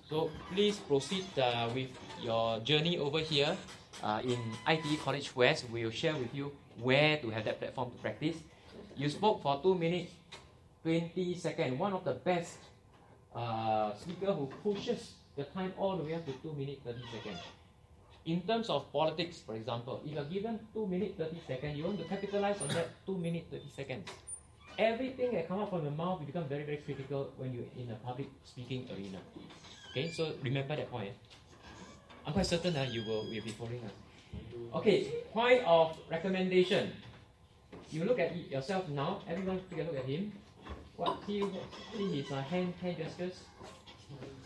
[0.09, 1.89] So please proceed uh, with
[2.21, 3.55] your journey over here
[4.03, 5.65] uh, in ITE College West.
[5.71, 8.35] We'll share with you where to have that platform to practice.
[8.95, 10.11] You spoke for 2 minutes
[10.83, 11.79] 20 seconds.
[11.79, 12.57] One of the best
[13.33, 17.39] uh, speaker who pushes the time all the way up to 2 minutes 30 seconds.
[18.25, 21.99] In terms of politics, for example, if you're given 2 minutes 30 seconds, you want
[21.99, 24.09] to capitalize on that 2 minutes 30 seconds.
[24.79, 27.91] Everything that comes out from your mouth will become very, very critical when you're in
[27.91, 29.19] a public speaking arena.
[29.91, 31.13] Okay, so remember that point.
[32.25, 33.93] I'm quite certain uh, you will, will be following us.
[34.73, 36.91] Okay, point of recommendation.
[37.91, 39.21] You look at yourself now.
[39.29, 40.33] Everyone take a look at him.
[40.97, 41.45] What see,
[41.95, 43.37] see his uh, hand hand gestures.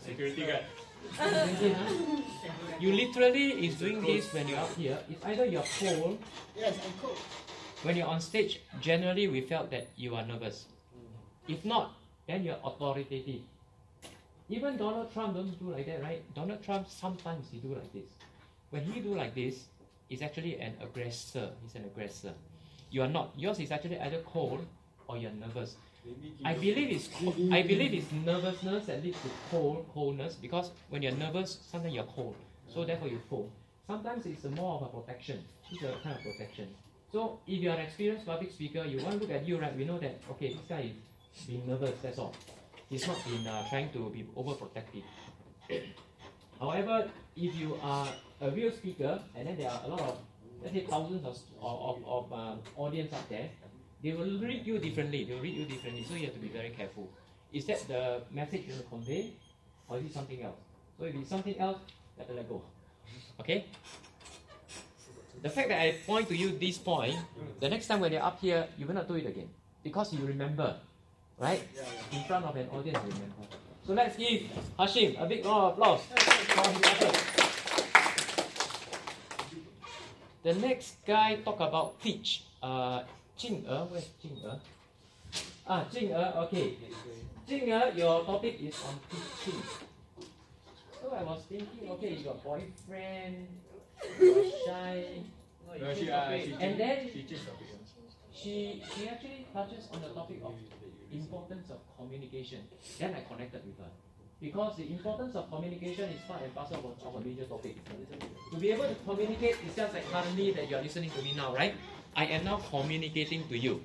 [0.04, 0.66] Security guard.
[2.80, 4.98] You literally is doing this when you're up here.
[5.10, 6.18] It's either you're cold.
[6.56, 7.18] Yes, I'm cold.
[7.82, 10.66] When you're on stage, generally we felt that you are nervous.
[11.48, 11.92] If not,
[12.26, 13.40] then you're authoritative.
[14.48, 16.22] Even Donald Trump don't do like that, right?
[16.34, 18.08] Donald Trump sometimes he do like this.
[18.70, 19.66] When he do like this,
[20.08, 21.50] he's actually an aggressor.
[21.62, 22.34] He's an aggressor.
[22.90, 23.32] You are not.
[23.36, 24.66] Yours is actually either cold
[25.08, 25.76] or you're nervous.
[26.44, 27.08] I believe it's
[27.52, 32.04] I believe it's nervousness that leads to cold coldness because when you're nervous, sometimes you're
[32.04, 32.34] cold.
[32.72, 33.50] So therefore you fold.
[33.86, 35.44] Sometimes it's more of a protection.
[35.70, 36.68] It's a kind of protection.
[37.12, 39.76] So if you're an experienced public speaker, you want to look at you, right?
[39.76, 40.92] We know that okay, this guy
[41.36, 41.98] is being nervous.
[42.02, 42.34] That's all.
[42.88, 45.04] He's not been uh, trying to be overprotective.
[46.58, 48.08] However, if you are
[48.40, 50.18] a real speaker, and then there are a lot of,
[50.62, 53.48] let's say, thousands of, of, of um, audience out there,
[54.02, 55.24] they will read you differently.
[55.24, 56.04] They will read you differently.
[56.08, 57.08] So you have to be very careful.
[57.52, 59.32] Is that the message you want to convey,
[59.88, 60.56] or is it something else?
[60.98, 61.78] So if it's something else,
[62.16, 62.62] better let go.
[63.40, 63.64] Okay.
[65.42, 67.16] The fact that I point to you this point,
[67.60, 69.48] the next time when you're up here, you will not do it again
[69.82, 70.76] because you remember,
[71.38, 71.62] right?
[72.12, 73.48] In front of an audience, you remember.
[73.86, 74.42] So let's give
[74.78, 76.02] Hashim a big round of applause.
[76.04, 77.16] for his effort.
[80.42, 82.44] The next guy talk about teach.
[82.62, 83.02] Uh,
[83.40, 84.60] Jing Er, where's Jing Er?
[85.66, 86.76] Ah, Jing Er, okay.
[87.48, 89.62] Jing Er, your topic is on teaching.
[91.00, 93.48] So I was thinking, okay, you got boyfriend,
[94.20, 95.24] you're shy,
[95.80, 97.24] No, she, uh, she and then she
[98.34, 100.52] she she actually touches on the topic of
[101.10, 102.60] importance of communication.
[102.98, 103.90] Then I connected with her.
[104.40, 107.76] Because the importance of communication is part and parcel of, a major topic.
[108.52, 111.54] To be able to communicate is just like currently that you're listening to me now,
[111.54, 111.74] right?
[112.16, 113.84] I am now communicating to you.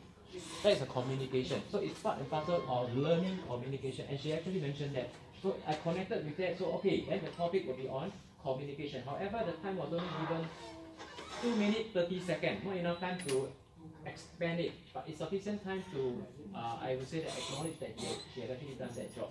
[0.64, 1.62] That is a communication.
[1.72, 4.06] So it's part and parcel of learning communication.
[4.10, 5.10] And she actually mentioned that.
[5.42, 6.58] So I connected with that.
[6.58, 8.12] So okay, then the topic will be on
[8.44, 9.04] communication.
[9.06, 10.48] However, the time was only given
[11.42, 12.66] 2 minutes 30 seconds.
[12.66, 13.48] Not enough time to
[14.06, 14.72] expand it.
[14.94, 18.52] But it's sufficient time to, uh, I would say that acknowledge that she, she had
[18.52, 19.30] actually done that job.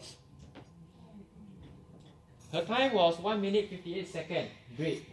[2.52, 4.48] Her time was 1 minute 58 seconds.
[4.76, 5.04] Great.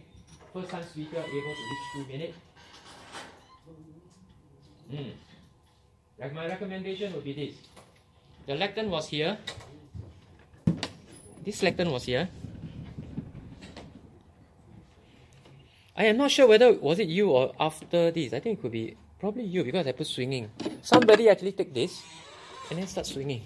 [0.53, 2.37] First time speaker able to reach 2 minutes.
[4.91, 5.15] Hmm.
[6.19, 7.55] Like my recommendation would be this.
[8.45, 9.37] The lectern was here.
[11.43, 12.27] This lectern was here.
[15.95, 18.33] I am not sure whether was it you or after this.
[18.33, 20.49] I think it could be probably you because I put swinging.
[20.81, 22.03] Somebody actually take this
[22.69, 23.43] and then start swinging.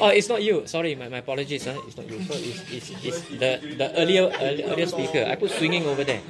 [0.00, 0.66] Oh, it's not you.
[0.66, 1.64] Sorry, my, my apologies.
[1.64, 1.80] Huh?
[1.86, 2.22] It's not you.
[2.22, 5.26] So it's, it's, it's the, the earlier earlier speaker.
[5.28, 6.20] I put swinging over there.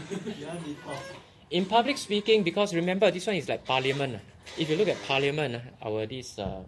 [1.50, 4.16] In public speaking, because remember this one is like parliament.
[4.16, 4.24] ah.
[4.58, 6.62] If you look at parliament, ah, our this uh,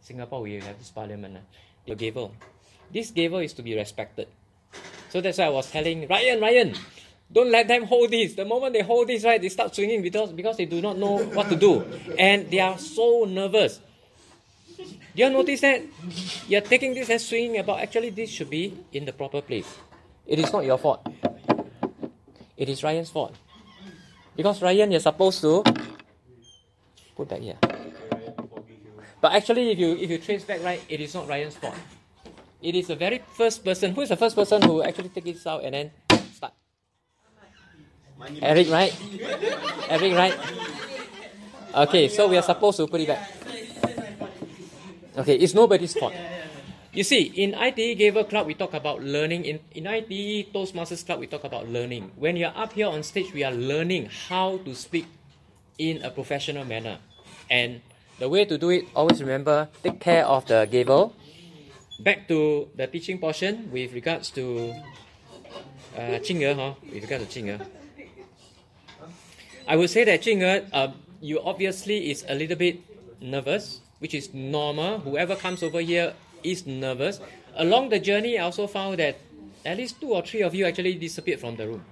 [0.00, 1.44] Singapore we have this parliament, ah,
[1.86, 2.34] the gavel.
[2.92, 4.28] This gavel is to be respected.
[5.10, 6.74] So that's why I was telling Ryan, Ryan,
[7.32, 8.34] don't let them hold this.
[8.34, 11.18] The moment they hold this, right, they start swinging because because they do not know
[11.18, 11.84] what to do,
[12.18, 13.80] and they are so nervous.
[14.76, 15.80] Do you notice that?
[16.46, 17.80] You're taking this and swinging about.
[17.80, 19.66] Actually, this should be in the proper place.
[20.26, 21.06] It is not your fault.
[22.56, 23.34] It is Ryan's fault.
[24.36, 25.64] Because Ryan, you're supposed to
[27.16, 27.56] put that here.
[29.20, 31.74] But actually, if you if you trace back right, it is not Ryan's fault.
[32.60, 33.94] It is the very first person.
[33.96, 35.90] Who is the first person who actually take this out and then
[36.36, 36.52] start?
[38.40, 38.92] Eric, right?
[39.88, 40.36] Eric, right?
[41.74, 43.28] Okay, so we are supposed to put it back.
[45.16, 46.14] Okay, it's nobody's fault.
[46.96, 49.44] You see, in ITE Gavel Club, we talk about learning.
[49.44, 52.10] In, in ITE Toastmasters Club, we talk about learning.
[52.16, 55.04] When you're up here on stage, we are learning how to speak
[55.76, 56.96] in a professional manner.
[57.50, 57.82] And
[58.18, 61.12] the way to do it, always remember, take care of the gavel.
[62.00, 64.72] Back to the teaching portion with regards to
[66.00, 66.74] uh, huh?
[66.80, 67.60] with regard to Jing'e.
[69.68, 72.80] I would say that Jing'e, uh, you obviously is a little bit
[73.20, 75.00] nervous, which is normal.
[75.00, 76.14] Whoever comes over here
[76.46, 77.20] is nervous.
[77.56, 79.16] Along the journey, I also found that
[79.64, 81.84] at least two or three of you actually disappeared from the room.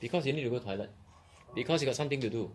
[0.00, 0.90] Because you need to go to toilet.
[1.54, 2.50] Because you got something to do.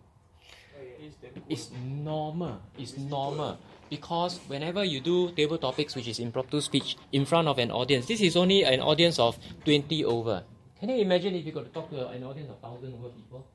[1.48, 2.62] It's normal.
[2.78, 3.58] It's normal.
[3.90, 8.06] Because whenever you do table topics, which is impromptu speech, in front of an audience,
[8.06, 10.44] this is only an audience of 20 over.
[10.80, 13.48] Can you imagine if you got to talk to an audience of 1,000 over people?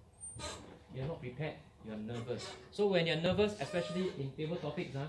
[0.94, 1.54] You're not prepared,
[1.86, 2.48] you're nervous.
[2.70, 5.06] So when you're nervous, especially in table topics, huh,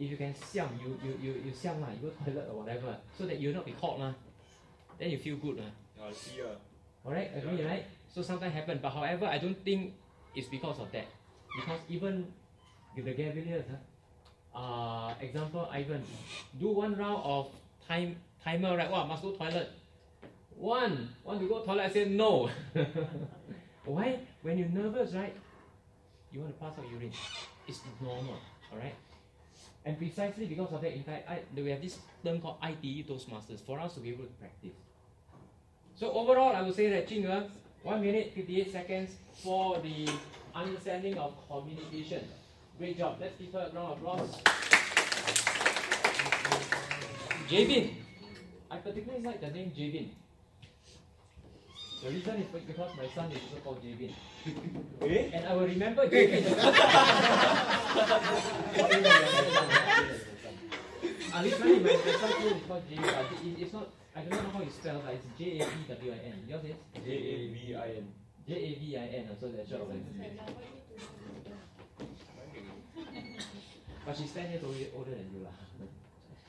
[0.00, 2.96] if you can siam, you, you, you, you siam, lah, you go toilet or whatever,
[3.16, 4.12] so that you'll not be caught, lah,
[4.98, 5.58] then you feel good.
[5.60, 5.70] lah.
[7.04, 7.84] Alright, I agree, right?
[8.08, 9.92] So sometimes happen, but however, I don't think
[10.34, 11.04] it's because of that.
[11.54, 12.24] Because even
[12.96, 16.02] with the Gaveliers, huh, uh, example, Ivan,
[16.58, 17.52] do one round of
[17.86, 18.90] time timer, right?
[18.90, 19.68] Wow, must go toilet.
[20.56, 21.84] One, want to go toilet?
[21.84, 22.48] I say no.
[23.84, 24.18] Why?
[24.42, 25.36] When you're nervous, right?
[26.32, 27.12] You want to pass out urine.
[27.68, 28.38] It's normal,
[28.72, 28.94] alright?
[29.84, 33.60] And precisely because of that, in fact, I, we have this term called ITE Toastmasters
[33.64, 34.76] for us to be able to practice.
[35.96, 37.48] So overall, I would say that Jing'e,
[37.82, 40.08] 1 minute 58 seconds for the
[40.54, 42.24] understanding of communication.
[42.78, 43.16] Great job.
[43.20, 44.36] Let's give her a round of applause.
[47.48, 47.94] Javin.
[48.70, 50.08] I particularly like the name Javin.
[52.02, 54.12] The reason is because my son is also called Javin.
[55.02, 55.30] Eh?
[55.36, 56.44] And I will remember Javin.
[61.32, 63.02] At least my, my son's name is called Javin.
[63.02, 65.64] but uh, it- It's not, I don't know how you spell, but it's J A
[65.64, 66.38] V W I N.
[66.48, 66.76] Yours is?
[67.04, 68.06] J A V I N.
[68.48, 69.82] J A V I N, uh, so that's short.
[74.06, 75.44] But she's 10 years older, older than you.
[75.44, 75.54] lah.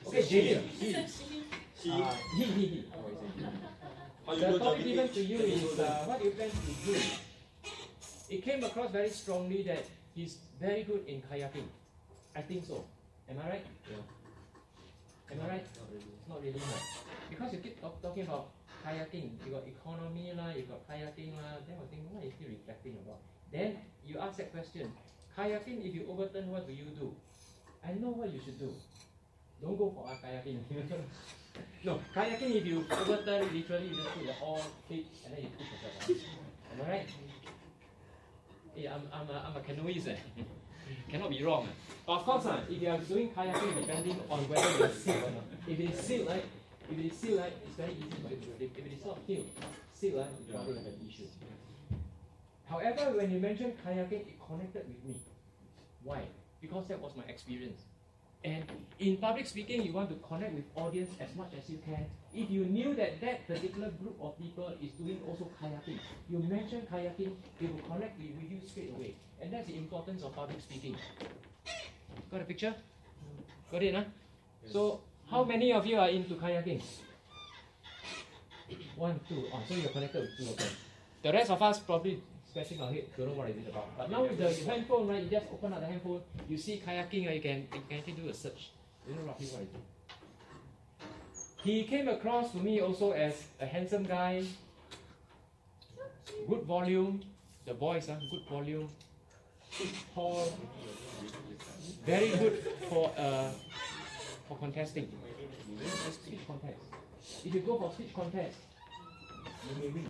[0.08, 0.62] Okay, Javin.
[0.80, 1.92] He.
[1.92, 2.84] Uh, he, he, he.
[2.94, 3.81] Oh, how you
[4.22, 6.94] The topic given to you is uh, what you plan to do?
[8.30, 11.66] It came across very strongly that he's very good in kayaking.
[12.34, 12.84] I think so.
[13.28, 13.66] Am I right?
[15.30, 15.66] Am I right?
[16.28, 16.54] Not really.
[16.54, 16.86] Right?
[17.28, 18.54] Because you keep talk, talking about
[18.86, 22.46] kayaking, you got economy lah, you got kayaking lah, then I think what is he
[22.46, 23.18] reflecting about?
[23.50, 24.86] Then you ask that question,
[25.36, 27.10] kayaking if you overturn, what do you do?
[27.82, 28.70] I know what you should do.
[29.60, 30.62] Don't go for a kayaking.
[31.84, 35.50] no, kayaking if you overturn, literally you just put the all flip and then you
[35.56, 36.80] push yourself out.
[36.80, 37.08] Am I right?
[38.76, 40.08] Yeah, I'm, I'm, a, I'm a canoeist.
[40.08, 40.16] Eh.
[41.10, 41.66] Cannot be wrong.
[41.68, 42.12] eh.
[42.12, 45.30] Of course, uh, if you are doing kayaking, depending on whether you are sealed or
[45.30, 45.44] not.
[45.68, 46.44] If it is sealed, right?
[46.90, 48.70] If it is sealed, right, it's very easy for you to flip.
[48.78, 49.48] If it is not sealed,
[49.94, 51.26] sealed, right, you probably have an issue.
[52.68, 55.14] However, when you mentioned kayaking, it connected with me.
[56.02, 56.22] Why?
[56.60, 57.80] Because that was my experience.
[58.44, 58.64] And
[58.98, 62.06] in public speaking, you want to connect with audience as much as you can.
[62.34, 66.82] If you knew that that particular group of people is doing also kayaking, you mention
[66.92, 69.14] kayaking, they will connect with you straight away.
[69.40, 70.96] And that's the importance of public speaking.
[72.30, 72.74] Got a picture?
[73.70, 74.04] Got it, huh?
[74.72, 76.82] So, how many of you are into kayaking?
[78.96, 79.44] One, two.
[79.52, 80.68] Oh, so you're connected with two of them.
[81.22, 82.22] The rest of us probably
[82.52, 83.96] scratching our head, don't know what is it about.
[83.96, 87.26] But now with the handphone, right, you just open up the handphone, you see kayaking,
[87.26, 88.70] uh, you can you can actually do a search.
[89.08, 89.80] You know roughly what it is.
[91.64, 94.44] He came across to me also as a handsome guy,
[96.46, 97.22] good volume,
[97.64, 98.88] the voice, are good volume,
[100.14, 100.52] tall,
[102.04, 102.58] very good
[102.90, 103.48] for uh,
[104.46, 105.08] for contesting.
[106.10, 106.78] Speech contest.
[107.46, 108.58] If you go for speech contest,
[109.70, 110.08] you may win.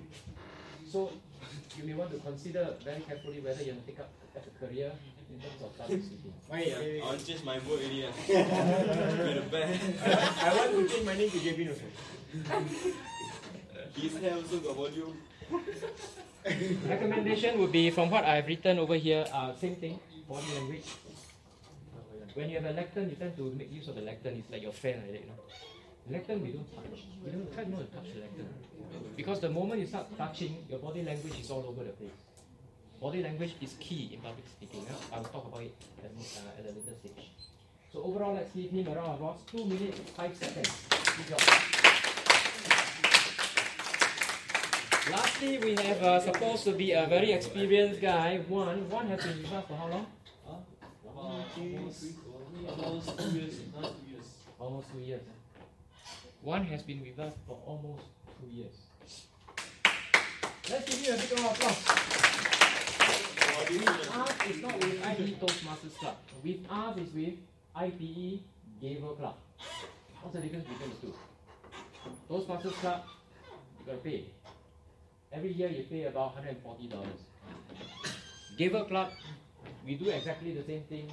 [0.90, 1.12] So
[1.76, 4.50] you may want to consider very carefully whether you want to take up as a
[4.58, 4.92] career
[5.32, 6.32] in terms of public speaking.
[6.48, 8.04] Why, uh, I'll change my vote already.
[8.04, 8.12] Uh.
[9.34, 9.80] The best.
[10.44, 11.88] I want to change my name to Javin also.
[13.96, 15.16] His hair also got volume.
[16.88, 20.86] Recommendation would be from what I've written over here, uh, same thing, body language.
[22.34, 24.36] When you have a lectern, you tend to make use of the lectern.
[24.38, 25.36] It's like your friend like that, you know.
[26.10, 27.04] Lectern we don't touch.
[27.24, 28.48] We don't try not to touch the lectern.
[29.16, 32.10] Because the moment you start touching, your body language is all over the place.
[33.00, 34.84] Body language is key in public speaking.
[34.84, 35.16] Yeah?
[35.16, 35.74] I'll talk about it
[36.04, 37.30] at, uh, at a later stage.
[37.92, 39.38] So overall, let's give him a round of applause.
[39.46, 40.70] Two minutes, five seconds.
[41.16, 41.40] Good job.
[45.10, 48.38] Lastly, we have uh, supposed to be a very experienced guy.
[48.48, 50.06] One, one has been with us for how long?
[51.16, 52.12] Almost two years.
[54.58, 55.20] Almost two years.
[56.42, 58.02] One has been with us for almost
[58.40, 58.74] two years.
[60.68, 61.86] Let's give you a big round of applause.
[63.70, 66.16] With us is not with ITE Toastmasters Club.
[66.42, 67.34] With us is with
[67.76, 68.40] ITE
[68.80, 69.36] Gavel Club.
[70.20, 71.14] What's the difference between the two?
[72.28, 73.04] Toastmasters Club,
[73.78, 74.24] you gotta pay.
[75.32, 76.90] Every year you pay about $140.
[78.58, 79.12] Gavel Club,
[79.86, 81.08] we do exactly the same thing,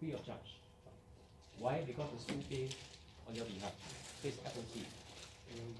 [0.00, 0.58] free of charge.
[1.60, 1.84] Why?
[1.86, 2.74] Because the school pays
[3.28, 3.99] on your behalf.
[4.22, 4.84] Pays FOC.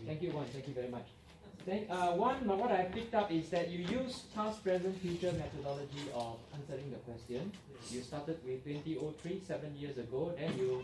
[0.06, 0.46] Thank you, one.
[0.46, 1.06] Thank you very much.
[1.66, 6.08] Thank, uh, one, what I picked up is that you use past, present, future methodology
[6.14, 7.52] of answering the question.
[7.90, 10.32] You started with 2003, seven years ago.
[10.38, 10.82] Then you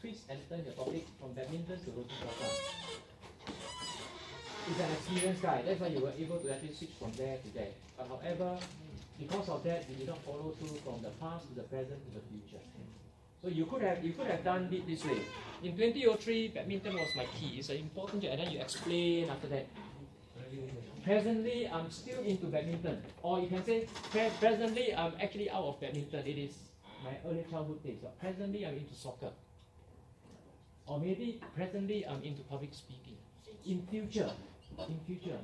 [0.00, 2.50] twist and turn your topic from badminton to roti prata.
[4.66, 5.62] He's an experienced guy.
[5.62, 7.70] That's why you were able to actually switch from there to there.
[7.96, 8.58] But however,
[9.18, 12.10] because of that, you did not follow through from the past to the present to
[12.18, 12.62] the future.
[13.42, 15.18] So you could have you could have done it this way.
[15.64, 17.58] In 2003, badminton was my key.
[17.58, 19.66] It's an important, and then you explain after that.
[21.02, 25.80] Presently, I'm still into badminton, or you can say pre- presently I'm actually out of
[25.80, 26.24] badminton.
[26.24, 26.54] It is
[27.02, 27.98] my early childhood days.
[28.00, 29.32] But presently, I'm into soccer,
[30.86, 33.18] or maybe presently I'm into public speaking.
[33.66, 34.30] In future,
[34.88, 35.38] in future,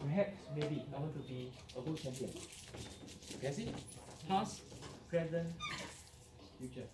[0.00, 2.30] perhaps maybe I want to be a world champion.
[3.30, 3.70] You can see
[4.28, 4.62] past,
[5.08, 5.54] present,
[6.58, 6.86] future.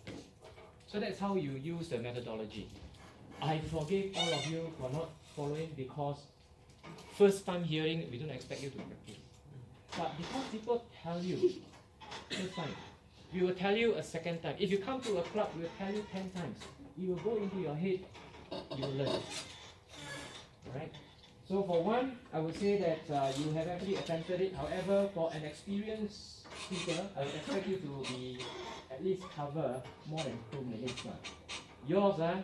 [0.93, 2.69] So that's how you use the methodology.
[3.41, 6.19] I forgive all of you for not following because
[7.17, 9.17] first time hearing, we don't expect you to practice.
[9.97, 11.55] But because people tell you,
[12.29, 12.75] first time,
[13.33, 14.57] we will tell you a second time.
[14.59, 16.59] If you come to a club, we will tell you ten times.
[16.99, 18.01] You will go into your head,
[18.77, 19.21] you will learn.
[20.69, 20.93] Alright?
[21.49, 24.55] So for one, I would say that uh, you have actually attempted it.
[24.55, 28.39] However, for an experienced speaker, I would expect you to be
[28.91, 31.03] at least cover more than two minutes.
[31.05, 31.11] Uh.
[31.87, 32.37] Yours uh,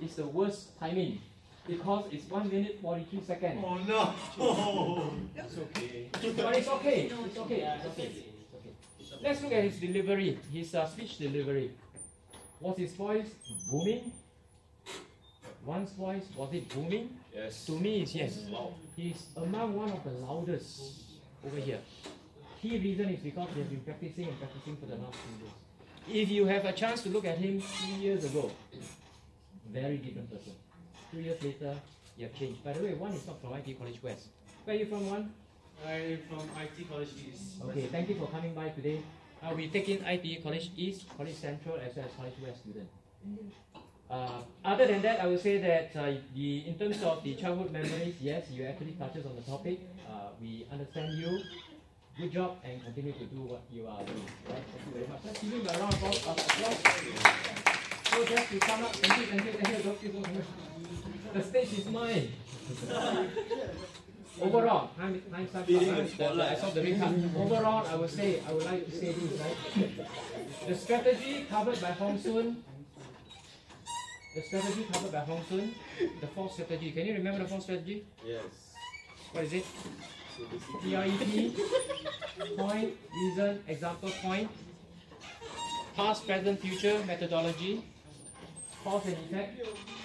[0.00, 1.20] is the worst timing
[1.66, 3.64] because it's 1 minute 43 seconds.
[3.66, 5.10] Oh no!
[5.36, 6.08] It's okay.
[6.12, 7.10] But it's okay.
[7.10, 7.60] It's okay.
[7.60, 8.06] It's okay.
[8.98, 9.22] It's okay.
[9.22, 11.72] Let's look at his delivery, his uh, speech delivery.
[12.60, 13.28] Was his voice
[13.70, 14.12] booming?
[15.64, 17.19] One's voice, was it booming?
[17.34, 17.64] Yes.
[17.66, 18.38] To me, it's yes.
[18.96, 20.82] He's among one of the loudest
[21.46, 21.78] over here.
[22.60, 26.24] Key reason is because he has been practicing and practicing for the last few years.
[26.24, 28.50] If you have a chance to look at him three years ago,
[29.72, 30.52] very different person.
[31.12, 31.74] Two years later,
[32.16, 32.62] you have changed.
[32.64, 34.26] By the way, one is not from ITE College West.
[34.64, 35.32] Where are you from, one?
[35.86, 37.62] I'm from ITE College East.
[37.64, 39.00] Okay, thank you for coming by today.
[39.42, 42.88] Uh, we take in ITE College East, College Central, as well as College West student.
[44.10, 47.70] Uh, other than that, I would say that uh, the in terms of the childhood
[47.70, 49.78] memories, yes, you actually touches on the topic.
[50.02, 51.38] Uh, we understand you.
[52.18, 54.26] Good job and continue to do what you are doing.
[54.50, 54.58] Right?
[54.66, 55.20] Thank you very much.
[55.24, 56.42] Let's give him a round of applause.
[58.10, 60.46] So just to sum up, thank you, thank you, thank you, thank you so much.
[61.32, 62.32] The stage is mine.
[64.42, 65.66] Overall, time, time starts.
[65.68, 66.50] Feeling uh, the spotlight.
[66.50, 67.36] I saw the recap.
[67.36, 69.56] Overall, I would say, I would like to say this, right?
[70.66, 72.64] The strategy covered by Hong Soon
[74.34, 75.74] the strategy covered by Hong Soon,
[76.20, 76.92] the fourth strategy.
[76.92, 78.04] Can you remember the fourth strategy?
[78.24, 78.44] Yes.
[79.32, 79.66] What is it?
[80.82, 84.50] PREP, point, reason, example, point,
[85.96, 87.84] past, present, future methodology,
[88.82, 89.60] cause and effect,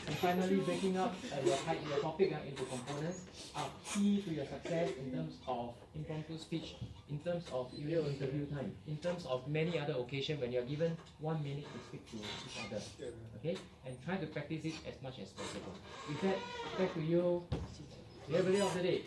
[0.07, 1.57] and finally breaking up uh, your,
[1.89, 3.21] your topic uh, into components
[3.55, 6.75] are key to your success in terms of impromptu speech,
[7.09, 10.97] in terms of your interview time, in terms of many other occasions when you're given
[11.19, 12.81] one minute to speak to each other.
[13.37, 13.57] Okay?
[13.85, 15.73] And try to practice it as much as possible.
[16.07, 16.37] With that,
[16.79, 17.43] back to you,
[18.33, 19.03] everybody of the day.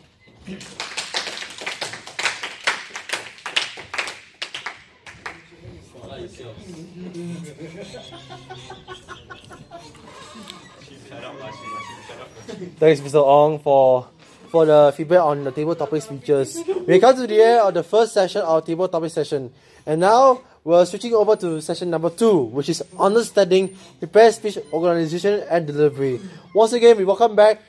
[12.79, 13.23] Thanks, Mr.
[13.25, 14.09] Ong, for
[14.51, 16.59] for the feedback on the table topics features.
[16.87, 19.53] We come to the end of the first session, our table topic session,
[19.87, 25.45] and now we're switching over to session number two, which is understanding prepared speech organization
[25.49, 26.21] and delivery.
[26.55, 27.63] Once again, we welcome back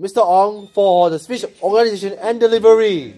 [0.00, 0.24] Mr.
[0.24, 3.14] Ong for the speech organization and delivery.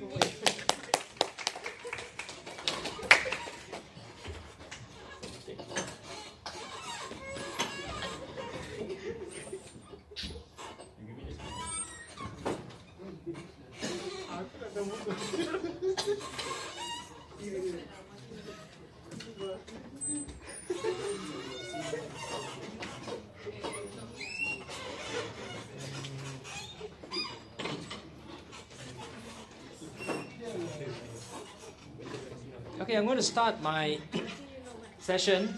[33.33, 33.97] Start my
[35.01, 35.49] session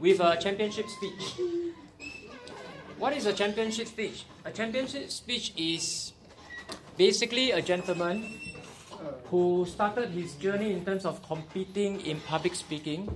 [0.00, 1.38] with a championship speech.
[2.98, 4.24] What is a championship speech?
[4.44, 6.14] A championship speech is
[6.98, 8.26] basically a gentleman
[9.30, 13.06] who started his journey in terms of competing in public speaking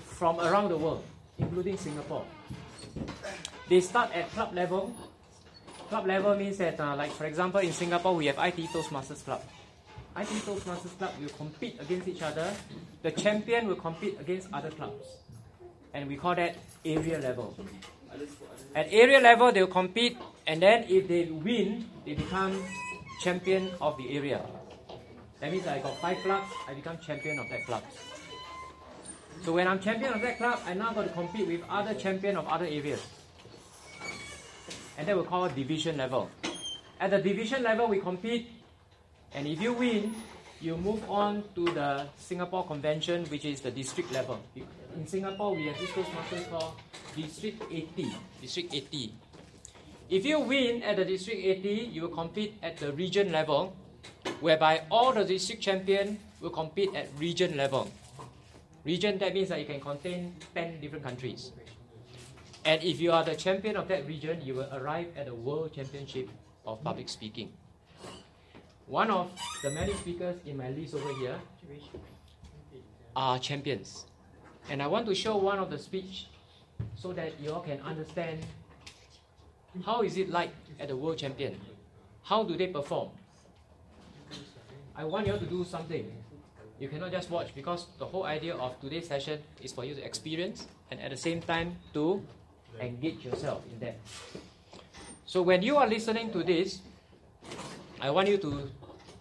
[0.00, 1.04] from around the world,
[1.36, 2.24] including Singapore.
[3.68, 4.96] They start at club level.
[5.90, 9.42] Club level means that, uh, like for example, in Singapore we have ITE Toastmasters Club.
[10.16, 12.52] ITE Toastmasters Club will compete against each other.
[13.02, 15.06] The champion will compete against other clubs.
[15.94, 17.54] And we call that area level.
[18.74, 22.62] At area level, they'll compete, and then if they win, they become
[23.22, 24.42] champion of the area.
[25.40, 27.82] That means I got five clubs, I become champion of that club.
[29.42, 32.36] So when I'm champion of that club, I now got to compete with other champion
[32.36, 33.00] of other areas.
[34.98, 36.30] And that we call division level.
[37.00, 38.59] At the division level, we compete
[39.34, 40.14] and if you win,
[40.60, 44.40] you move on to the Singapore Convention, which is the district level.
[44.96, 46.74] In Singapore, we have this Toastmasters called
[47.16, 48.12] District 80.
[48.40, 49.14] District 80.
[50.10, 53.74] If you win at the District 80, you will compete at the region level,
[54.40, 57.90] whereby all the district champion will compete at region level.
[58.84, 61.52] Region, that means that you can contain 10 different countries.
[62.64, 65.72] And if you are the champion of that region, you will arrive at the World
[65.72, 66.28] Championship
[66.66, 67.52] of Public Speaking.
[68.90, 69.30] One of
[69.62, 71.38] the many speakers in my list over here
[73.14, 74.04] are champions.
[74.68, 76.26] And I want to show one of the speech
[76.96, 78.44] so that you all can understand
[79.86, 81.54] how is it like at the world champion?
[82.24, 83.10] How do they perform?
[84.96, 86.10] I want you all to do something.
[86.80, 90.04] You cannot just watch because the whole idea of today's session is for you to
[90.04, 92.20] experience and at the same time to
[92.80, 93.98] engage yourself in that.
[95.26, 96.80] So when you are listening to this,
[98.00, 98.70] I want you to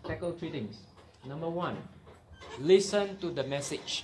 [0.10, 0.82] tackle three things.
[1.26, 1.78] Number one,
[2.60, 4.04] listen to the message.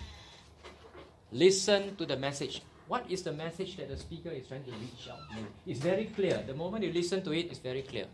[1.31, 2.61] Listen to the message.
[2.87, 5.25] What is the message that the speaker is trying to reach out?
[5.65, 6.43] It's very clear.
[6.45, 8.05] The moment you listen to it, it's very clear.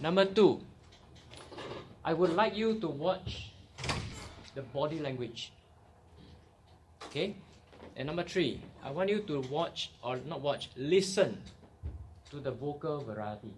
[0.00, 0.60] Number two,
[2.04, 3.52] I would like you to watch
[4.56, 5.52] the body language.
[7.06, 7.36] Okay?
[7.94, 11.38] And number three, I want you to watch, or not watch, listen
[12.30, 13.54] to the vocal variety.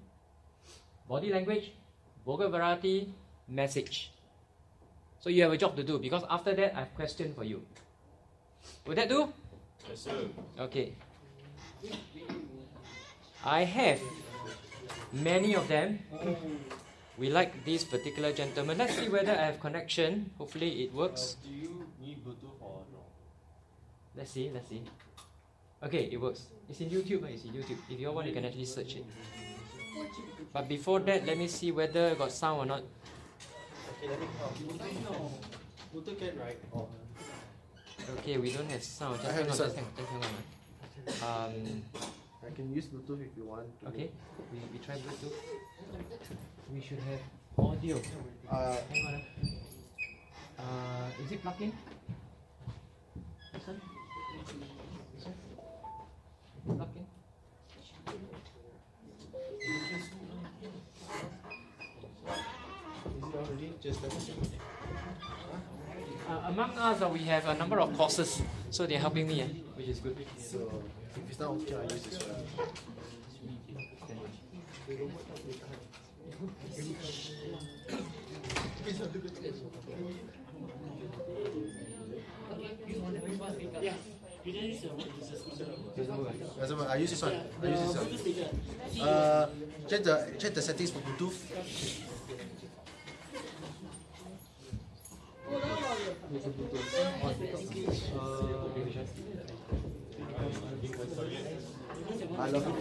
[1.09, 1.73] Body language,
[2.27, 3.15] vocal variety,
[3.49, 4.11] message.
[5.21, 7.63] So you have a job to do because after that I have question for you.
[8.87, 9.33] Would that do?
[9.89, 10.29] Yes, sir.
[10.59, 10.93] Okay.
[13.45, 14.01] I have
[15.13, 15.99] many of them.
[17.19, 18.79] We like this particular gentleman.
[18.79, 20.31] Let's see whether I have connection.
[20.37, 21.37] Hopefully it works.
[21.43, 23.01] do you need Bluetooth or no?
[24.15, 24.83] Let's see, let's see.
[25.83, 26.47] Okay, it works.
[26.69, 27.79] It's in YouTube, uh, it's in YouTube.
[27.89, 29.05] If you want, you can actually search it.
[30.53, 32.83] But before that, let me see whether got sound or not.
[33.99, 34.57] Okay, let me count.
[35.95, 36.59] Bluetooth can, right?
[36.75, 36.89] Oh.
[38.19, 39.17] Okay, we don't have sound.
[39.21, 39.71] Just I hang have on, sound.
[39.71, 40.23] just hang, just hang
[41.25, 41.51] on.
[41.51, 41.83] Um,
[42.47, 43.67] I can use Bluetooth if you want.
[43.81, 43.89] to.
[43.89, 44.11] okay,
[44.53, 45.33] we, we try Bluetooth.
[46.73, 47.21] We should have
[47.59, 47.97] audio.
[48.51, 49.23] Uh, hang on.
[50.59, 51.73] Uh, is it plugged in?
[53.53, 53.63] This
[63.87, 64.19] Just let me.
[66.29, 68.43] Uh, among us, uh, we have a number of courses.
[68.71, 69.47] So they're helping me, eh,
[69.77, 70.17] which is good.
[70.39, 70.83] So
[71.15, 72.35] if it's not okay, I use this one.
[83.81, 83.95] Yeah.
[84.45, 85.71] You didn't use the word user speaker.
[86.59, 87.35] Doesn't matter, I use this one.
[87.63, 87.95] I use this
[88.99, 89.09] one.
[89.09, 89.49] Uh,
[89.87, 92.16] check the check the settings for Bluetooth.
[102.39, 102.75] I love it.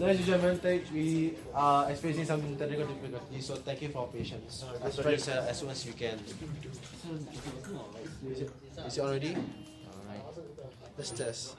[0.00, 4.08] Ladies and gentlemen, thank- we are experiencing some technical difficulties, so thank you for your
[4.08, 4.64] patience.
[4.82, 6.18] As try as, uh, as soon as you can.
[8.30, 8.50] Is it,
[8.86, 9.36] is it already?
[9.36, 10.24] Alright.
[10.96, 11.56] Let's test.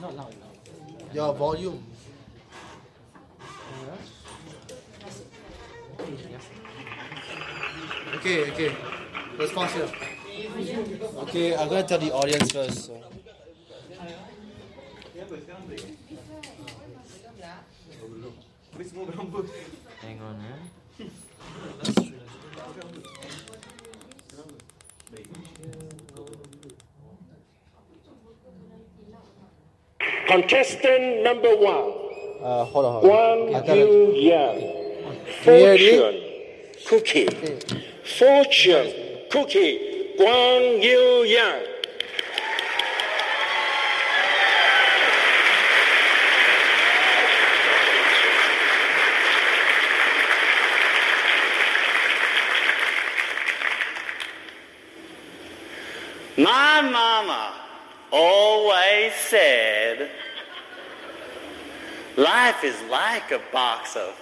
[0.00, 1.14] Not loud enough.
[1.14, 1.84] Your volume.
[8.16, 8.76] Okay, okay.
[9.38, 9.88] Let's pause here.
[11.18, 12.86] Okay, I'm gonna tell the audience first.
[12.86, 13.00] So.
[20.00, 21.06] Hang on, eh.
[30.26, 31.92] Contestant number one,
[32.42, 33.48] Uh, hold on, hold on.
[33.52, 34.83] Guan I Yu Yang.
[35.42, 36.20] Fortune
[36.86, 37.28] cookie.
[38.04, 38.92] Fortune
[39.30, 40.12] cookie.
[40.16, 41.62] Kwong Yue Yang.
[56.36, 57.54] My mama
[58.10, 60.10] always said,
[62.16, 64.20] life is like a box of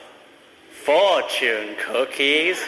[0.73, 2.61] fortune cookies.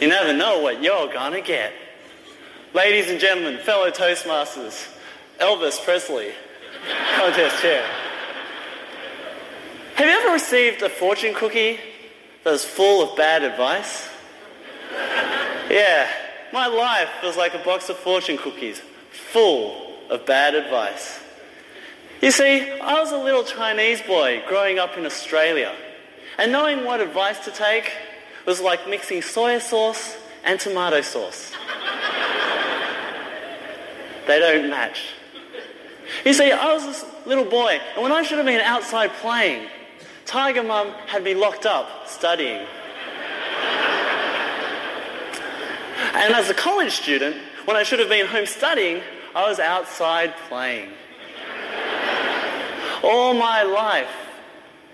[0.00, 1.72] You never know what you're gonna get.
[2.74, 4.92] Ladies and gentlemen, fellow Toastmasters,
[5.38, 6.28] Elvis Presley,
[6.90, 7.86] oh, contest chair.
[9.94, 11.78] Have you ever received a fortune cookie
[12.44, 14.08] that is full of bad advice?
[15.68, 16.08] Yeah,
[16.52, 18.80] my life was like a box of fortune cookies,
[19.10, 21.18] full of bad advice.
[22.22, 25.74] You see, I was a little Chinese boy growing up in Australia,
[26.38, 27.92] and knowing what advice to take
[28.46, 31.52] was like mixing soy sauce and tomato sauce.
[34.26, 35.00] they don't match.
[36.24, 39.68] You see, I was this little boy, and when I should have been outside playing,
[40.24, 42.66] Tiger Mum had me locked up studying.
[46.14, 47.36] And as a college student,
[47.66, 49.02] when I should have been home studying,
[49.34, 50.90] I was outside playing.
[53.02, 54.10] All my life,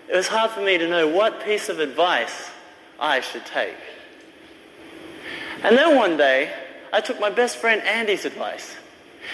[0.09, 2.51] it was hard for me to know what piece of advice
[2.99, 3.77] I should take.
[5.63, 6.53] And then one day,
[6.93, 8.75] I took my best friend Andy's advice.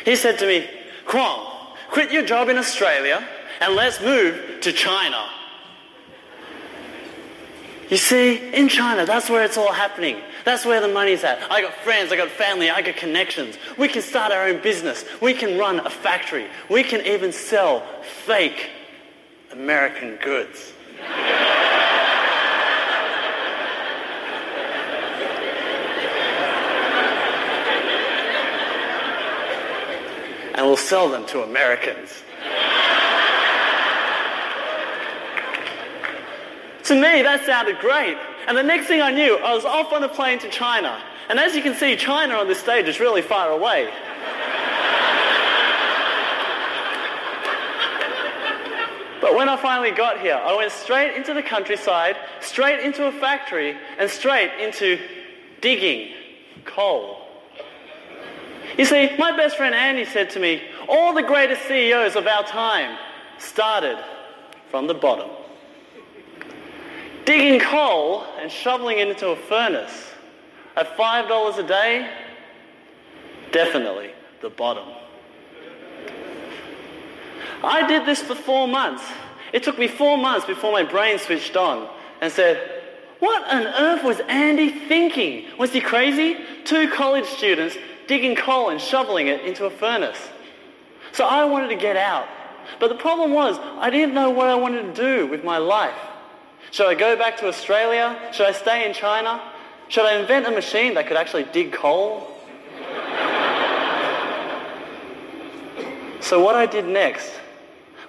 [0.04, 0.68] He said to me,
[1.06, 3.26] Kwong, quit your job in Australia
[3.60, 5.28] and let's move to China.
[7.88, 10.20] You see, in China, that's where it's all happening.
[10.44, 11.40] That's where the money's at.
[11.50, 13.56] I got friends, I got family, I got connections.
[13.76, 15.04] We can start our own business.
[15.20, 16.46] We can run a factory.
[16.70, 17.84] We can even sell
[18.24, 18.70] fake
[19.52, 20.72] American goods.
[30.58, 32.24] and we'll sell them to Americans.
[36.82, 38.16] To me, that sounded great.
[38.48, 41.02] And the next thing I knew, I was off on a plane to China.
[41.28, 43.90] And as you can see, China on this stage is really far away.
[49.20, 53.12] But when I finally got here, I went straight into the countryside, straight into a
[53.12, 54.98] factory, and straight into
[55.60, 56.14] digging
[56.64, 57.18] coal.
[58.78, 62.44] You see, my best friend Andy said to me, all the greatest CEOs of our
[62.44, 62.96] time
[63.36, 63.98] started
[64.70, 65.28] from the bottom.
[67.28, 70.12] Digging coal and shoveling it into a furnace
[70.74, 72.10] at $5 a day,
[73.52, 74.88] definitely the bottom.
[77.62, 79.04] I did this for four months.
[79.52, 81.90] It took me four months before my brain switched on
[82.22, 82.82] and said,
[83.18, 85.44] What on earth was Andy thinking?
[85.58, 86.38] Was he crazy?
[86.64, 87.76] Two college students
[88.06, 90.30] digging coal and shoveling it into a furnace.
[91.12, 92.26] So I wanted to get out.
[92.80, 96.07] But the problem was, I didn't know what I wanted to do with my life.
[96.70, 98.18] Should I go back to Australia?
[98.32, 99.40] Should I stay in China?
[99.88, 102.34] Should I invent a machine that could actually dig coal?
[106.20, 107.32] So what I did next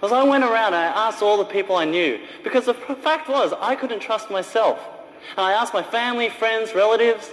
[0.02, 3.30] was I went around and I asked all the people I knew because the fact
[3.30, 4.80] was I couldn't trust myself.
[5.38, 7.30] And I asked my family, friends, relatives.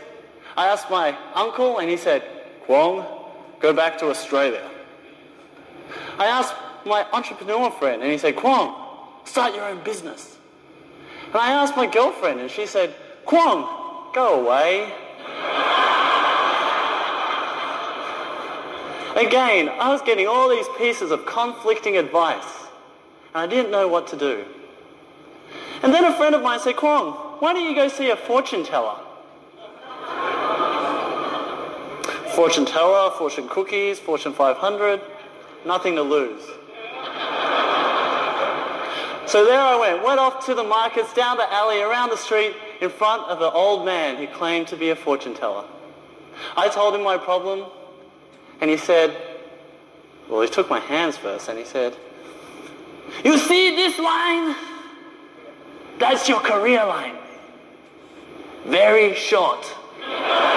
[0.57, 2.23] I asked my uncle and he said,
[2.67, 3.05] Kwong,
[3.61, 4.69] go back to Australia.
[6.19, 6.55] I asked
[6.85, 8.75] my entrepreneur friend and he said, Kwong,
[9.25, 10.36] start your own business.
[11.27, 12.95] And I asked my girlfriend and she said,
[13.25, 14.93] Kwong, go away.
[19.17, 22.69] Again, I was getting all these pieces of conflicting advice,
[23.35, 24.45] and I didn't know what to do.
[25.83, 28.63] And then a friend of mine said, Kwong, why don't you go see a fortune
[28.63, 28.99] teller?
[32.35, 35.01] Fortune teller, fortune cookies, fortune 500,
[35.65, 36.43] nothing to lose.
[39.27, 42.55] So there I went, went off to the markets, down the alley, around the street,
[42.81, 45.65] in front of an old man who claimed to be a fortune teller.
[46.57, 47.65] I told him my problem,
[48.61, 49.17] and he said,
[50.29, 51.97] well, he took my hands first, and he said,
[53.25, 54.55] you see this line?
[55.99, 57.17] That's your career line.
[58.65, 59.75] Very short.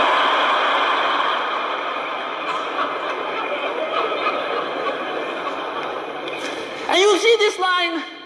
[6.90, 8.19] And you see this line?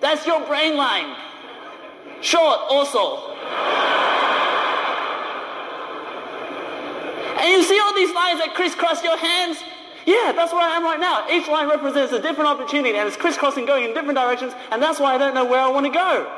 [0.00, 1.16] That's your brain line.
[2.20, 3.32] Short also.
[7.38, 9.58] And you see all these lines that crisscross your hands?
[10.06, 11.28] Yeah, that's where I am right now.
[11.30, 15.00] Each line represents a different opportunity and it's crisscrossing going in different directions and that's
[15.00, 16.32] why I don't know where I want to go.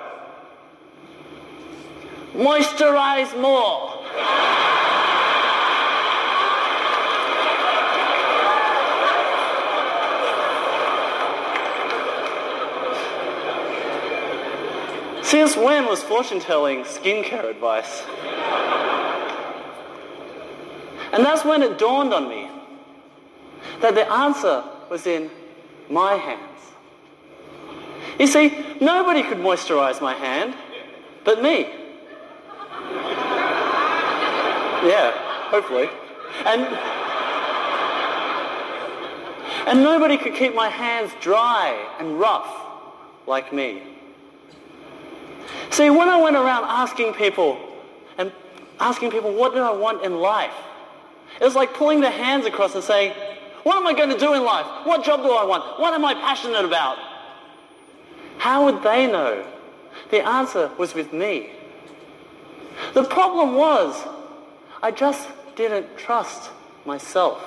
[2.35, 4.05] Moisturize more.
[15.29, 18.03] Since when was fortune telling skincare advice?
[21.13, 22.49] And that's when it dawned on me
[23.83, 25.31] that the answer was in
[25.91, 26.61] my hands.
[28.19, 30.55] You see, nobody could moisturize my hand
[31.25, 31.69] but me.
[34.89, 35.13] Yeah,
[35.51, 35.91] hopefully.
[36.47, 36.63] And,
[39.69, 42.49] and nobody could keep my hands dry and rough
[43.27, 43.98] like me.
[45.70, 47.59] See, when I went around asking people
[48.16, 48.33] and
[48.81, 50.55] asking people, what do I want in life?
[51.41, 53.12] It was like pulling their hands across and saying,
[53.62, 54.66] what am I going to do in life?
[54.85, 55.79] What job do I want?
[55.79, 56.99] What am I passionate about?
[58.39, 59.45] How would they know?
[60.11, 61.51] The answer was with me.
[62.95, 64.03] The problem was,
[64.83, 66.51] I just didn't trust
[66.87, 67.45] myself.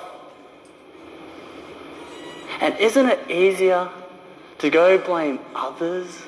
[2.60, 3.90] And isn't it easier
[4.58, 6.22] to go blame others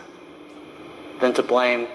[1.21, 1.87] than to blame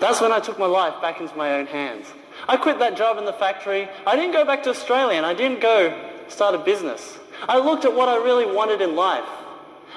[0.00, 2.06] That's when I took my life back into my own hands.
[2.48, 3.86] I quit that job in the factory.
[4.06, 5.94] I didn't go back to Australia and I didn't go
[6.28, 7.18] start a business.
[7.42, 9.28] I looked at what I really wanted in life.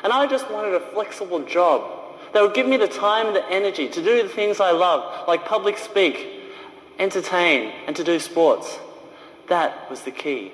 [0.04, 3.50] And I just wanted a flexible job that would give me the time and the
[3.50, 6.28] energy to do the things I love, like public speak,
[7.00, 8.78] entertain, and to do sports.
[9.48, 10.52] That was the key.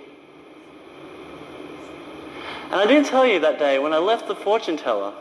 [2.71, 5.13] And I didn't tell you that day when I left the fortune teller.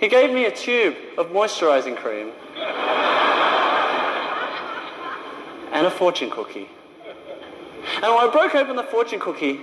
[0.00, 2.32] He gave me a tube of moisturizing cream
[5.72, 6.70] and a fortune cookie.
[7.96, 9.60] And when I broke open the fortune cookie,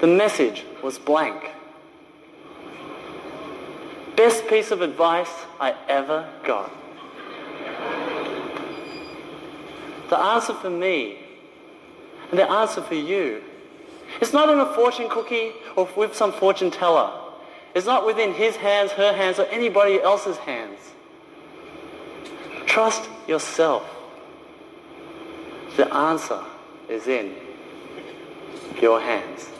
[0.00, 1.50] the message was blank.
[4.16, 6.70] Best piece of advice I ever got.
[10.10, 11.18] The answer for me
[12.30, 13.42] and the answer for you
[14.20, 17.12] it's not in a fortune cookie or with some fortune teller.
[17.74, 20.78] It's not within his hands, her hands, or anybody else's hands.
[22.64, 23.84] Trust yourself.
[25.76, 26.42] The answer
[26.88, 27.34] is in
[28.80, 29.50] your hands.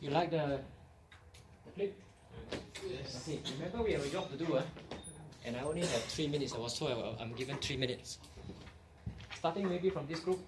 [0.00, 0.60] You like the,
[1.66, 2.00] the flip?
[2.88, 3.28] Yes.
[3.28, 4.62] Okay, remember we have a job to do, eh?
[5.46, 6.54] And I only have three minutes.
[6.54, 8.18] I was told I'm given three minutes.
[9.36, 10.40] Starting maybe from this group,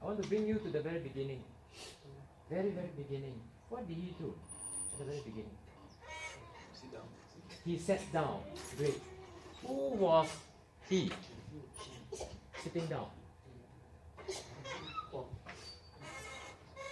[0.00, 1.44] I want to bring you to the very beginning.
[2.48, 3.34] Very, very beginning.
[3.68, 4.34] What did he do
[4.92, 5.56] at the very beginning?
[6.72, 7.02] Sit down.
[7.64, 8.40] He sat down.
[8.78, 9.00] Great.
[9.66, 10.28] Who was
[10.88, 11.10] he?
[12.62, 13.06] Sitting down.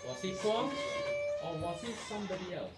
[0.07, 0.71] Was he Kwong
[1.43, 2.71] or was he somebody else?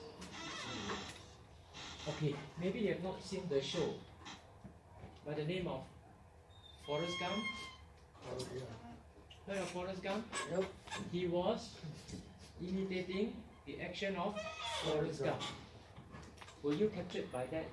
[2.08, 3.94] Okay, maybe you have not seen the show
[5.26, 5.80] by the name of
[6.86, 7.42] Forrest Gump.
[9.46, 10.24] Heard of Forrest Gump?
[10.52, 10.66] Nope.
[11.12, 11.70] He was
[12.62, 13.32] imitating
[13.66, 14.38] the action of
[14.84, 15.42] Forrest Gump.
[16.62, 17.66] Were you captured by that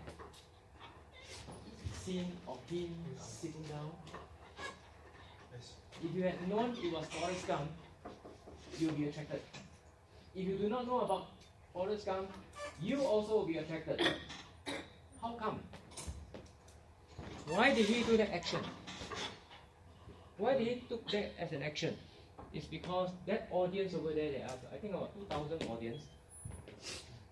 [2.03, 3.91] scene of him sitting down.
[6.03, 7.69] If you had known it was Forrest Gump,
[8.77, 9.39] you'll be attracted.
[10.35, 11.27] If you do not know about
[11.71, 12.29] Forrest Gump,
[12.81, 14.01] you also will be attracted.
[15.21, 15.59] How come?
[17.47, 18.59] Why did he do that action?
[20.37, 21.95] Why did he took that as an action?
[22.53, 26.03] It's because that audience over there, there are I think about 2,000 audience.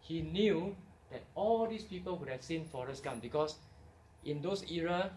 [0.01, 0.75] He knew
[1.11, 3.55] that all these people would have seen Forrest Gump because
[4.25, 5.11] in those era,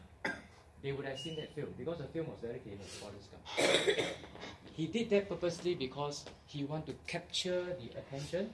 [0.82, 4.08] they would have seen that film because the film was very famous, Forrest Gump.
[4.72, 8.50] he did that purposely because he wanted to capture the attention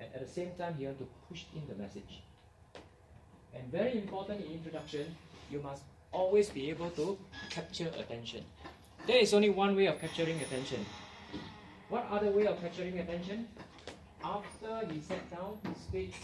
[0.00, 2.22] and at the same time he wanted to push in the message.
[3.54, 5.14] And very important in introduction,
[5.52, 7.18] you must always be able to
[7.50, 8.42] capture attention.
[9.06, 10.84] There is only one way of capturing attention.
[11.88, 13.48] What other way of capturing attention?
[14.24, 16.18] After he sat down, he speaks,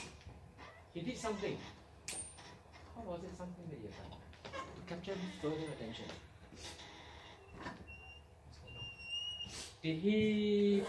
[0.94, 1.56] he did something.
[2.94, 4.18] What was it something that he had done?
[4.76, 6.06] To capture further attention.
[9.82, 10.82] Did he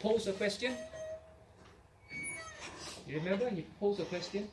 [0.00, 0.74] pose a question?
[3.06, 4.48] You remember he posed a question?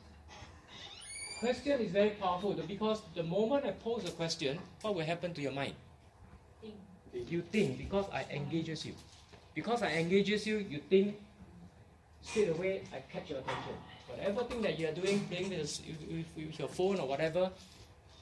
[1.38, 5.42] Question is very powerful because the moment I pose a question, what will happen to
[5.42, 5.74] your mind?
[6.62, 6.74] Think.
[7.28, 8.94] You think because I engages you.
[9.54, 11.16] Because I engages you, you think
[12.22, 13.74] straight away I catch your attention.
[14.08, 17.50] Whatever thing that you are doing, playing with, with your phone or whatever,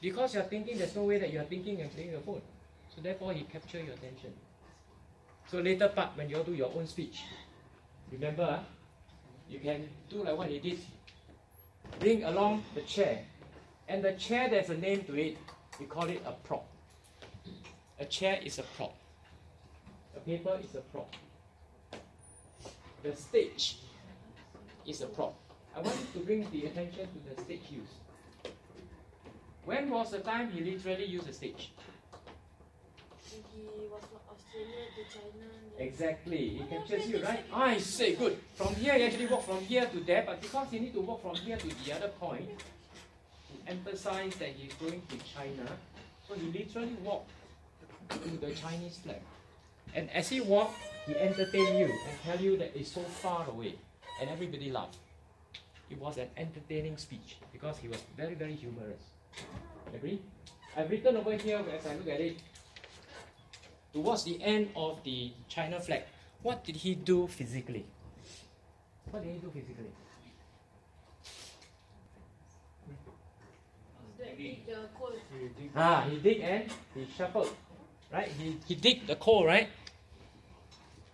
[0.02, 2.42] because you are thinking, there's no way that you are thinking and playing your phone.
[2.94, 4.32] So therefore, he capture your attention.
[5.50, 7.22] So later part, when you all do your own speech,
[8.10, 8.64] remember, ah,
[9.48, 10.78] you can do like what he did.
[12.00, 13.20] Bring along the chair,
[13.88, 15.38] and the chair there's a name to it.
[15.80, 16.66] We call it a prop.
[17.98, 18.94] A chair is a prop.
[20.16, 21.12] A paper is a prop.
[23.02, 23.78] The stage
[24.86, 25.34] is a prop.
[25.76, 28.52] I want to bring the attention to the stage use.
[29.64, 31.72] When was the time he literally used the stage?
[33.30, 34.23] He was from
[35.78, 36.48] Exactly.
[36.48, 37.44] He captures you, right?
[37.52, 38.38] Ah, I say good.
[38.54, 41.22] From here, he actually walk from here to there, but because he need to walk
[41.22, 45.66] from here to the other point, to emphasize that he's going to China,
[46.28, 47.30] so he literally walked
[48.10, 49.20] to the Chinese flag.
[49.94, 53.74] And as he walked, he entertain you and tell you that it's so far away,
[54.20, 54.96] and everybody laughed.
[55.90, 59.02] It was an entertaining speech because he was very, very humorous.
[59.94, 60.20] Agree?
[60.76, 62.36] I've written over here as I look at it.
[63.94, 66.02] Towards the end of the China flag,
[66.42, 67.86] what did he do physically?
[69.10, 69.92] What did he do physically?
[74.66, 75.12] The coal.
[75.76, 77.54] Ah, he dig and he shuffled,
[78.12, 78.26] right?
[78.26, 79.68] He, he dig the coal, right?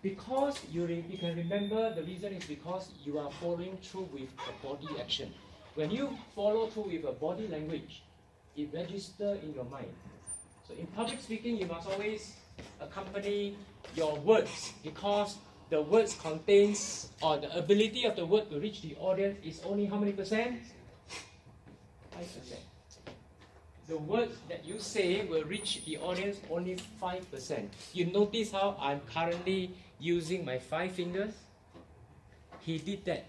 [0.01, 4.29] Because you, re- you can remember the reason is because you are following through with
[4.49, 5.31] a body action.
[5.75, 8.01] When you follow through with a body language,
[8.57, 9.93] it registers in your mind.
[10.67, 12.33] So in public speaking, you must always
[12.79, 13.55] accompany
[13.95, 15.37] your words because
[15.69, 19.85] the words contains or the ability of the word to reach the audience is only
[19.85, 20.59] how many percent?
[22.11, 22.61] Five percent
[23.91, 27.67] the words that you say will reach the audience only 5%.
[27.91, 31.33] You notice how I'm currently using my five fingers?
[32.61, 33.25] He did that.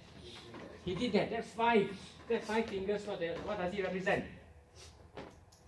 [0.84, 1.30] He did that.
[1.30, 1.90] That's five.
[2.28, 4.24] That five fingers, what, the, what does it represent?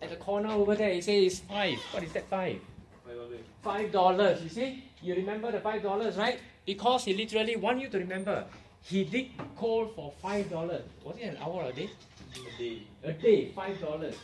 [0.01, 1.78] At the corner over there, he says five.
[1.91, 2.61] What is that five?
[3.63, 4.85] Five dollars, you see?
[5.03, 6.39] You remember the five dollars, right?
[6.67, 8.45] Because he literally want you to remember.
[8.83, 10.83] He did coal for five dollars.
[11.05, 11.89] Was it an hour or a day?
[12.35, 12.83] A day.
[13.03, 14.15] A day, five dollars.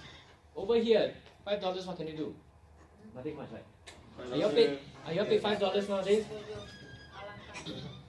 [0.56, 1.14] Over here,
[1.44, 1.86] five dollars.
[1.86, 2.34] What can you do?
[3.14, 4.32] Nothing much, right?
[4.32, 4.78] Are you paid?
[5.06, 6.24] Are you paid five dollars nowadays?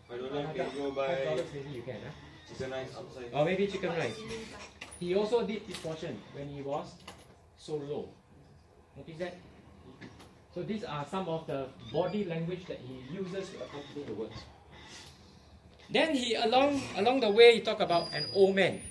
[0.09, 2.11] Five dollar can go Five buy dollars maybe you can, huh?
[2.49, 3.29] chicken rice outside.
[3.33, 4.15] Or maybe chicken rice.
[4.99, 6.91] He also did this portion when he was
[7.57, 8.09] so low.
[8.97, 9.37] Notice that?
[10.53, 14.35] So these are some of the body language that he uses to accompany the words.
[15.89, 18.81] Then he along along the way he talked about an old man.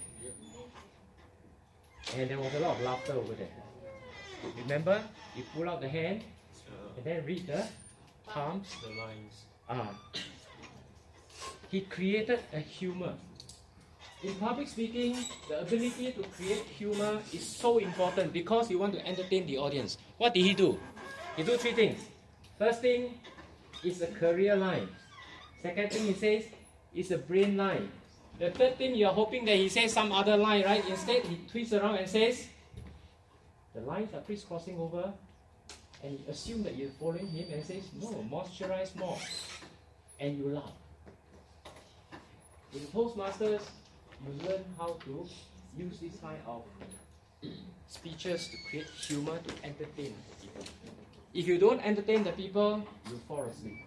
[2.16, 3.52] And there was a lot of laughter over there.
[4.56, 5.02] Remember?
[5.36, 6.22] You pull out the hand
[6.96, 7.66] and then read the
[8.26, 8.68] palms.
[8.82, 9.44] The lines.
[9.68, 9.94] Ah.
[11.70, 13.14] He created a humor.
[14.22, 15.16] In public speaking,
[15.48, 19.96] the ability to create humor is so important because you want to entertain the audience.
[20.18, 20.78] What did he do?
[21.36, 22.01] He do three things.
[22.59, 23.19] First thing
[23.82, 24.89] is a career line.
[25.62, 26.44] Second thing he says
[26.94, 27.90] is a brain line.
[28.39, 30.82] The third thing you're hoping that he says some other line, right?
[30.89, 32.47] Instead, he twists around and says,
[33.74, 35.12] the lines are crisscrossing over,
[36.02, 39.19] and you assume that you're following him and says, no, moisturize more.
[40.19, 40.73] And you laugh.
[42.74, 43.62] In Toastmasters,
[44.27, 45.28] you learn how to
[45.77, 46.62] use this kind of
[47.89, 50.15] speeches to create humor to entertain.
[51.32, 53.86] If you don't entertain the people, you fall asleep.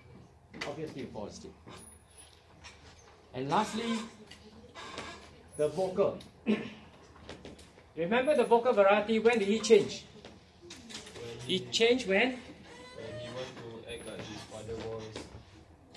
[0.68, 1.54] Obviously, you fall asleep.
[3.34, 4.00] And lastly,
[5.58, 6.20] the vocal.
[7.98, 10.06] Remember the vocal variety, when did he change?
[11.48, 12.32] It changed when?
[12.32, 12.40] When
[13.20, 15.26] he want to act like his father voice.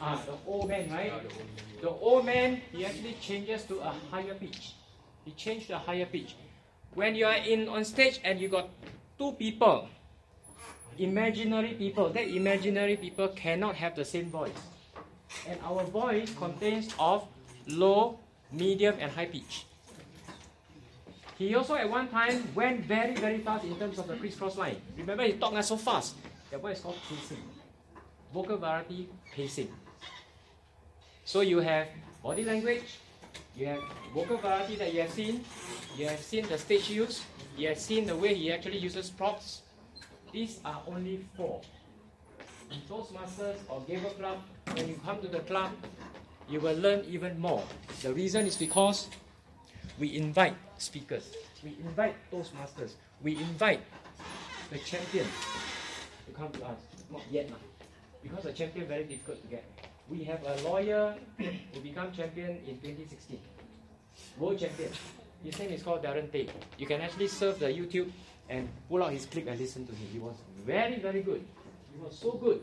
[0.00, 1.12] Ah, the old man, right?
[1.12, 1.80] Yeah, the old man.
[1.80, 4.74] The old man, he actually changes to a higher pitch.
[5.24, 6.34] He changed to a higher pitch.
[6.94, 8.68] When you are in on stage and you got
[9.18, 9.88] two people,
[10.98, 14.56] imaginary people, that imaginary people cannot have the same voice.
[15.48, 17.26] And our voice contains of
[17.66, 18.18] low,
[18.52, 19.66] medium, and high pitch.
[21.38, 24.80] He also at one time went very, very fast in terms of the crisscross line.
[24.96, 26.14] Remember, he talked so fast.
[26.50, 27.42] That one is called pacing.
[28.32, 29.68] Vocal variety, pacing.
[31.24, 31.88] So you have
[32.22, 32.98] body language,
[33.56, 33.80] you have
[34.14, 35.44] vocal variety that you have seen,
[35.96, 37.24] you have seen the stage use,
[37.56, 39.62] you have seen the way he actually uses props.
[40.32, 41.60] These are only four.
[42.70, 44.38] In Toastmasters or Gavel Club,
[44.74, 45.70] when you come to the club,
[46.48, 47.62] you will learn even more.
[48.02, 49.08] The reason is because
[49.98, 51.30] we invite speakers,
[51.62, 52.92] we invite Toastmasters,
[53.22, 53.80] we invite
[54.70, 55.26] the champion
[56.26, 56.78] to come to us.
[57.10, 57.56] Not yet, nah.
[58.22, 59.64] because the champion very difficult to get.
[60.08, 63.38] We have a lawyer who became champion in 2016,
[64.38, 64.90] world champion.
[65.44, 66.48] His name is called Darren Tay.
[66.78, 68.10] You can actually surf the YouTube
[68.48, 70.08] and pull out his clip and listen to him.
[70.12, 71.44] He was very, very good.
[71.92, 72.60] He was so good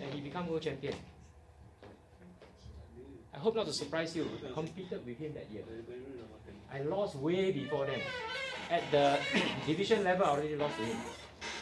[0.00, 0.94] that he became world champion.
[3.34, 4.26] I hope not to surprise you.
[4.46, 5.62] I competed with him that year.
[6.72, 8.00] I lost way before then.
[8.70, 9.18] At the
[9.66, 10.96] division level, I already lost to him.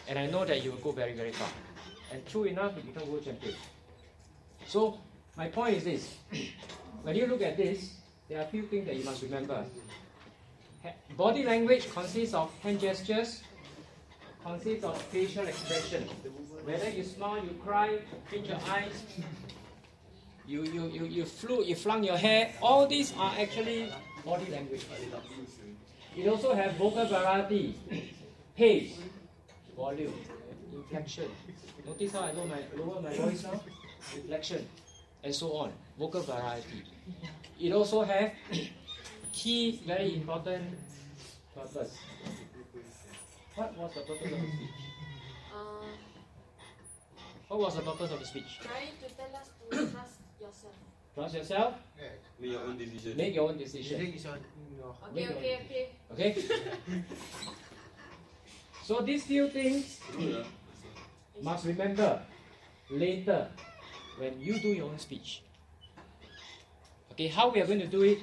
[0.09, 1.49] And I know that he will go very, very far.
[2.13, 3.55] And true enough, he became world champion.
[4.67, 4.99] So,
[5.37, 6.15] my point is this.
[7.03, 7.95] when you look at this,
[8.29, 9.65] there are a few things that you must remember.
[11.17, 13.43] Body language consists of hand gestures,
[14.49, 16.03] consists of facial expression.
[16.65, 17.99] Whether you smile, you cry,
[18.31, 19.05] pinch your eyes,
[20.47, 23.93] you, you, you, you flew, you flung your hair, all these are actually
[24.25, 24.85] body language.
[26.17, 27.75] It also has vocal variety,
[28.57, 28.97] pace,
[29.77, 30.15] volume,
[30.73, 31.29] inflection.
[31.87, 33.61] Notice how I lower my, lower my voice now?
[34.17, 34.67] Inflection,
[35.23, 35.73] and so on.
[35.99, 36.83] Vocal variety.
[37.61, 38.31] It also has
[39.33, 40.65] key, very important
[41.55, 41.99] purpose.
[43.59, 44.71] What was the purpose of the speech?
[45.51, 45.87] Uh,
[47.49, 48.51] What was the purpose of the speech?
[48.63, 50.75] trying to tell us to trust yourself.
[51.15, 51.75] Trust yourself.
[51.99, 52.09] Yeah.
[52.39, 53.17] Make your own decision.
[53.17, 53.97] Make your own decision.
[53.99, 54.13] Okay,
[55.15, 56.35] Make your okay, own- okay.
[56.39, 57.03] Okay.
[58.85, 59.99] so these few things
[61.43, 62.23] must remember
[62.91, 63.49] later
[64.19, 65.43] when you do your own speech.
[67.13, 68.19] Okay, how we are going to do it,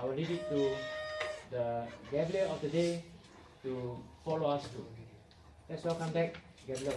[0.00, 0.72] I will leave it to
[1.50, 3.04] the Gavelier of the day
[3.64, 4.86] to follow us through.
[5.68, 6.34] Let's welcome back
[6.68, 6.94] of the day.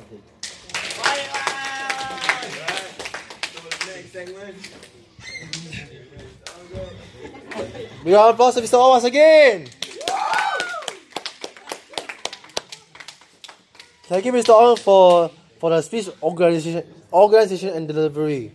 [8.05, 8.73] Round of applause to Mr.
[8.75, 9.67] O once again.
[14.03, 14.49] Thank you, Mr.
[14.49, 18.51] Ong, for, for the speech organization, organization and delivery.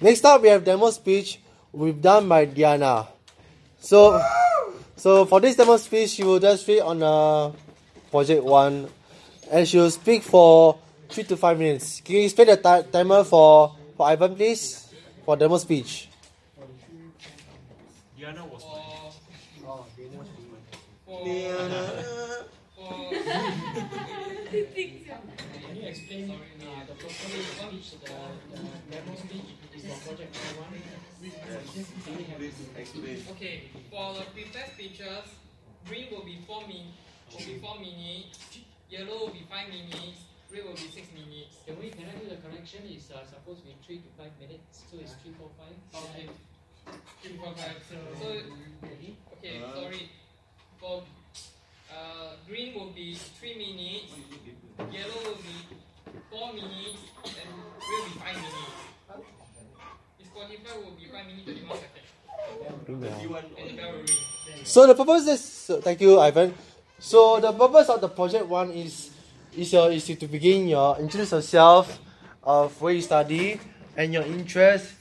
[0.00, 1.40] Next up, we have demo speech
[1.72, 3.08] we've done by Diana.
[3.80, 4.22] So,
[4.96, 7.52] so for this demo speech, she will just read on uh,
[8.16, 8.88] project one,
[9.52, 10.78] and she will speak for
[11.10, 12.00] three to five minutes.
[12.00, 14.88] Can you explain the ti- timer for for Ivan, please,
[15.22, 16.08] for demo speech?
[18.16, 19.84] Diana was For,
[21.04, 22.96] for,
[25.60, 26.36] Can you explain uh,
[26.88, 28.08] the purpose of the speech, the,
[28.56, 28.64] the
[28.96, 29.48] demo speech
[29.84, 30.72] for project one?
[33.36, 33.56] Okay,
[33.90, 35.24] for the prepared speeches,
[35.86, 36.86] green will be four min
[37.32, 38.38] will be four minutes,
[38.90, 41.56] yellow will be five minutes, red will be six minutes.
[41.66, 42.86] Can we can I do the correction?
[42.86, 45.74] Is uh, supposed to be three to five minutes, so it's three four five.
[45.94, 46.28] Okay.
[47.20, 47.82] Three, four, five.
[47.90, 50.08] So, okay, sorry.
[50.78, 51.02] For
[51.90, 54.14] uh, green will be three minutes,
[54.78, 55.66] yellow will be
[56.30, 58.86] four minutes, and red will be five minutes.
[60.20, 62.06] Disqualified will be five minutes twenty-one seconds.
[62.86, 64.62] The bell will ring.
[64.62, 66.54] So the purpose is so thank you, Ivan.
[66.98, 69.10] So the purpose of the project one is
[69.56, 72.00] is your is to begin your introduce yourself,
[72.42, 73.60] of where you study
[73.96, 74.94] and your interest,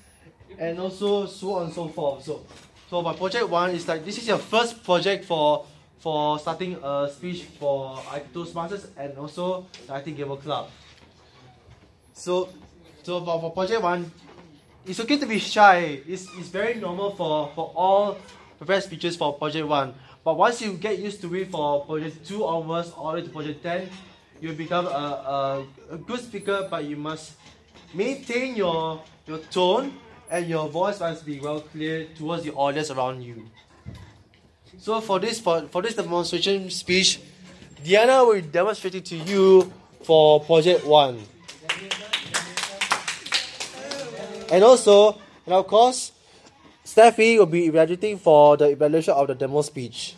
[0.59, 2.23] and also so on and so forth.
[2.23, 2.45] So
[2.89, 5.65] so my project one is like this is your first project for
[5.99, 7.97] for starting a speech for
[8.33, 10.69] Toastmasters and also the ITE Gavel Club.
[12.13, 12.49] So
[13.03, 14.11] so for, for project one,
[14.85, 16.01] it's okay to be shy.
[16.07, 18.17] It's, it's very normal for, for all
[18.57, 19.93] prepared speeches for project one.
[20.25, 23.29] But once you get used to it for project two onwards, all the way to
[23.29, 23.87] project ten,
[24.41, 26.67] you become a, a, a good speaker.
[26.67, 27.33] But you must
[27.93, 29.93] maintain your your tone
[30.31, 33.45] and your voice must be well clear towards the audience around you.
[34.79, 37.21] So for this for, for this demonstration speech,
[37.83, 39.71] Diana will demonstrate it to you
[40.01, 41.21] for project one.
[44.51, 46.11] And also, and of course,
[46.85, 50.15] Steffi will be evaluating for the evaluation of the demo speech.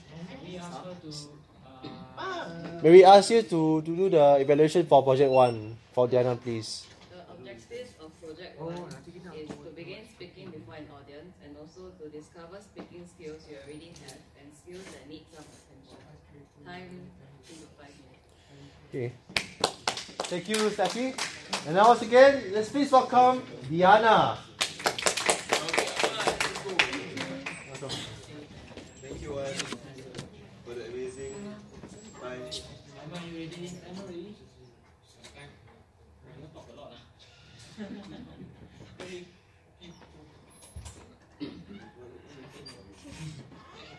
[2.83, 6.85] May we ask you to, to do the evaluation for project one for Diana, please?
[7.09, 8.73] The objectives of Project 1
[9.33, 13.93] is to begin speaking before an audience and also to discover speaking skills you already
[14.05, 15.97] have and skills that need some attention.
[16.67, 17.01] Time
[17.47, 18.27] 2 to 5 minutes.
[18.93, 19.09] Okay.
[20.29, 21.15] Thank you, Steffi.
[21.65, 23.41] And now once again, let's please welcome
[23.71, 24.37] Diana.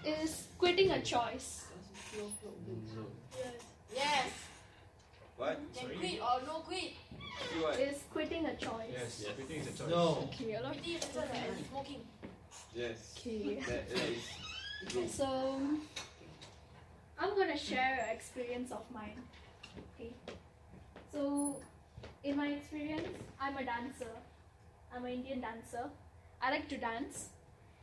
[0.05, 1.67] Is quitting a choice?
[3.95, 4.31] Yes.
[5.37, 5.61] What?
[5.75, 6.93] Can quit or no quit?
[7.79, 8.91] Is quitting a choice?
[8.93, 9.35] Yes, yes.
[9.37, 9.91] Quitting is a choice.
[9.91, 10.29] No.
[10.33, 10.73] Okay, a lot.
[10.73, 12.01] Quitting is better than smoking.
[12.75, 13.15] Yes.
[13.19, 13.63] Okay.
[13.67, 14.23] That, that is
[14.89, 15.09] true.
[15.09, 15.61] So,
[17.19, 19.19] I'm gonna share an experience of mine.
[19.79, 20.13] Okay.
[21.13, 21.57] So,
[22.25, 23.09] in my experience,
[23.41, 24.11] I'm a dancer.
[24.95, 25.91] I'm an Indian dancer.
[26.41, 27.29] I like to dance,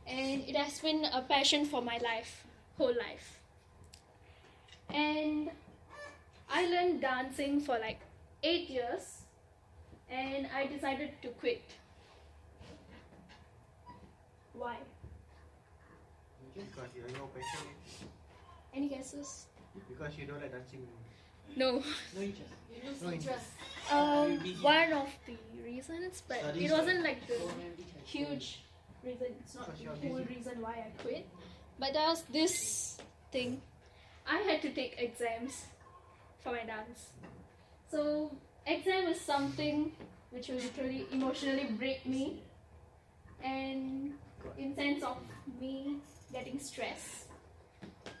[0.06, 2.44] and it has been a passion for my life,
[2.78, 3.40] whole life.
[4.88, 5.50] And
[6.48, 8.00] I learned dancing for like
[8.42, 9.22] eight years,
[10.08, 11.62] and I decided to quit.
[14.54, 14.76] Why?
[16.54, 17.66] Because you have no passion.
[18.74, 19.46] Any guesses?
[19.88, 20.86] Because you don't like dancing.
[21.54, 21.82] No.
[22.14, 22.52] No interest.
[23.02, 23.46] No interest.
[23.90, 27.38] Um, one of the reasons, but Studies it wasn't like the
[28.04, 28.62] huge
[29.04, 29.26] reason.
[29.40, 31.26] It's not the you're whole reason why I quit.
[31.78, 32.98] But there was this
[33.30, 33.60] thing.
[34.26, 35.66] I had to take exams
[36.42, 37.10] for my dance.
[37.90, 38.32] So
[38.66, 39.92] exam is something
[40.30, 42.42] which will literally emotionally break me,
[43.42, 44.14] and
[44.58, 45.18] in sense of
[45.60, 45.98] me
[46.32, 47.26] getting stressed,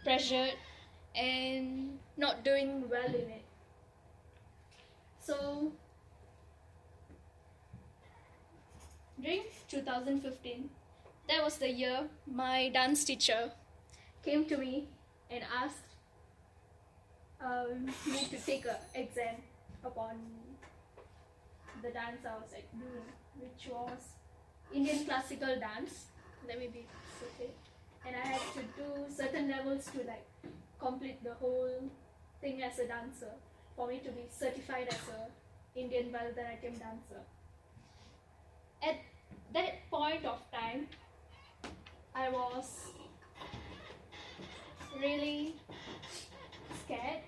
[0.04, 0.54] pressured,
[1.16, 3.44] and not doing well in it.
[5.20, 5.72] So
[9.20, 10.70] during 2015,
[11.28, 13.50] that was the year my dance teacher
[14.22, 14.88] came to me
[15.30, 15.86] and asked
[17.40, 19.36] um, me to take a exam
[19.84, 20.16] upon
[21.82, 23.06] the dance I was like doing,
[23.40, 24.00] which was
[24.72, 26.06] Indian classical dance.
[26.46, 26.86] Let me be
[27.34, 27.50] okay.
[28.06, 30.26] And I had to do certain levels to like
[30.78, 31.90] complete the whole
[32.40, 33.32] thing as a dancer
[33.74, 37.22] for me to be certified as a Indian Bharatanatyam dancer.
[38.82, 38.96] At
[39.52, 40.88] that point of time,
[42.14, 42.92] I was
[44.98, 45.54] really
[46.84, 47.20] scared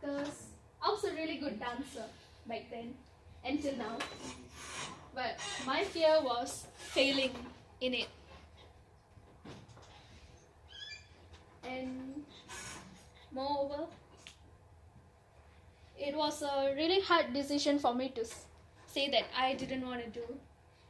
[0.00, 0.46] because
[0.82, 2.06] I was a really good dancer
[2.46, 2.94] back then
[3.44, 3.98] until now.
[5.14, 7.34] But my fear was failing
[7.80, 8.08] in it.
[11.64, 12.24] And
[13.32, 13.84] moreover,
[15.98, 18.24] it was a really hard decision for me to
[18.86, 20.24] say that I didn't want to do.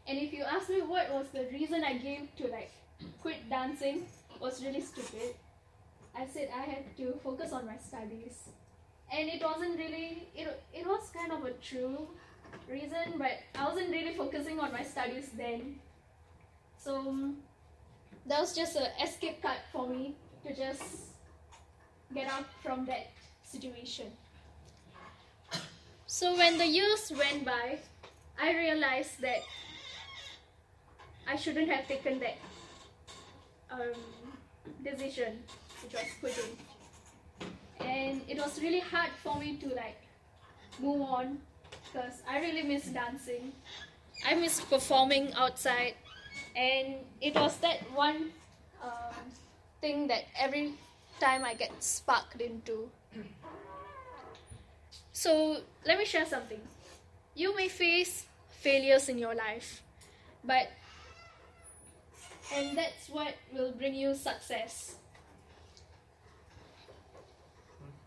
[0.07, 2.71] And if you ask me what was the reason I gave to like
[3.21, 4.07] quit dancing,
[4.41, 5.35] was really stupid.
[6.17, 8.49] I said I had to focus on my studies,
[9.13, 10.63] and it wasn't really it.
[10.73, 12.09] It was kind of a true
[12.69, 15.79] reason, but I wasn't really focusing on my studies then.
[16.79, 17.35] So
[18.27, 21.10] that was just an escape card for me to just
[22.15, 23.11] get out from that
[23.43, 24.07] situation.
[26.07, 27.79] So when the years went by,
[28.41, 29.43] I realized that
[31.29, 32.39] I shouldn't have taken that
[33.71, 33.95] um,
[34.83, 35.43] decision,
[35.83, 36.57] which was quitting.
[37.79, 40.03] And it was really hard for me to like
[40.81, 41.39] move on
[41.93, 43.53] because I really miss dancing.
[44.27, 45.95] I miss performing outside,
[46.55, 48.31] and it was that one
[48.83, 49.15] um,
[49.81, 50.75] thing that every
[51.21, 52.91] time I get sparked into.
[55.13, 56.61] So let me share something.
[57.35, 59.83] You may face failures in your life,
[60.45, 60.71] but
[62.55, 64.97] and that's what will bring you success.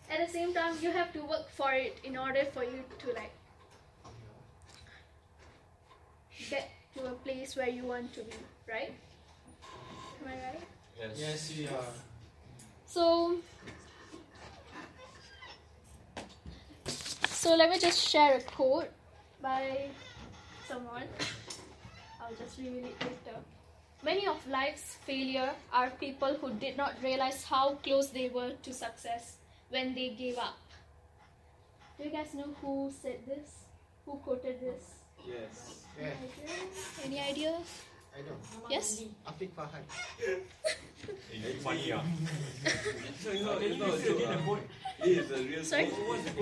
[0.09, 3.07] At the same time, you have to work for it in order for you to
[3.13, 3.31] like
[6.49, 8.35] get to a place where you want to be,
[8.69, 8.93] right?
[10.21, 10.61] Am I right?
[11.15, 12.12] Yes, we are.
[12.93, 13.37] So,
[17.25, 18.91] so let me just share a quote
[19.41, 19.89] by
[20.67, 21.09] someone.
[22.21, 23.39] I'll just reveal it later.
[24.03, 28.71] Many of life's failure are people who did not realize how close they were to
[28.71, 29.37] success
[29.69, 30.59] when they gave up.
[31.97, 33.65] Do you guys know who said this?
[34.05, 34.83] Who quoted this?
[35.25, 35.81] Yes.
[35.99, 36.99] Any ideas?
[37.05, 37.81] Any ideas?
[38.15, 38.37] I know.
[38.69, 39.01] Yes?
[39.25, 39.81] Afiq Fahad.
[41.61, 42.03] funny ah.
[45.63, 45.89] Sorry?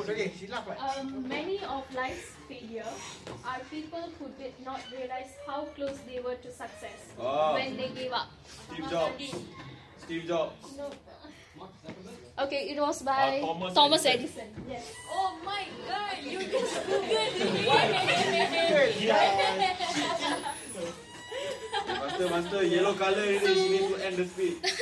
[0.10, 0.98] Okay, she laughed right?
[0.99, 2.85] Um, many of life's failure
[3.45, 7.53] are people who did not realize how close they were to success Ah.
[7.53, 8.27] when they gave up.
[8.68, 9.35] Steve Jobs.
[10.03, 10.76] Steve Jobs.
[10.77, 10.89] No.
[12.39, 14.41] Okay, it was by Uh, Thomas Thomas, Edison.
[14.49, 14.65] Edison.
[14.69, 14.91] Yes.
[15.11, 17.38] Oh my god, you just googled
[22.00, 23.56] Master, master, yellow color already.
[23.56, 24.58] She need to end the speech.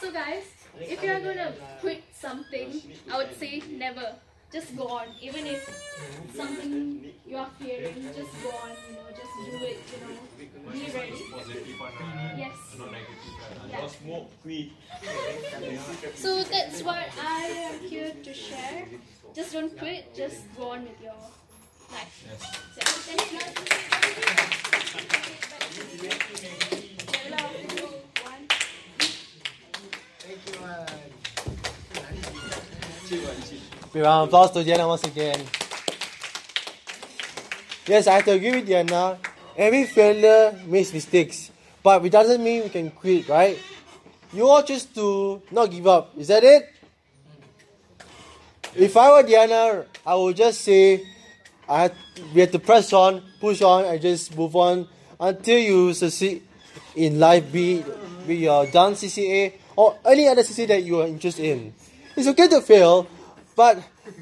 [0.00, 0.44] So guys,
[0.78, 4.14] if you are gonna quit something, I would say never.
[4.52, 5.06] Just go on.
[5.20, 5.62] Even if
[6.34, 10.14] something you are fearing, just go on, you know, just do it, you know.
[10.72, 11.24] Be ready.
[12.38, 12.56] Yes.
[13.70, 13.86] Yeah.
[13.88, 14.68] Smoke, quit.
[16.14, 17.42] So that's what I
[17.72, 18.86] am here to share.
[19.34, 21.14] Just don't quit, just go on with your
[21.90, 22.26] life.
[22.74, 22.80] So,
[23.10, 23.32] thank
[25.40, 25.45] you.
[33.92, 35.40] Big round of applause to Diana once again.
[37.86, 39.16] Yes, I have to agree with Diana.
[39.56, 41.50] Every failure makes mistakes,
[41.82, 43.58] but it doesn't mean we can quit, right?
[44.32, 46.12] You all choose to not give up.
[46.18, 46.68] Is that it?
[48.74, 51.06] If I were Diana, I would just say,
[51.68, 51.90] I
[52.34, 54.88] we have to press on, push on, and just move on
[55.20, 56.42] until you succeed
[56.94, 57.84] in life, be
[58.26, 61.74] be your dance CCA or any other CCA that you are interested in.
[62.16, 63.06] It's okay to fail,
[63.54, 63.78] but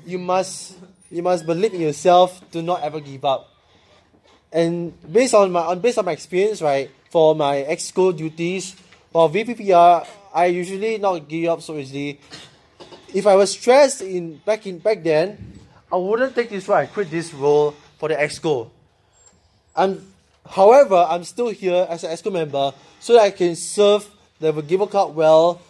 [0.07, 0.77] you must
[1.11, 3.51] you must believe in yourself to not ever give up.
[4.53, 8.77] And based on my on based on my experience, right, for my ex school duties,
[9.11, 12.21] for VPPR, I usually not give up so easily.
[13.15, 15.39] If I was stressed in back in back then,
[15.91, 16.79] I wouldn't take this role.
[16.79, 18.71] I quit this role for the exco.
[19.77, 20.14] I'm,
[20.49, 24.09] however, I'm still here as an exco member so that I can serve
[24.41, 25.61] the Gavel Club well,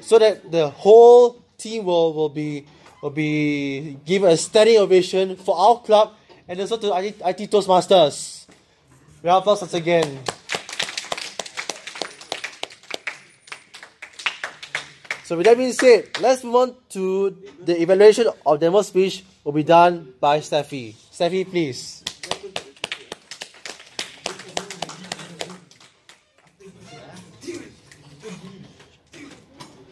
[0.00, 2.66] so that the whole team will, will be
[3.02, 6.14] will be given a standing ovation for our club
[6.46, 8.46] and also to ITE, ITE Toastmasters.
[9.22, 10.20] Round of applause once again.
[15.24, 17.30] So with that being said, let's move on to
[17.64, 20.94] the evaluation of demo speech will be done by Steffi.
[21.10, 22.04] Steffi, please.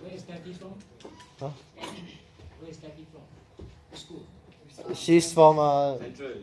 [0.02, 0.74] Where is Kathy from?
[1.38, 1.50] Huh?
[3.00, 3.96] Where is Kathy from?
[3.98, 4.26] School.
[4.94, 5.96] She's from uh,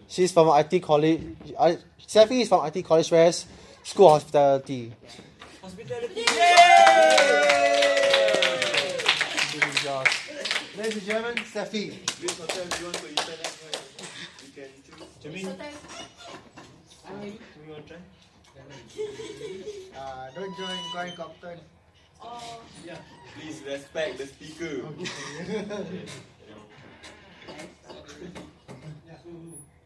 [0.07, 1.21] she's from ITE college.
[1.57, 1.75] Uh,
[2.05, 3.45] Steffi is from ITE college, whereas
[3.83, 4.93] school hospitality.
[5.61, 6.25] Hospitality.
[10.77, 12.05] Ladies and gentlemen, Steffi.
[12.21, 13.57] This hotel, you want to intern at.
[14.45, 15.07] You can choose.
[15.23, 15.57] Jamin.
[17.07, 17.33] Jamin,
[17.65, 18.01] you want to try?
[19.97, 21.59] Uh, don't join Coin Copton.
[22.21, 22.61] Oh.
[22.85, 22.97] Yeah.
[23.39, 24.85] Please respect the speaker.
[24.85, 26.05] Okay,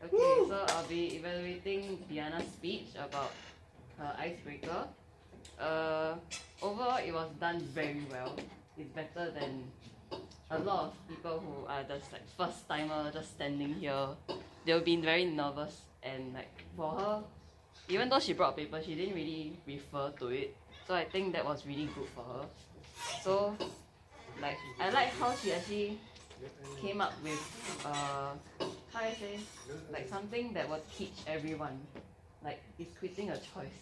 [0.09, 3.31] so I'll be evaluating Diana's speech about
[3.97, 4.88] her icebreaker.
[5.59, 6.15] Uh,
[6.61, 8.35] overall, it was done very well.
[8.77, 9.72] It's better than
[10.49, 14.07] a lot of people who are just like first timer, just standing here.
[14.65, 17.23] They'll be very nervous and like for her,
[17.89, 20.55] even though she brought paper, she didn't really refer to it.
[20.88, 22.45] So I think that was really good for her.
[23.23, 23.55] So,
[24.41, 25.99] like I like how she actually
[26.81, 27.39] came up with
[27.85, 28.34] uh
[28.93, 29.39] how I say
[29.91, 31.80] like something that will teach everyone.
[32.43, 33.80] Like is quitting a choice.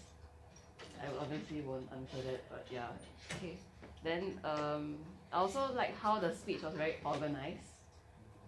[1.01, 2.87] I obviously won't answer that, but yeah.
[3.37, 3.55] Okay.
[4.03, 4.97] Then um
[5.31, 7.69] I also like how the speech was very organized.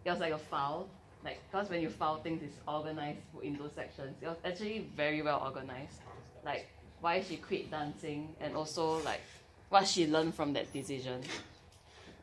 [0.04, 0.90] It was like a file.
[1.24, 4.16] Like because when you file things it's organized into sections.
[4.22, 6.00] It was actually very well organized.
[6.44, 6.68] Like
[7.00, 9.22] why she quit dancing and also like
[9.70, 11.22] what she learned from that decision.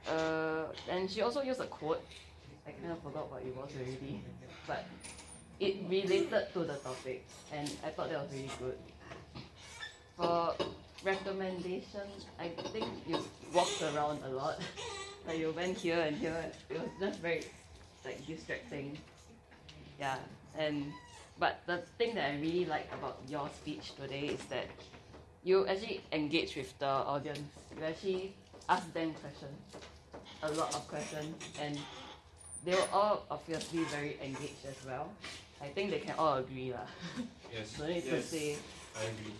[0.06, 2.02] Uh, and she also used a quote.
[2.68, 4.20] I kind of forgot what it was already,
[4.66, 4.84] but
[5.58, 8.76] it related to the topic, and I thought that was really good.
[10.16, 10.54] For
[11.02, 13.24] recommendations, I think you
[13.54, 14.60] walked around a lot.
[15.26, 16.44] like you went here and here.
[16.68, 17.44] It was just very
[18.04, 18.98] like distracting.
[19.98, 20.18] Yeah,
[20.58, 20.92] and
[21.38, 24.68] but the thing that I really like about your speech today is that
[25.42, 27.48] you actually engage with the audience.
[27.78, 28.34] You actually
[28.68, 29.56] ask them questions,
[30.42, 31.78] a lot of questions, and
[32.64, 35.10] they were all obviously very engaged as well.
[35.60, 36.86] I think they can all agree lah.
[37.52, 37.78] Yes.
[37.78, 38.24] no need to Yes.
[38.26, 38.56] say.
[38.94, 39.32] I agree.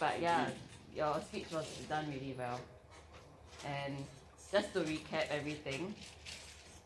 [0.00, 0.50] But yeah,
[0.94, 2.60] your speech was done really well.
[3.64, 3.94] And
[4.52, 5.94] just to recap everything,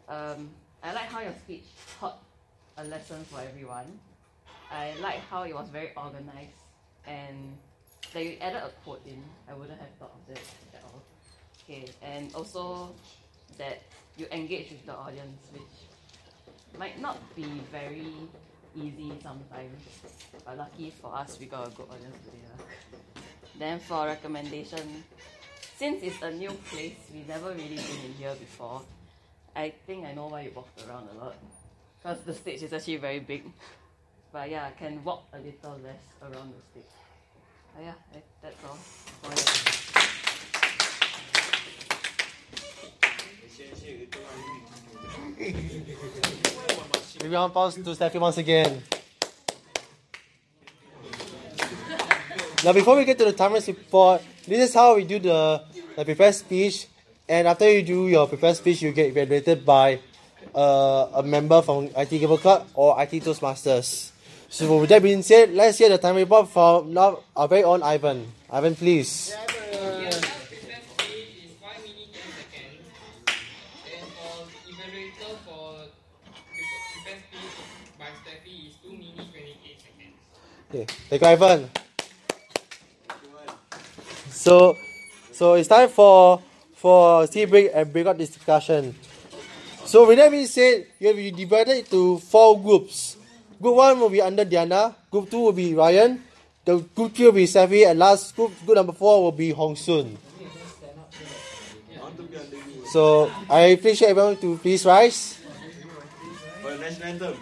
[0.09, 0.51] um,
[0.83, 1.65] I like how your speech
[1.99, 2.19] taught
[2.77, 3.99] a lesson for everyone.
[4.71, 6.61] I like how it was very organized
[7.07, 7.57] and
[8.13, 9.23] that you added a quote in.
[9.49, 10.45] I wouldn't have thought of that
[10.77, 11.03] at all.
[11.65, 12.95] Okay, and also
[13.59, 13.83] that
[14.17, 18.07] you engage with the audience, which might not be very
[18.77, 19.81] easy sometimes.
[20.45, 22.45] But lucky for us, we got a good audience today.
[22.51, 22.65] lah.
[23.59, 25.05] Then for recommendation,
[25.77, 28.83] since it's a new place, we never really been in here before.
[29.55, 31.37] I think I know why you walked around a lot.
[31.99, 33.45] Because the stage is actually very big.
[34.33, 36.93] But yeah, I can walk a little less around the stage.
[37.81, 37.95] Yeah,
[38.43, 38.77] that's all.
[39.23, 39.71] for it.
[47.23, 48.83] Maybe one pause to Steffi once again.
[52.65, 55.63] Now, before we get to the timer's report, this is how we do the,
[55.97, 56.87] the prepared speech.
[57.29, 59.99] And after you do your prepared speech, you get evaluated by
[60.55, 64.11] uh, a member from ITE Gavel Club or ITE Toastmasters.
[64.49, 67.83] So, with that being said, let's hear the time report from now our very own
[67.83, 68.27] Ivan.
[68.51, 69.33] Ivan, please.
[69.33, 69.49] And
[74.11, 75.87] for evaluator for
[76.35, 77.57] pre- prepare speech
[77.97, 80.19] by Steffi is 2 minutes 28 seconds.
[80.71, 81.67] Okay, thank you, Ivan.
[84.31, 84.79] So,
[85.35, 86.39] so it's time for
[86.79, 88.95] for tea break and breakout discussion.
[89.83, 93.17] So with that being said, you have divided into four groups.
[93.61, 94.95] Group one will be under Diana.
[95.11, 96.23] Group two will be Ryan.
[96.65, 99.75] The group three will be Safi, and last group, group number four will be Hong
[99.75, 100.17] Soon.
[102.95, 105.40] So I appreciate everyone to please rise.
[106.71, 107.35] The national anthem.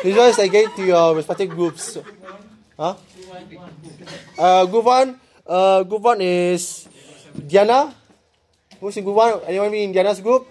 [0.00, 2.00] Please rise again to your respective groups.
[2.72, 2.96] Huh?
[4.38, 5.20] Uh, group one.
[5.44, 6.88] Uh, group one is
[7.36, 7.92] Diana.
[8.80, 9.40] Who's in group one?
[9.44, 10.48] Anyone in Diana's group?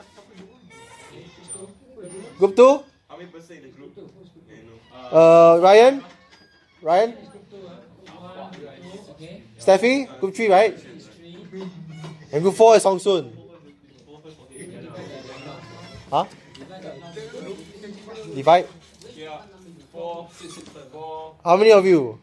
[2.38, 2.86] Group two.
[3.10, 3.98] How many person in the group?
[4.94, 6.04] Uh, Ryan.
[6.84, 7.18] Ryan.
[9.58, 10.20] Steffi.
[10.20, 10.78] Group three, right?
[12.32, 13.34] And group four is Hong Soon.
[16.12, 16.26] Huh?
[18.36, 18.68] Divide.
[21.44, 22.20] How many of you?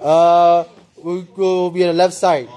[0.00, 0.64] Uh,
[0.96, 2.48] will will be on the left side.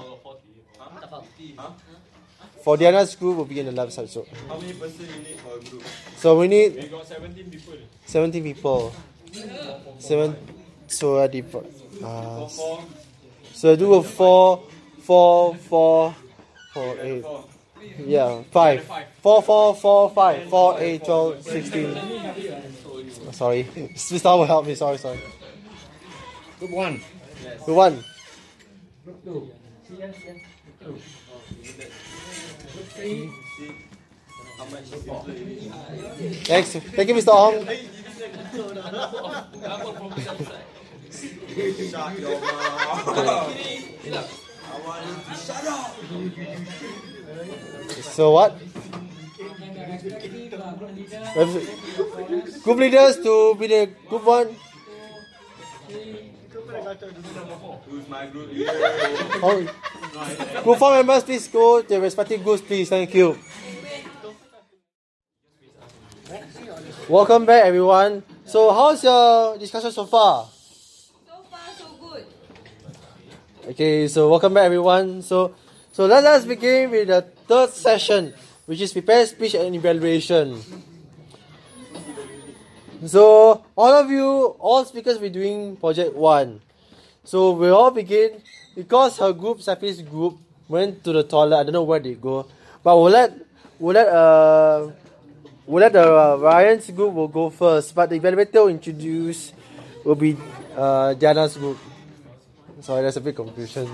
[2.62, 4.10] For Diana's group, we will be on the left side.
[4.10, 5.82] So, How many person you need for a group?
[6.18, 7.74] so we need We got 17 people.
[8.04, 8.92] 17 people.
[9.98, 10.36] Seven.
[10.86, 11.64] So I divide.
[12.04, 12.46] Uh,
[13.52, 14.64] so I do a four,
[15.00, 16.14] four, four,
[16.74, 17.24] four, eight.
[17.98, 18.84] Yeah, five.
[19.22, 20.48] Four, four, four, five.
[20.48, 21.94] Four, eight, twelve, sixteen.
[23.32, 24.74] Sorry, this will help me.
[24.74, 25.20] Sorry, sorry.
[26.58, 27.00] Group one.
[27.64, 28.04] Group one.
[29.04, 29.50] Group two.
[34.58, 36.48] How much people you need?
[36.48, 37.28] Next, thank you, Mr.
[37.28, 37.64] Ong.
[41.90, 43.54] Shut your mouth.
[44.70, 47.14] I want you to shut up.
[48.00, 48.58] So what?
[52.62, 54.56] Group leaders to be the group one.
[57.88, 58.72] Who's my group leader?
[59.42, 59.66] Oh.
[60.62, 62.88] Group four members, please go to your respective groups, please.
[62.88, 63.38] Thank you.
[67.08, 68.22] Welcome back, everyone.
[68.44, 70.46] So, how's your discussion so far?
[71.26, 72.26] So far, so good.
[73.68, 75.22] Okay, so welcome back, everyone.
[75.22, 75.54] So,
[75.98, 78.32] so let us begin with the third session,
[78.66, 80.62] which is prepare speech and evaluation.
[83.04, 86.60] So, all of you, all speakers, be doing project one.
[87.24, 88.40] So we all begin
[88.76, 90.38] because her group, Safi's group,
[90.68, 91.58] went to the toilet.
[91.58, 92.46] I don't know where they go,
[92.84, 93.34] but we'll let
[93.80, 94.92] we'll let uh
[95.66, 97.92] we'll let the uh, Ryan's group will go first.
[97.92, 99.52] But the evaluator will introduce
[100.04, 100.36] will be
[100.76, 101.78] uh group.
[102.82, 103.90] Sorry, there's a big confusion.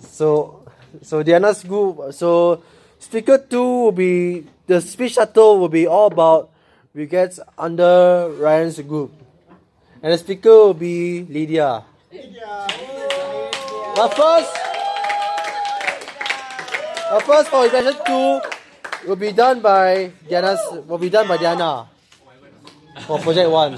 [0.00, 0.64] So,
[1.02, 2.12] so Diana's group.
[2.12, 2.62] So,
[2.98, 6.50] speaker two will be the speech shuttle will be all about
[6.94, 9.12] regrets under Ryan's group,
[10.02, 11.84] and the speaker will be Lydia.
[13.96, 14.52] But first,
[17.10, 18.40] but first for evaluation two
[19.08, 21.88] will be done by Diana's will be done by Diana
[23.06, 23.72] for project one.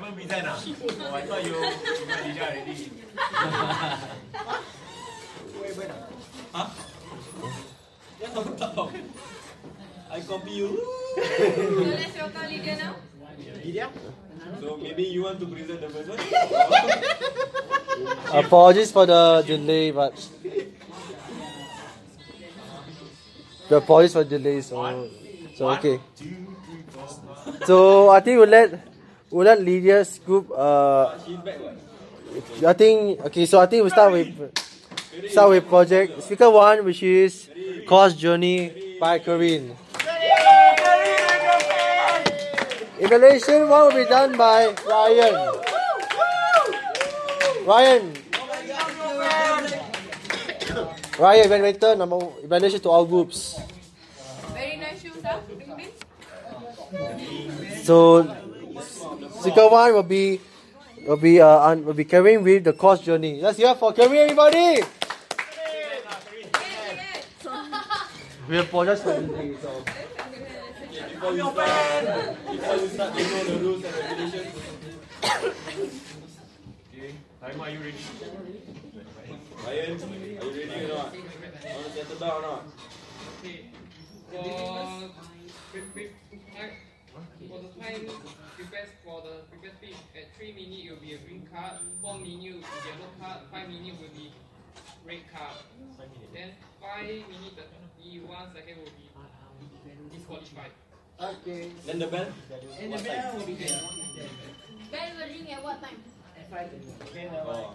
[0.00, 0.58] haven't present ah?
[0.58, 2.90] Oh, I thought you you Lydia already.
[6.52, 6.68] Huh?
[8.56, 8.90] Tahu.
[10.10, 10.68] I copy you.
[10.76, 11.22] So
[11.84, 12.16] let's
[12.48, 12.96] Lydia now.
[13.64, 13.88] Lydia?
[14.60, 16.18] So maybe you want to present the first one?
[18.44, 20.16] Apologies for the delay, but
[23.68, 24.60] the apologies for delay.
[24.62, 24.80] So,
[25.54, 26.00] so okay.
[27.66, 28.80] So I think we'll let
[29.30, 30.50] we'll let Lydia's group.
[30.50, 31.14] Uh,
[32.66, 33.46] I think okay.
[33.46, 34.34] So I think we start with
[35.28, 37.50] start with project speaker one, which is
[37.86, 39.76] Course Journey by Corinne.
[43.00, 45.34] Evaluation one will be done by Ryan.
[47.66, 48.14] Ryan.
[51.18, 53.58] Ryan evaluator number evaluation to all groups.
[54.52, 55.40] Very nice shoes, huh?
[55.58, 55.90] Bing bing.
[57.82, 58.24] So
[59.40, 60.40] speaker one will be
[61.06, 63.40] will be uh will be Corinne with the course journey.
[63.40, 64.99] Let's hear for Corinne everybody.
[68.50, 68.56] We.
[68.56, 69.20] Before you start,
[72.50, 74.54] before you start, you know the rules and regulations.
[76.88, 77.94] Okay, are you ready?
[79.64, 81.14] Ryan, are you ready or not?
[81.14, 82.62] Want to settle down or not?
[83.38, 83.58] Okay.
[87.48, 88.02] For the time
[88.56, 92.14] prepared for the prepared speech at three minutes it will be a green card, four
[92.18, 94.32] minutes will be yellow card, five minutes will be
[95.06, 95.56] red card.
[96.34, 96.50] Then
[96.80, 97.54] five minutes
[98.00, 99.10] thirty one second will be
[100.16, 100.70] disqualified.
[101.20, 101.70] Okay.
[101.86, 102.26] Then the bell?
[102.80, 103.80] And the bell will be there.
[104.90, 105.96] Bell will ring at what time?
[106.38, 106.70] At five.
[107.46, 107.74] Oh.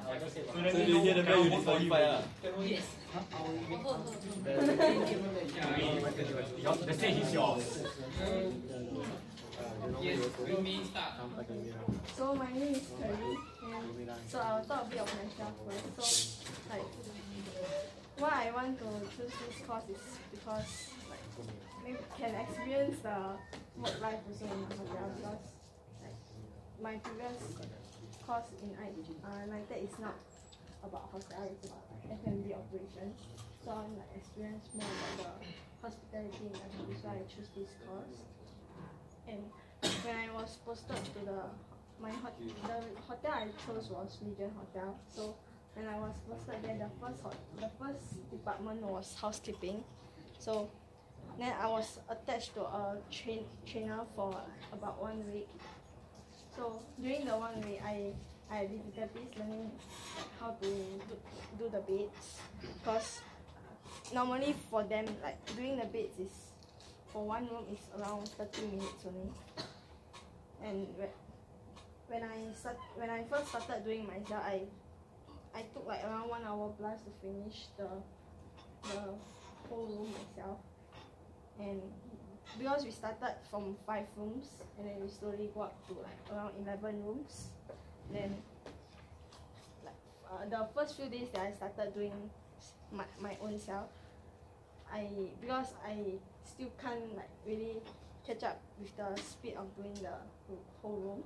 [0.53, 2.21] So then you hear the bell, you disqualify lah.
[2.65, 2.85] Yes.
[6.85, 7.83] The stage is yours.
[10.01, 11.13] Yes, we may start.
[12.17, 15.53] So my name is Curry, and so I'll talk a bit of myself
[15.95, 16.41] first.
[16.41, 16.85] So like,
[18.17, 21.25] why I want to choose this course is because like
[21.83, 23.35] maybe can experience the
[23.75, 25.43] work life also in hotel because
[25.99, 26.19] like
[26.81, 27.59] my previous
[28.25, 28.87] course in I
[29.27, 30.15] uh, United is not
[30.83, 33.19] about hotel, it's about like F&B operations.
[33.63, 34.87] So I want like experience more
[35.19, 35.47] about the
[35.81, 38.17] hospitality industry, so I choose this course.
[39.27, 39.43] And
[40.05, 41.41] when I was posted to the
[41.99, 44.95] my hot the hotel I chose was Regent Hotel.
[45.09, 45.35] So
[45.75, 47.23] when I was posted there, the first
[47.59, 49.83] the first department was housekeeping.
[50.39, 50.69] So
[51.37, 54.35] then I was attached to a train trainer for
[54.71, 55.49] about one week.
[56.55, 58.13] So during the one week, I
[58.49, 59.71] I had difficulties learning
[60.39, 61.15] how to do,
[61.57, 63.21] do the beds because
[64.13, 66.31] normally for them like doing the beds is
[67.11, 69.31] for one room is around 30 minutes only
[70.63, 71.17] and whe-
[72.07, 74.61] when I start when I first started doing myself I
[75.55, 77.87] I took like around one hour plus to finish the
[78.83, 79.01] the
[79.69, 80.59] whole room myself
[81.59, 81.81] and
[82.59, 86.53] because we started from five rooms and then we slowly go up to like around
[86.61, 87.47] 11 rooms
[88.11, 88.35] then
[89.83, 89.95] like
[90.29, 92.13] uh, the first few days that I started doing
[92.91, 93.89] my, my own self
[94.91, 95.09] I
[95.41, 97.81] because I still can't like really
[98.25, 100.13] catch up with the speed of doing the
[100.81, 101.23] whole room.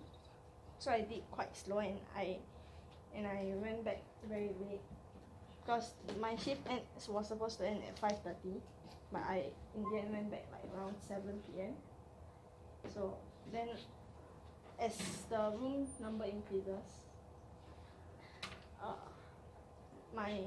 [0.80, 2.38] So I did quite slow and I
[3.16, 4.82] and I went back very late
[5.62, 8.60] because my shift end was supposed to end at 5.30
[9.12, 9.46] but I
[9.76, 11.74] in the end went back like around 7 p.m.
[12.94, 13.18] So
[13.52, 13.70] then
[14.80, 14.96] as
[15.30, 16.86] the room number increases
[18.82, 18.94] uh,
[20.16, 20.40] my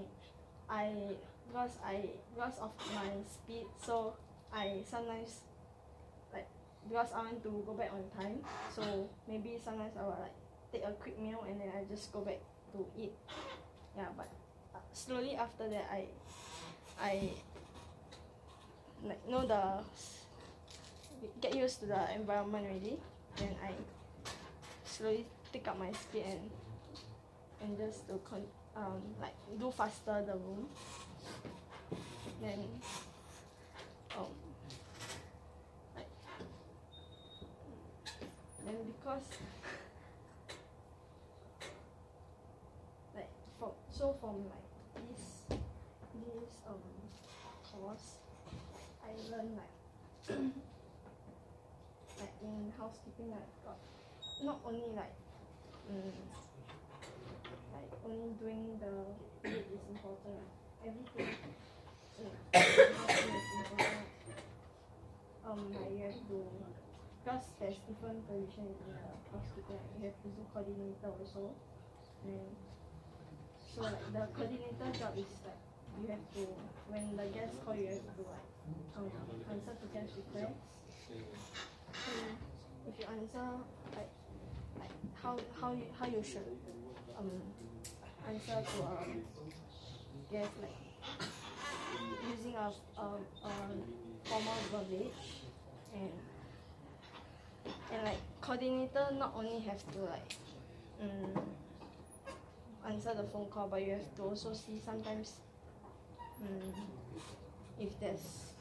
[0.71, 0.93] I
[1.49, 4.15] because I because of my speed so
[4.53, 5.41] I sometimes
[6.33, 6.49] like
[6.89, 8.39] because I want to go back on time
[8.75, 10.37] so maybe sometimes I will like
[10.73, 12.41] take a quick meal and then I just go back
[12.73, 13.13] to eat.
[13.97, 14.29] Yeah but
[14.93, 16.07] slowly after that I
[17.01, 17.31] I
[19.05, 19.83] like know the
[21.41, 22.99] get used to the environment already.
[23.37, 23.73] Then I
[24.85, 26.51] slowly take up my speed and
[27.63, 28.43] and just to con
[28.77, 30.69] um like do faster the room.
[32.41, 32.67] Then
[34.19, 34.27] um
[35.97, 36.11] like
[38.67, 39.27] then because
[43.15, 43.73] like for
[44.03, 44.67] so from like
[44.99, 46.83] this this um
[47.71, 48.19] course
[48.99, 49.75] I learn like
[52.19, 53.79] like in housekeeping like got
[54.43, 55.15] not only like
[55.87, 56.19] mm,
[57.71, 58.91] like only doing the
[59.47, 60.91] bed is important right?
[60.91, 61.31] everything
[62.59, 64.03] in housekeeping is important
[65.47, 66.43] um like you have to
[67.23, 68.99] because there's different position in the
[69.31, 71.55] hospital, you have also coordinator also.
[72.27, 72.51] And
[73.75, 75.63] so like the coordinator job is like
[76.01, 76.47] you have to
[76.89, 78.49] when the guest call you have to like
[78.97, 79.11] um,
[79.51, 80.53] answer to guest request.
[81.13, 82.37] And
[82.87, 83.49] if you answer
[83.97, 84.11] like
[84.79, 84.91] like
[85.23, 86.45] how how you how you should
[87.19, 87.31] um
[88.29, 88.97] answer to a
[90.31, 91.29] guest like
[92.29, 93.07] using a a,
[93.49, 93.53] a
[94.25, 95.25] formal verbiage
[95.95, 96.13] and
[97.93, 100.37] and like coordinator not only have to like
[101.01, 101.43] um,
[102.89, 105.35] answer the phone call but you have to also see sometimes
[106.43, 106.73] um,
[107.79, 108.53] if there's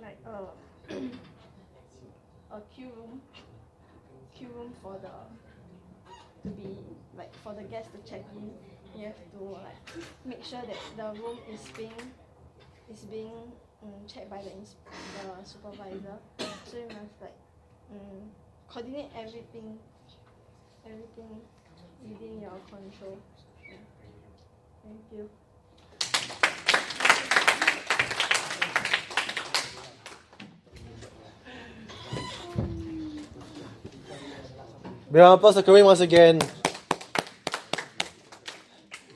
[0.00, 0.92] like a
[2.54, 3.20] a queue room
[4.34, 6.76] queue room for the to be
[7.16, 8.52] like for the guest to check in
[8.98, 12.12] you have to like make sure that the room is being
[12.90, 13.52] is being
[13.82, 16.16] um, checked by the, the supervisor.
[16.38, 17.36] So you must like
[17.90, 18.30] um,
[18.68, 19.78] coordinate everything
[20.86, 21.40] everything
[22.04, 22.40] within
[24.82, 25.28] thank you
[35.10, 36.40] Round applause for Corinne once again.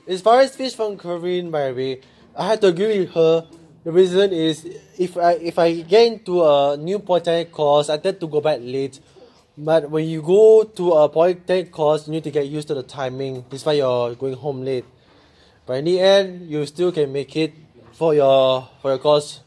[0.07, 2.01] As far as fish from Corinne, by the way,
[2.33, 3.45] I had to agree with her.
[3.83, 4.63] The reason is
[4.97, 8.59] if I if I get into a new project course, I tend to go back
[8.61, 9.01] late.
[9.59, 12.83] But when you go to a polytechnic course, you need to get used to the
[12.83, 13.43] timing.
[13.49, 14.85] That's why you're going home late.
[15.65, 17.51] But in the end, you still can make it
[17.91, 19.41] for your for your course.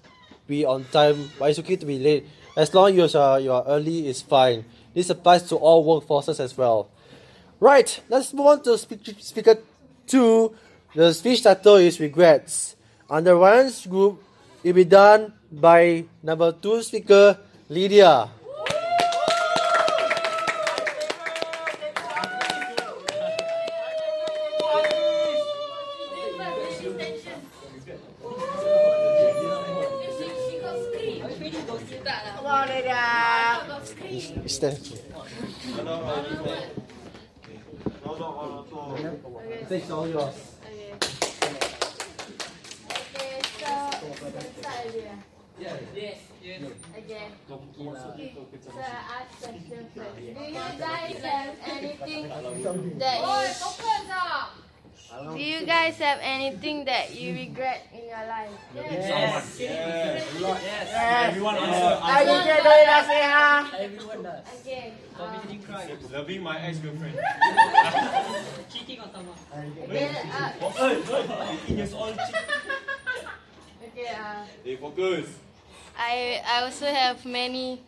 [0.46, 2.26] Be on time, but it's okay to be late.
[2.54, 4.66] As long as you're, you're early, is fine.
[4.92, 6.90] This applies to all workforces as well.
[7.58, 9.56] Right, let's move on to speak, speaker
[10.06, 10.54] two.
[10.94, 12.76] The speech title is Regrets.
[13.08, 14.22] Under Ryan's group,
[14.62, 17.38] it will be done by number two speaker,
[17.70, 18.28] Lydia.
[34.62, 34.78] Stand.
[39.66, 40.34] Stage all yours.
[45.58, 46.18] Yes, yes.
[46.96, 47.26] Okay.
[47.50, 48.34] Okay.
[48.62, 50.16] So ask question first.
[50.16, 52.28] Do you guys have anything
[52.98, 54.61] that you,
[55.20, 58.50] do you guys have anything that you regret in your life?
[58.74, 59.56] Yes.
[59.60, 60.26] Yes.
[60.40, 61.28] Yes.
[61.28, 61.98] Everyone answer.
[62.02, 63.62] I regret doing nasihat.
[63.80, 64.42] Everyone does.
[64.60, 64.92] Okay.
[65.20, 67.14] Um, Loving my ex-girlfriend.
[68.72, 69.36] Cheating on someone.
[69.88, 70.08] okay.
[70.32, 74.08] Uh, hey, hey, years old okay.
[74.16, 75.26] Uh, They focus.
[75.96, 77.80] I I also have many,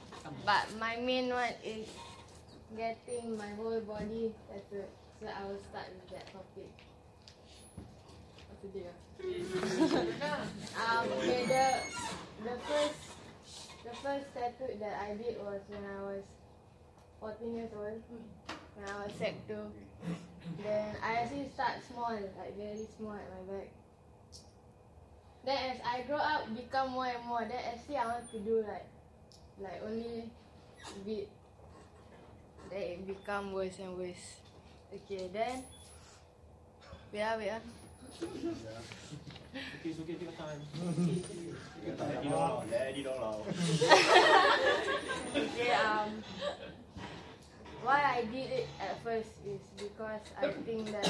[0.44, 1.88] but my main one is
[2.76, 4.90] getting my whole body tattooed.
[5.20, 6.73] So I will start with that topic.
[8.72, 8.92] Dia?
[10.80, 11.66] um, okay, the
[12.44, 13.00] the first
[13.84, 16.24] the first tattoo that I did was when I was
[17.20, 18.02] 14 years old.
[18.76, 19.54] When I was sec 2.
[20.62, 23.68] Then I actually start small, like very small at my back.
[25.44, 27.40] Then as I grow up, become more and more.
[27.40, 28.86] Then actually I want to do like,
[29.60, 30.30] like only
[31.04, 31.28] bit.
[32.70, 34.40] Then it become worse and worse.
[34.92, 35.64] Okay, then.
[37.12, 37.83] Wait ah, wait ah.
[45.36, 46.22] Okay, um,
[47.82, 51.06] why I did it at first is because I think that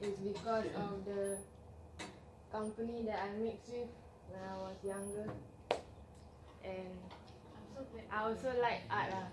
[0.00, 1.36] it's because of the
[2.50, 3.88] company that I mixed with
[4.30, 5.30] when I was younger,
[6.64, 6.96] and
[8.10, 9.28] I also like art lah.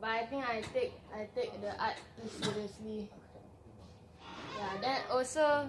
[0.00, 3.08] But I think I take I take the art too seriously.
[4.56, 5.68] Yeah, then also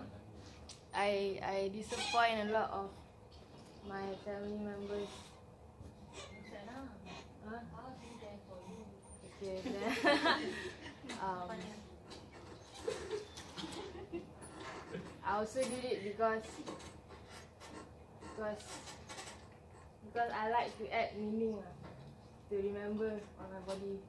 [0.95, 2.89] I I disappoint a lot of
[3.87, 5.09] my family members.
[9.37, 9.61] Okay,
[11.21, 11.49] um,
[15.23, 16.41] I also did it because
[18.21, 18.63] because
[20.07, 21.75] because I like to add meaning lah,
[22.49, 23.99] to remember on my body.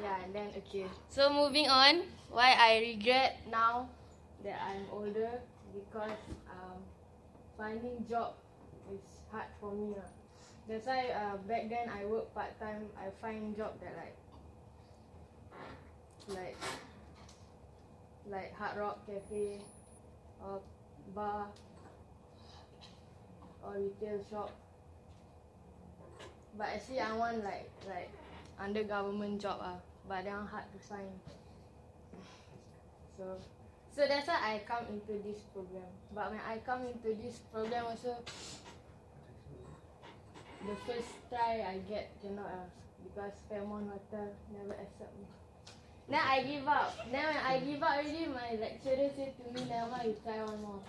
[0.00, 0.86] Yeah, and then okay.
[1.08, 3.88] So moving on, why I regret now
[4.42, 5.40] that I'm older
[5.72, 6.18] because
[6.50, 6.82] um,
[7.56, 8.34] finding job
[8.90, 9.00] is
[9.30, 10.10] hard for me lah.
[10.66, 12.90] That's why uh, back then I work part time.
[12.98, 14.16] I find job that like
[16.34, 16.56] like
[18.26, 19.60] like Hard Rock Cafe
[20.42, 20.60] or
[21.14, 21.46] bar
[23.62, 24.50] or retail shop.
[26.56, 28.10] but actually I want like like
[28.58, 29.78] under government job ah,
[30.08, 31.10] but are hard to find.
[33.16, 33.38] So
[33.94, 35.86] so that's why I come into this program.
[36.14, 38.18] But when I come into this program also,
[40.66, 42.66] the first try I get cannot ah
[43.04, 45.26] because Fairmont Hotel never accept me.
[46.08, 46.96] Then I give up.
[47.10, 50.60] Then when I give up already, my lecturer say to me, never you try one
[50.60, 50.80] more.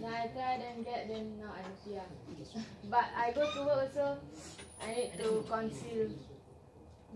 [0.00, 2.02] Then I try, then get, then now I'm here.
[2.90, 4.18] But I go to work also,
[4.82, 6.10] I need to conceal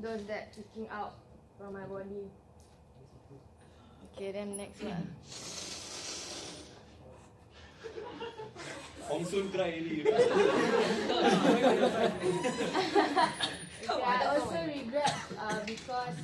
[0.00, 1.14] those that sticking out
[1.58, 2.30] from my body.
[4.16, 5.10] Okay, then next one.
[9.02, 10.00] Hong Soon cry already.
[13.90, 16.16] okay, I also regret uh, because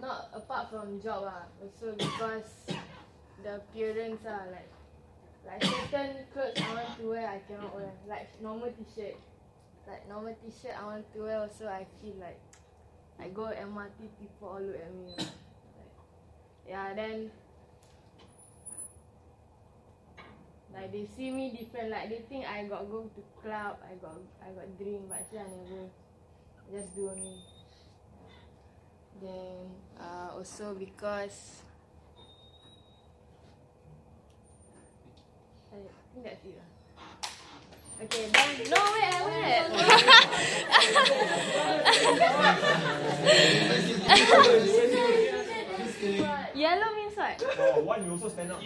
[0.00, 2.44] not apart from job ah, also because
[3.42, 4.68] the appearance ah like
[5.46, 9.16] like certain clothes I want to wear I cannot wear like normal t-shirt
[9.86, 12.40] like normal t-shirt I want to wear also I feel like
[13.20, 15.26] I go MRT people all look at me like,
[16.68, 17.30] yeah then
[20.74, 24.16] like they see me different like they think I got go to club I got
[24.42, 25.86] I got drink but actually I never
[26.66, 27.38] I just do only
[29.20, 29.70] then
[30.00, 31.62] uh, also because
[35.72, 35.76] I
[36.14, 36.73] think that's it lah.
[38.02, 39.70] Okay, then no wait, wait.
[46.54, 47.42] Yellow means what?
[47.58, 48.60] Oh, one you also stand up.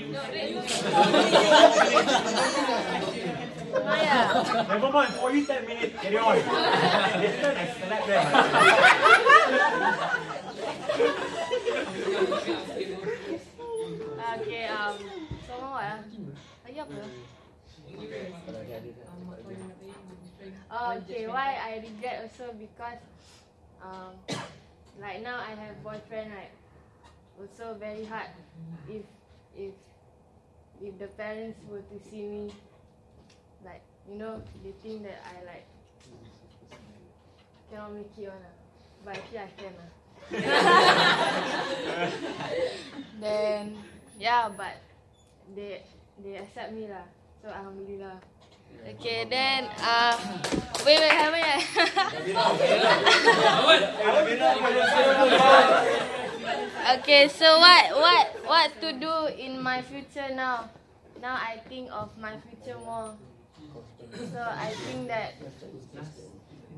[3.85, 4.67] Maya.
[4.69, 6.37] Never mind, for you 10 minutes, carry on.
[6.37, 8.25] Next I select them.
[14.41, 14.97] Okay, um,
[15.47, 16.05] so what?
[16.67, 17.38] Lagi apa?
[20.71, 22.99] Oh, okay, why I regret also because
[23.83, 24.13] um,
[25.01, 26.51] like now I have boyfriend right.
[27.41, 28.29] Also very hard
[28.89, 29.03] if
[29.57, 29.73] if
[30.83, 32.53] if the parents were to see me
[33.65, 35.67] like you know they think that I like
[37.71, 38.53] cannot make it one ah.
[39.05, 39.89] But actually I can ah.
[43.21, 43.79] then
[44.19, 44.77] yeah, but
[45.55, 45.83] they
[46.23, 47.18] they accept me lah.
[47.49, 48.21] So alhamdulillah.
[48.93, 50.21] Okay, then uh,
[50.85, 51.65] wait wait haven't yet.
[57.01, 60.69] okay, so what what what to do in my future now?
[61.25, 63.17] Now I think of my future more.
[64.13, 65.41] So I think that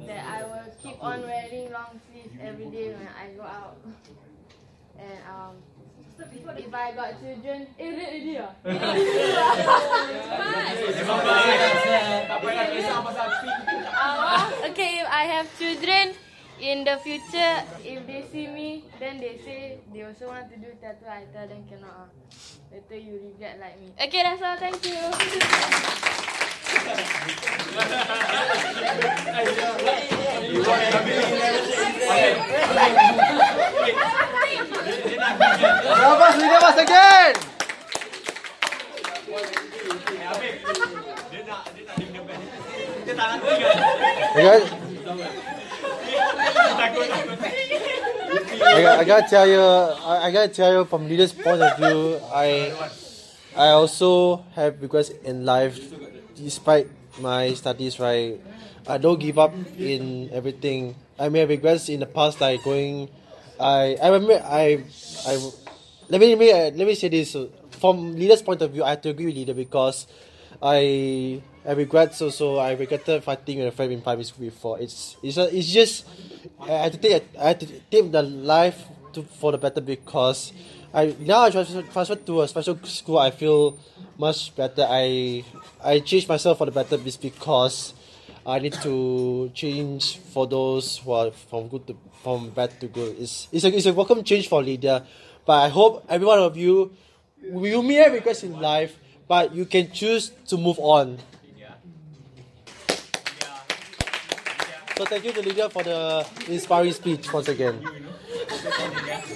[0.07, 3.75] that I will keep on wearing long sleeves every day when I go out.
[5.01, 5.57] And um,
[6.21, 8.53] if I got children, eh, already ah.
[14.01, 16.15] Uh, okay, if I have children
[16.61, 20.69] in the future, if they see me, then they say they also want to do
[20.81, 21.09] tattoo.
[21.09, 22.09] I tell them cannot.
[22.73, 23.93] Later you regret like me.
[23.97, 24.57] Okay, that's all.
[24.57, 26.37] Thank you.
[43.23, 44.43] I
[48.62, 51.77] I, got, I gotta tell you, I, I gotta tell you from Lydia's point of
[51.77, 52.73] view, I,
[53.57, 55.79] I also have regrets in life,
[56.43, 56.89] despite
[57.21, 57.99] my studies.
[58.01, 58.41] Right,
[58.87, 60.97] I don't give up in everything.
[61.19, 63.09] I may have regrets in the past, like going.
[63.61, 64.85] I I remember I
[65.27, 65.33] I
[66.09, 68.85] let me let me let me say this uh, from Lydia's point of view.
[68.85, 70.07] I have to agree with Lydia because
[70.62, 74.81] I I regret so so I regretted fighting with a friend in primary school before.
[74.81, 76.05] It's it's a, it's just
[76.59, 80.53] I had to take I had to take the life to for the better because
[80.93, 83.19] I now I transfer transfer to a special school.
[83.19, 83.79] I feel
[84.19, 84.87] much better.
[84.89, 85.45] I
[85.83, 87.95] I changed myself for the better just because
[88.45, 93.17] I need to change for those who are from good to from bad to good.
[93.21, 95.07] It's it's a it's a welcome change for Lydia,
[95.47, 96.91] but I hope every one of you
[97.39, 98.99] you may have regrets in life,
[99.29, 101.19] but you can choose to move on.
[104.99, 107.81] So thank you to Lydia for the inspiring speech once again.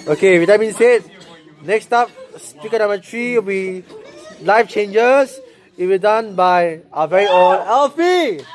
[0.05, 1.01] Okay, with that being said,
[1.65, 3.83] Next up, speaker number three will be
[4.41, 5.39] Life Changers.
[5.75, 8.45] It will be done by our very own Alfie.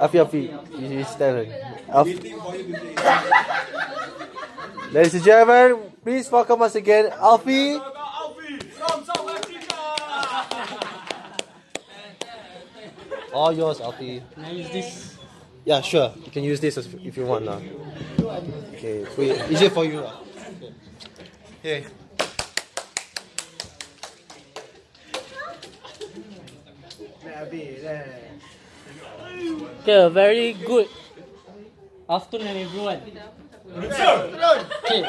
[0.00, 1.06] Alfie, Alfie, you, you
[1.88, 2.34] Alfie.
[4.90, 7.78] Ladies and gentlemen, please welcome us again, Alfie.
[13.32, 14.20] All yours, Alfie.
[14.36, 15.19] Now is this.
[15.64, 16.12] Yeah, sure.
[16.24, 17.60] You can use this as- if you want now.
[18.74, 20.00] Okay, wait, it for you.
[20.00, 20.16] lah.
[21.60, 21.84] Okay.
[29.82, 30.88] Okay, very good
[32.08, 33.00] afternoon, everyone.
[33.76, 35.02] Okay.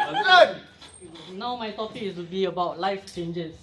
[1.33, 3.55] Now my topic is to be about life changes.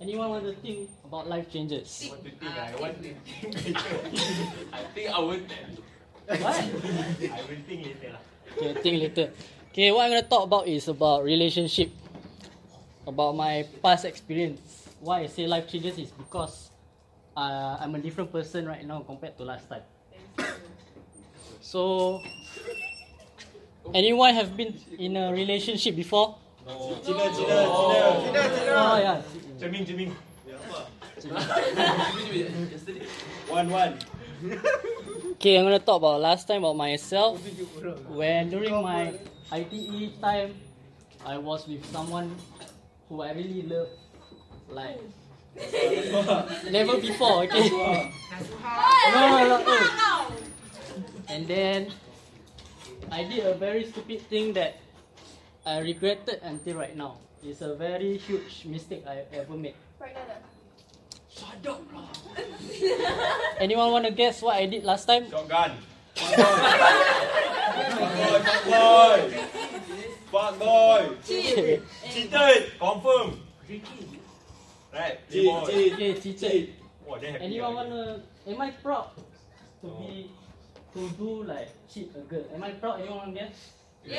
[0.00, 2.10] Anyone want to think about life changes?
[2.42, 3.76] I want to think.
[4.72, 5.40] I think I will.
[6.26, 6.42] What?
[6.42, 8.22] I will think later lah.
[8.58, 9.30] Okay, think later.
[9.70, 11.90] Okay, what I'm gonna talk about is about relationship.
[13.06, 14.90] About my past experience.
[14.98, 16.70] Why I say life changes is because
[17.38, 19.86] uh, I'm a different person right now compared to last time.
[21.60, 22.20] So,
[23.94, 26.34] anyone have been in a relationship before?
[26.66, 27.34] Cina, Cina, Cina.
[27.34, 28.74] Cina, Cina.
[28.74, 29.22] Oh yeah.
[29.58, 30.10] Cermin, cermin.
[33.48, 33.98] One, one.
[35.36, 37.36] Okay, I'm gonna talk about last time about myself.
[38.08, 39.12] When during my
[39.52, 40.56] ITE time,
[41.28, 42.32] I was with someone
[43.04, 43.92] who I really love,
[44.72, 44.96] like
[46.72, 47.44] never before.
[47.44, 47.68] Okay.
[47.68, 48.08] no,
[49.12, 50.32] no, no, no.
[51.28, 51.92] And then
[53.12, 54.80] I did a very stupid thing that
[55.68, 57.20] I regretted until right now.
[57.44, 59.76] It's a very huge mistake I ever made.
[61.28, 62.25] Shut up, lah.
[63.60, 65.30] Anyone want to guess what I did last time?
[65.30, 65.72] Shotgun.
[66.14, 66.36] Fuck
[68.64, 69.34] boy.
[70.32, 71.08] Fuck boy.
[71.26, 71.82] Cheat.
[72.10, 72.72] Cheated.
[72.78, 73.40] Confirm.
[74.92, 75.18] Right.
[75.30, 75.66] Cheat, boy.
[75.66, 75.92] cheat.
[75.92, 76.74] Okay, cheated.
[77.08, 77.14] Oh.
[77.14, 78.22] Anyone wanna?
[78.46, 79.10] Am I proud
[79.82, 80.30] to be
[80.94, 82.44] to do like cheat a girl?
[82.54, 83.00] Am I proud?
[83.00, 83.70] Anyone wanna guess?
[84.06, 84.18] okay.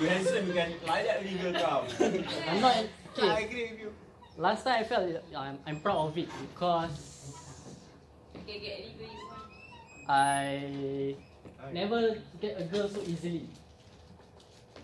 [0.00, 1.86] You handsome, you can like that legal come.
[2.48, 2.76] I'm not.
[3.16, 3.28] Okay.
[3.28, 3.92] I agree with you.
[4.40, 5.04] Last time I felt
[5.36, 7.36] I'm, I'm proud of it because
[10.08, 11.14] I
[11.74, 13.44] never get a girl so easily.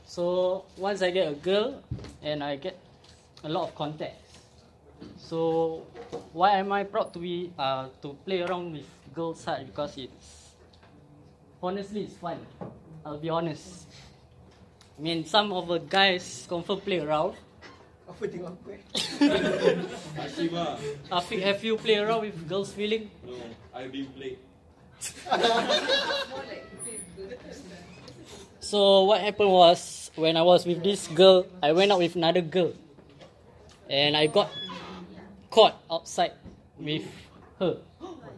[0.04, 1.82] So once I get a girl
[2.20, 2.76] and I get
[3.44, 4.44] a lot of contacts.
[5.16, 5.86] So
[6.34, 8.84] why am I proud to be uh, to play around with
[9.14, 10.52] girls heart because it's
[11.62, 12.44] honestly it's fun.
[13.06, 13.88] I'll be honest.
[14.98, 17.36] I mean some of the guys confirm play around.
[18.06, 18.80] Apa tengok aku eh?
[20.22, 20.78] Asyik lah.
[21.10, 23.10] Afiq, have you play around with girls feeling?
[23.26, 23.34] No,
[23.74, 24.38] I've been played.
[28.62, 32.42] So what happened was when I was with this girl, I went out with another
[32.42, 32.74] girl,
[33.86, 34.50] and I got
[35.50, 36.34] caught outside
[36.74, 37.06] with
[37.62, 37.78] her.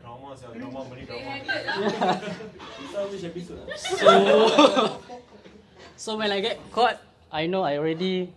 [0.04, 1.40] Drama sel, drama beri drama.
[1.44, 3.08] Yeah.
[3.08, 3.64] which episode?
[3.76, 5.00] So,
[5.96, 7.00] so when I get caught,
[7.32, 8.28] I know I already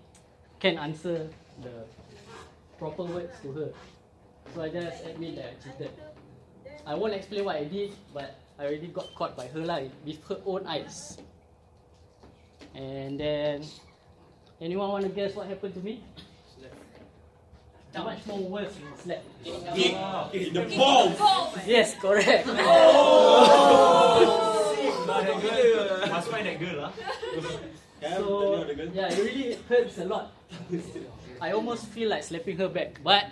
[0.62, 1.28] can answer
[1.62, 1.74] the
[2.78, 3.70] proper words to her.
[4.54, 5.90] So I just admit that I cheated.
[6.86, 10.22] I won't explain what I did, but I already got caught by her lah with
[10.30, 11.18] her own eyes.
[12.78, 13.66] And then,
[14.62, 16.04] anyone want to guess what happened to me?
[17.92, 19.24] Much more worse than slap.
[19.44, 21.20] In the balls.
[21.68, 22.46] Yes, correct.
[22.46, 22.56] Girl.
[26.08, 26.94] Must find that girl lah.
[28.02, 30.34] So yeah, it really hurts a lot.
[31.40, 33.26] I almost feel like slapping her back, but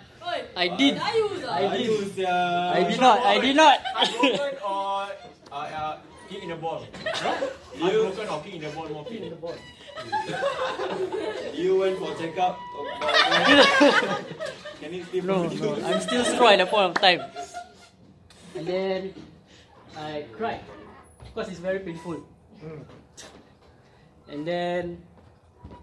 [0.56, 0.98] I did.
[0.98, 2.24] I did.
[2.24, 3.20] I did not.
[3.20, 3.78] I did not.
[3.94, 5.08] Heartbroken or
[5.50, 5.98] uh, uh,
[6.28, 6.86] kick in the ball?
[7.04, 7.50] No?
[7.78, 9.22] Heartbroken or kick in the ball more pain?
[9.24, 9.54] in the ball.
[11.52, 12.58] You went for checkup.
[14.80, 17.22] Can it still No, no, I'm still strong at that point of time.
[18.54, 19.14] And then
[19.96, 20.60] I cried
[21.24, 22.24] because it's very painful.
[24.30, 25.02] And then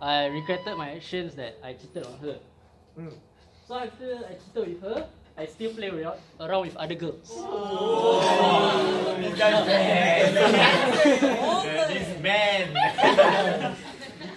[0.01, 2.39] I regretted my actions that I cheated on her.
[3.67, 5.07] So after I cheated with her,
[5.37, 7.29] I still play around, around with other girls.
[7.29, 7.37] This
[9.37, 10.33] guy's bad.
[11.89, 13.75] This man.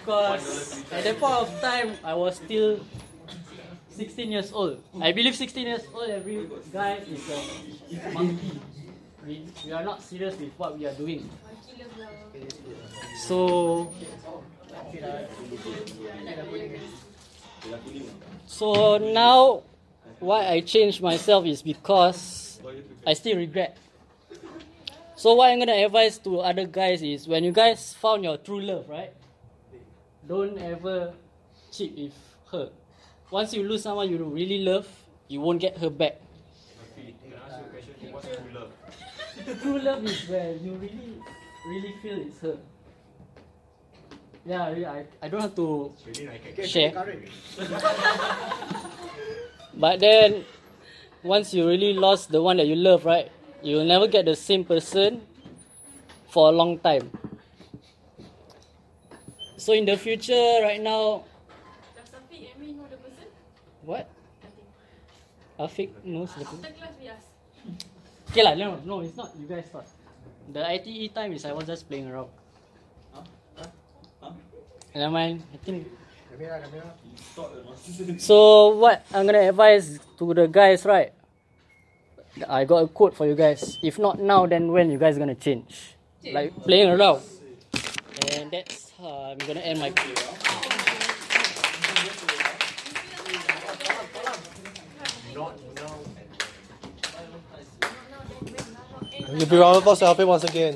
[0.01, 2.79] because at that point of time I was still
[3.91, 4.83] 16 years old.
[4.99, 8.59] I believe 16 years old every guy is a monkey.
[9.25, 11.29] We, we are not serious with what we are doing.
[13.27, 13.93] So
[18.47, 19.63] So now
[20.19, 22.59] why I changed myself is because
[23.07, 23.77] I still regret.
[25.15, 28.61] So what I'm gonna advise to other guys is when you guys found your true
[28.61, 29.13] love, right?
[30.27, 31.13] Don't ever
[31.71, 32.13] cheat with
[32.51, 32.69] her.
[33.31, 34.87] Once you lose someone you really love,
[35.27, 36.21] you won't get her back.
[36.95, 38.13] Can I ask you a question?
[38.13, 38.71] What's true love?
[39.61, 41.17] True love is where you really,
[41.65, 42.57] really feel it's her.
[44.45, 46.91] Yeah, yeah I, I don't have to Really like share.
[49.73, 50.43] But then,
[51.23, 53.31] once you really lost the one that you love, right?
[53.63, 55.21] You will never get the same person
[56.29, 57.09] for a long time.
[59.57, 61.23] So in the future, right now,
[61.95, 63.25] Does Afiq and me know the person?
[63.85, 64.09] what?
[65.59, 66.65] Afiq knows the person.
[66.65, 67.27] After class we ask.
[68.31, 69.29] Okay lah, no, no, it's not.
[69.37, 70.00] You guys first.
[70.51, 72.27] The ITE time is I was just playing around.
[74.93, 75.43] Never mind.
[75.53, 75.87] I think.
[78.19, 81.13] So what I'm gonna advise to the guys, right?
[82.47, 83.77] I got a quote for you guys.
[83.81, 85.95] If not now, then when you guys gonna change?
[86.31, 87.21] Like playing around.
[88.35, 89.93] And that's how I'm gonna end my.
[99.33, 100.75] You be round of applause to Alfie once again.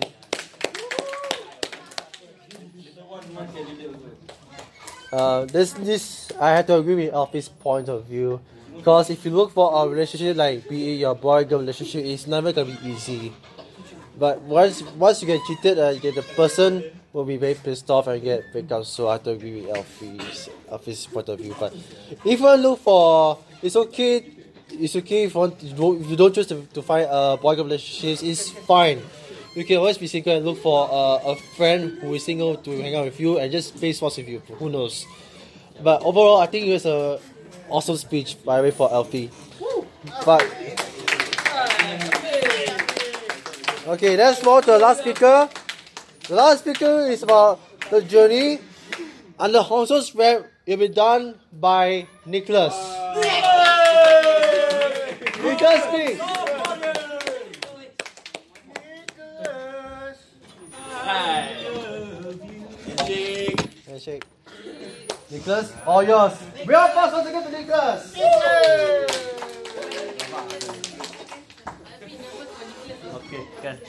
[5.12, 8.40] Uh, this this I have to agree with Alfie's point of view,
[8.76, 12.28] because if you look for a relationship like be it your boy girl relationship, it's
[12.28, 13.34] never gonna be easy.
[14.18, 18.08] But once once you get cheated, uh, get the person will be very pissed off
[18.08, 18.86] and get up.
[18.86, 21.56] So I have to agree with Alfie's Alfie's point of view.
[21.60, 21.74] But
[22.24, 24.32] if you look for, it's okay.
[24.70, 27.56] It's okay if you, want, don't if you don't choose to, to find a girl
[27.56, 28.28] relationship.
[28.28, 29.02] It's fine.
[29.56, 32.96] You can always be single and look for a, friend who is single to hang
[32.96, 34.40] out with you and just play sports with you.
[34.60, 35.06] Who knows?
[35.82, 37.20] But overall, I think it was a
[37.70, 39.32] awesome speech by the way for Alfie.
[40.26, 40.44] But
[43.88, 45.50] okay, let's move to the last speaker.
[46.28, 47.60] The last speaker is about
[47.90, 48.60] the journey,
[49.40, 52.76] and the Hongso's rap will be done by Nicholas.
[55.56, 56.20] Nicholas, please.
[63.88, 64.26] Handshake.
[65.32, 66.34] Nicholas, all yours.
[66.68, 68.14] We are pass once again to Nicholas.
[73.16, 73.80] Okay, can.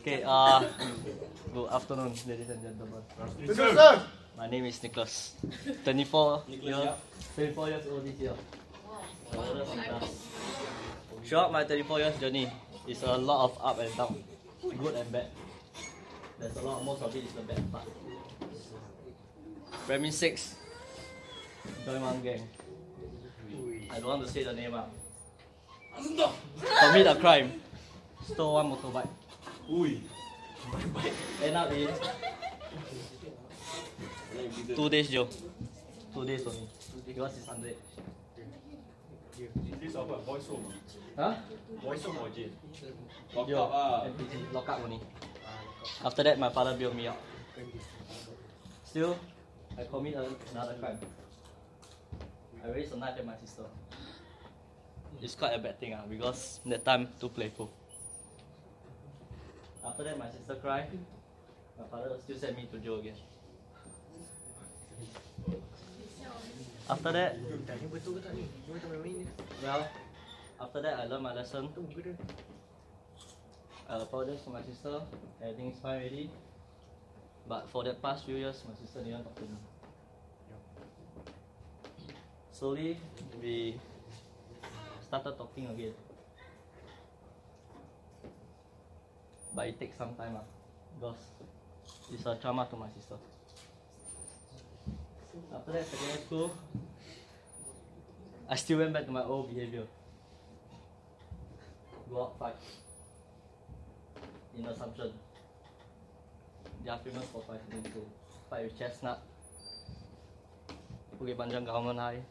[0.00, 0.64] Okay, uh,
[1.54, 3.02] good afternoon, ladies and gentlemen.
[3.54, 4.02] Sir.
[4.36, 5.34] My name is Nicholas.
[5.84, 6.90] 24 years,
[7.36, 8.34] 24 years old this year.
[9.36, 10.26] Oldest in class.
[11.24, 12.50] Throughout my 24 years journey,
[12.86, 14.24] it's a lot of up and down,
[14.78, 15.26] good and bad.
[16.38, 17.88] There's a lot, most of it is the bad part.
[19.86, 20.54] Primary 6,
[21.84, 22.48] join one gang.
[23.90, 24.74] I don't want to say the name.
[24.74, 24.86] ah.
[26.80, 27.52] Commit a crime,
[28.24, 29.08] stole one motorbike.
[31.42, 31.88] End up in
[34.76, 35.28] two days jail.
[36.14, 36.68] Two days only.
[37.06, 37.48] Because it's
[39.38, 39.80] underage.
[39.80, 40.48] This is what boys.
[41.16, 41.34] Huh?
[41.82, 42.50] Boys home or jail?
[43.34, 44.06] Lock Yo, up ah.
[44.06, 45.00] MPG, lock up only.
[46.04, 47.20] After that, my father bailed me up.
[48.84, 49.16] Still,
[49.78, 50.98] I commit another crime.
[52.64, 53.64] I raised a knife at my sister.
[55.22, 57.70] It's quite a bad thing ah, because that time too playful.
[59.84, 60.90] After that, my sister cried.
[61.78, 63.14] My father still sent me to jail again.
[66.90, 67.36] After that,
[69.62, 69.88] well,
[70.60, 71.68] after that I learned my lesson.
[73.88, 75.00] I apologize to my sister.
[75.42, 76.30] Everything's fine already.
[77.46, 79.58] But for the past few years, my sister didn't talk to me.
[82.52, 82.96] Slowly,
[83.42, 83.78] we
[85.06, 85.92] started talking again.
[89.54, 90.44] But it takes some time ah,
[90.98, 91.20] because
[92.12, 93.16] it's a trauma to my sister.
[95.54, 96.50] After that, secondary school,
[98.48, 99.84] I still went back to my old behavior.
[102.08, 102.56] Go out fight.
[104.56, 105.12] In Assumption.
[106.82, 108.08] They are famous for fighting too.
[108.48, 109.20] Fight with Chestnut.
[111.20, 112.22] Bukit Panjang Government High.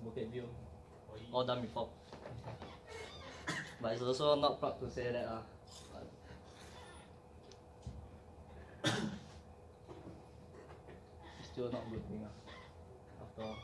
[0.00, 0.48] Bukit View.
[1.32, 1.90] All done before.
[3.82, 5.42] But it's also not proud to say that ah.
[11.52, 13.22] Still not good ah.
[13.22, 13.58] After all.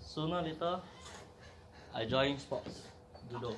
[0.00, 0.80] Sooner or later,
[1.94, 2.82] I joined sports,
[3.30, 3.56] judo,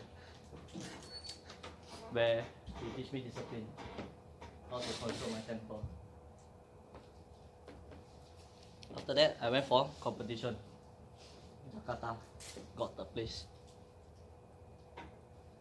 [2.12, 2.42] where
[2.80, 3.66] they teach me discipline,
[4.70, 5.78] how to control my temper.
[8.96, 10.56] After that, I went for competition.
[11.76, 12.16] Jakarta,
[12.74, 13.44] got the place.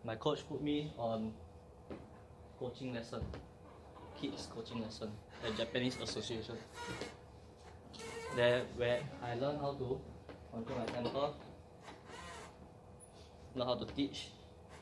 [0.04, 1.34] My coach put me on
[2.58, 3.22] coaching lesson,
[4.20, 5.12] kids coaching lesson
[5.44, 6.58] at Japanese Association.
[8.36, 10.00] There, where I learned how to
[10.54, 11.34] control my temper,
[13.56, 14.30] learn how to teach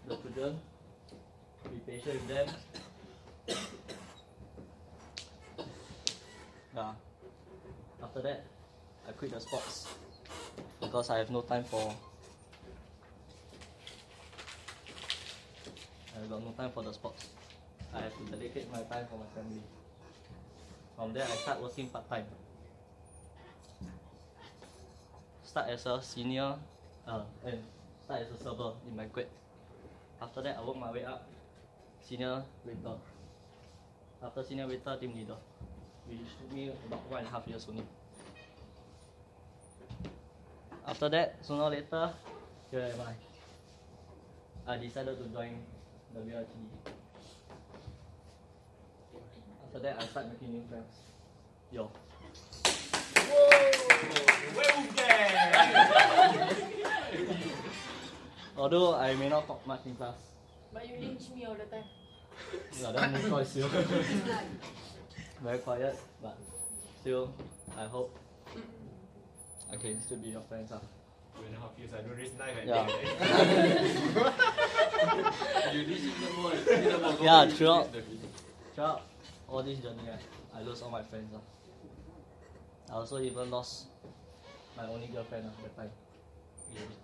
[0.07, 0.59] the children,
[1.71, 2.47] be patient with them.
[6.75, 6.93] Yeah.
[8.01, 8.45] After that,
[9.07, 9.85] I quit the sports,
[10.81, 11.93] because I have no time for.
[16.17, 17.30] I got no time for the sports.
[17.93, 19.61] I have to dedicate my time for my family.
[20.95, 22.26] From there, I start working part time.
[25.44, 26.56] Start as a senior,
[27.07, 27.57] uh, and
[28.06, 29.28] start as a server in my grade.
[30.22, 31.28] After that, I work my way up,
[32.02, 32.98] senior waiter.
[34.22, 35.36] After senior waiter, team leader,
[36.07, 37.84] which took me about one and a half years only.
[40.86, 42.14] After that, sooner or later,
[42.70, 44.74] here am I.
[44.74, 45.57] I decided to join
[46.14, 46.93] the WRT.
[49.74, 50.86] After that, I start making new friends.
[51.72, 51.90] Yo.
[58.58, 60.14] Although I may not talk much in class.
[60.72, 61.86] But you lynch me all the time.
[62.80, 63.68] Yeah, that no choice, yo.
[65.41, 66.38] Very quiet, but
[67.02, 67.34] still,
[67.76, 68.16] I hope
[69.72, 70.72] I can still be your friends.
[70.72, 70.82] Ah.
[71.36, 72.86] Two and a half years, I don't raise knife at Yeah.
[75.74, 75.82] You
[76.38, 77.90] more, you know more yeah, throughout,
[78.76, 79.02] throughout
[79.53, 80.19] all this journey, right,
[80.55, 81.30] I lose all my friends.
[81.35, 81.41] ah.
[82.89, 83.85] I also even lost
[84.75, 85.91] my only girlfriend ah, that time.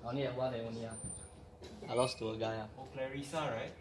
[0.04, 0.86] I only have one and only.
[0.90, 0.96] ah.
[1.88, 2.58] I lost to a guy.
[2.58, 2.66] ah.
[2.74, 3.74] Oh, Clarissa, right?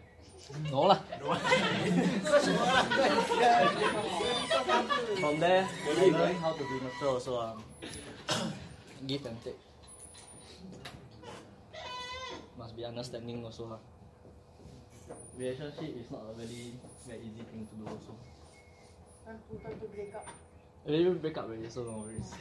[0.71, 1.01] No lah.
[5.19, 7.39] From there, I learned how to be mature also.
[7.41, 7.63] Um,
[9.09, 9.57] give and take.
[12.57, 13.65] Must be understanding also.
[13.67, 13.77] Huh?
[15.37, 16.77] Relationship is not a very
[17.07, 18.13] very easy thing to do also.
[19.29, 20.25] Time to, time to break up.
[20.87, 22.33] Maybe break up already, so no worries.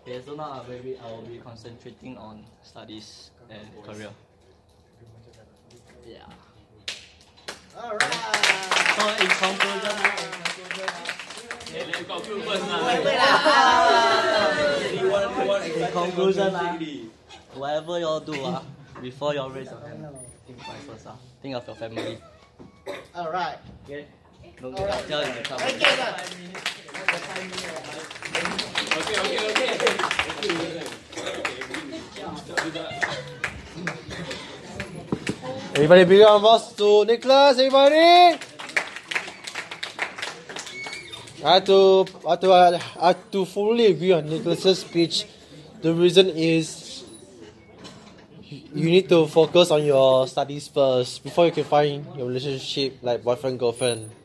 [0.00, 4.08] Okay, so now I will be, I will be concentrating on studies and career.
[6.06, 6.24] Yeah.
[7.76, 8.14] Alright.
[8.96, 10.16] So in conclusion, ah,
[11.76, 12.56] in conclusion,
[15.76, 16.72] in conclusion, ah,
[17.52, 18.64] whatever y'all do, ah,
[19.02, 20.08] before y'all raise your hand,
[20.46, 21.18] think twice first, ah.
[21.42, 22.18] Think of your family.
[23.14, 23.58] Alright.
[23.84, 24.06] Okay.
[24.60, 24.76] Okay.
[24.76, 25.40] Okay, okay.
[35.72, 38.36] Everybody big round applause to Nicholas, everybody!
[41.40, 45.24] I have to, I have to, I have to fully agree on Nicholas's speech.
[45.80, 47.02] The reason is
[48.74, 53.24] you need to focus on your studies first before you can find your relationship like
[53.24, 54.19] boyfriend girlfriend.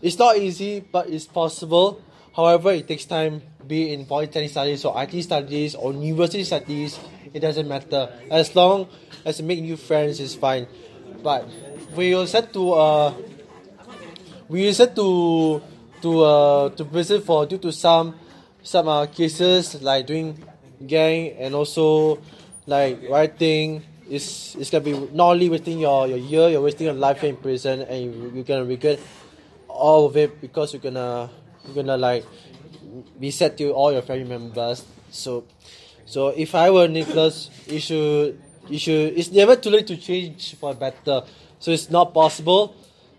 [0.00, 2.00] It's not easy, but it's possible.
[2.34, 3.42] However, it takes time.
[3.66, 6.98] Be in polytechnic studies or ITE studies or university studies,
[7.34, 8.08] it doesn't matter.
[8.30, 8.88] As long
[9.24, 10.66] as you make new friends, is fine.
[11.22, 11.48] But
[11.94, 13.14] we will set to uh,
[14.48, 15.60] we will set to
[16.00, 18.14] to uh, to prison for due to some
[18.62, 20.38] some uh, cases like doing
[20.86, 22.18] gang and also
[22.66, 26.96] like writing is it's gonna be not only wasting your, your year, you're wasting your
[26.96, 28.98] life in prison and you, you're gonna regret
[29.78, 31.30] all of it because you're gonna
[31.64, 32.26] you're gonna like
[33.18, 34.84] be sad to all your family members.
[35.10, 35.44] So
[36.04, 40.56] so if I were Nicholas, you should you should it's never too late to change
[40.56, 41.22] for better.
[41.58, 42.74] So it's not possible.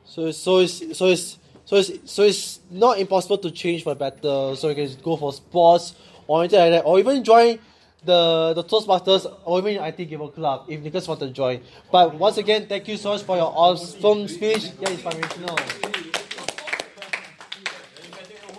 [0.05, 4.55] So so it's so it's so it's so it's not impossible to change for better.
[4.55, 5.95] So you can go for sports
[6.27, 7.59] or anything like that, or even join
[8.05, 11.61] the the Toastmasters or even ITE Gavel Club if Nicholas want to join.
[11.91, 14.71] But once again, thank you so much for your awesome speech.
[14.79, 15.57] Yeah, inspirational.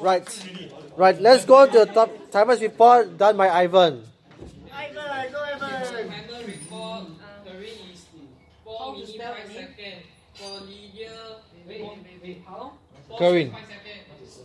[0.00, 0.24] Right,
[0.96, 1.20] right.
[1.20, 4.02] Let's go to the top timers report done by Ivan.
[4.72, 4.94] Ivan,
[5.32, 5.84] go Ivan.
[5.84, 7.04] Timer report,
[7.44, 8.08] Karin is
[8.64, 10.08] 4 minutes 5 seconds.
[10.34, 11.12] For Lydia,
[11.68, 12.72] wait, wait, wait, how?
[13.08, 13.52] 4 Karin.
[13.52, 14.40] minutes 5 seconds.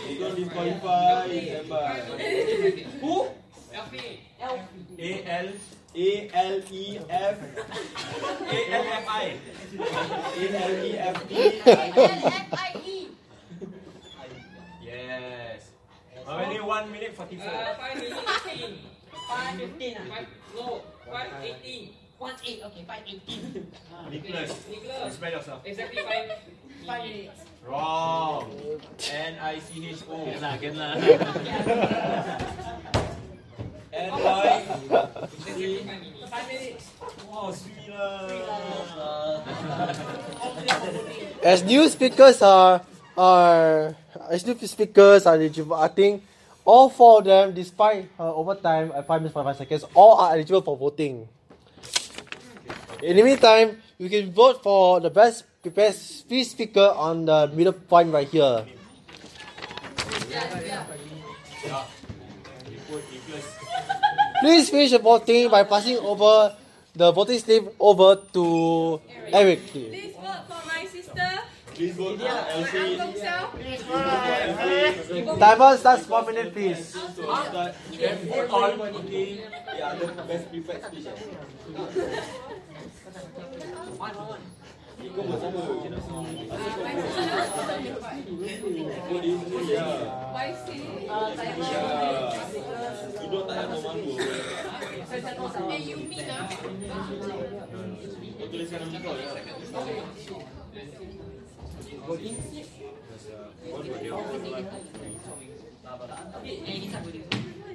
[0.08, 2.00] You don't disqualify, standby.
[3.00, 3.26] Who?
[3.72, 4.20] Elfie.
[4.98, 5.48] A L
[5.96, 9.38] A L E F A L F I
[10.36, 13.08] A L E F E L-F-I-E.
[14.82, 15.70] Yes.
[16.26, 16.60] How many?
[16.60, 17.46] One minute forty four.
[17.46, 18.78] Uh, five minutes fifteen.
[19.28, 19.94] Five fifteen.
[20.08, 20.26] Five,
[20.56, 21.90] no, five eighteen.
[22.18, 22.62] One eight.
[22.64, 23.70] Okay, five eighteen.
[24.10, 25.06] Nicholas, Nicholas.
[25.06, 25.62] explain yourself.
[25.64, 26.30] Exactly five.
[26.86, 27.40] Five minutes.
[27.64, 28.50] Wrong.
[29.12, 30.24] N I C H O.
[30.24, 30.94] Can lah, can lah.
[33.94, 34.62] N Y
[35.54, 35.86] C.
[36.26, 36.90] Five minutes.
[37.30, 38.26] Wow, sweet lah.
[41.46, 42.82] As new speakers are
[43.14, 43.94] are
[44.26, 46.26] as new speakers are eligible, I think
[46.66, 50.34] all four of them, despite uh, overtime at five minutes forty five seconds, all are
[50.34, 51.28] eligible for voting.
[52.98, 57.72] In the meantime, you can vote for the best best speech speaker on the middle
[57.76, 58.66] point right here.
[64.44, 66.54] Please finish the voting by passing over
[66.92, 69.00] the voting slip over to
[69.32, 69.64] Eric.
[69.72, 71.30] Please vote for my sister.
[71.72, 73.00] Please vote for Elsie.
[73.00, 73.48] Uncle Sel.
[75.40, 76.92] Timer starts one minute, please.
[76.92, 77.72] Start.
[78.28, 79.48] Vote on okay.
[79.78, 81.08] Yeah, the best preferred speech.
[81.08, 83.24] Ikut bersama.
[83.32, 84.44] Vote this one,
[84.94, 85.14] yeah.
[89.64, 89.94] Yeah.
[93.24, 94.14] Duduk tak ada malu.
[95.74, 96.46] Eh, you mean ah?
[98.34, 99.30] Kau tuliskan nama kau ya.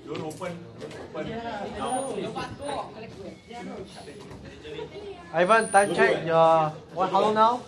[0.09, 0.57] Don't open.
[1.77, 2.49] Don't open.
[5.31, 6.25] Ivan, time check.
[6.25, 7.11] Your what?
[7.11, 7.61] How long now?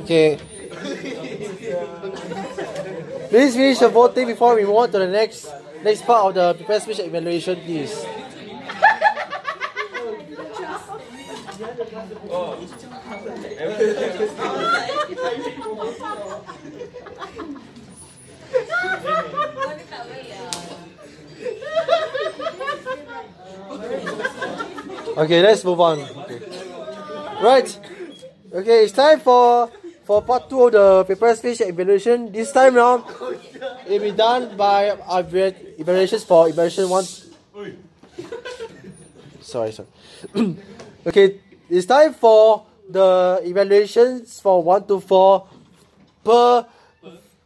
[0.00, 0.38] Okay.
[3.28, 5.52] Please finish the voting before we move on to the next
[5.84, 7.92] next part of the prepared speech evaluation, please.
[12.30, 12.56] Oh.
[25.18, 25.98] Okay, let's move on.
[25.98, 26.38] Okay.
[27.42, 27.80] Right.
[28.52, 29.68] Okay, it's time for
[30.04, 32.30] for part two of the paper speech evaluation.
[32.30, 33.02] This time round,
[33.86, 37.04] it will be done by our evaluations for evaluation one.
[39.42, 39.88] Sorry, sorry.
[41.06, 45.46] okay, it's time for the evaluations for one to four
[46.24, 46.66] per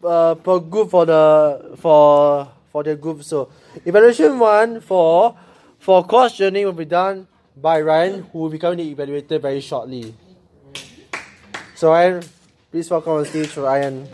[0.04, 3.22] uh, per group for the for for the group.
[3.22, 3.50] So
[3.84, 5.36] evaluation one for
[5.78, 9.60] for course journey will be done by Ryan, who will be coming to evaluated very
[9.60, 10.14] shortly.
[11.74, 12.22] So Ryan,
[12.70, 14.08] please welcome on stage for Ryan.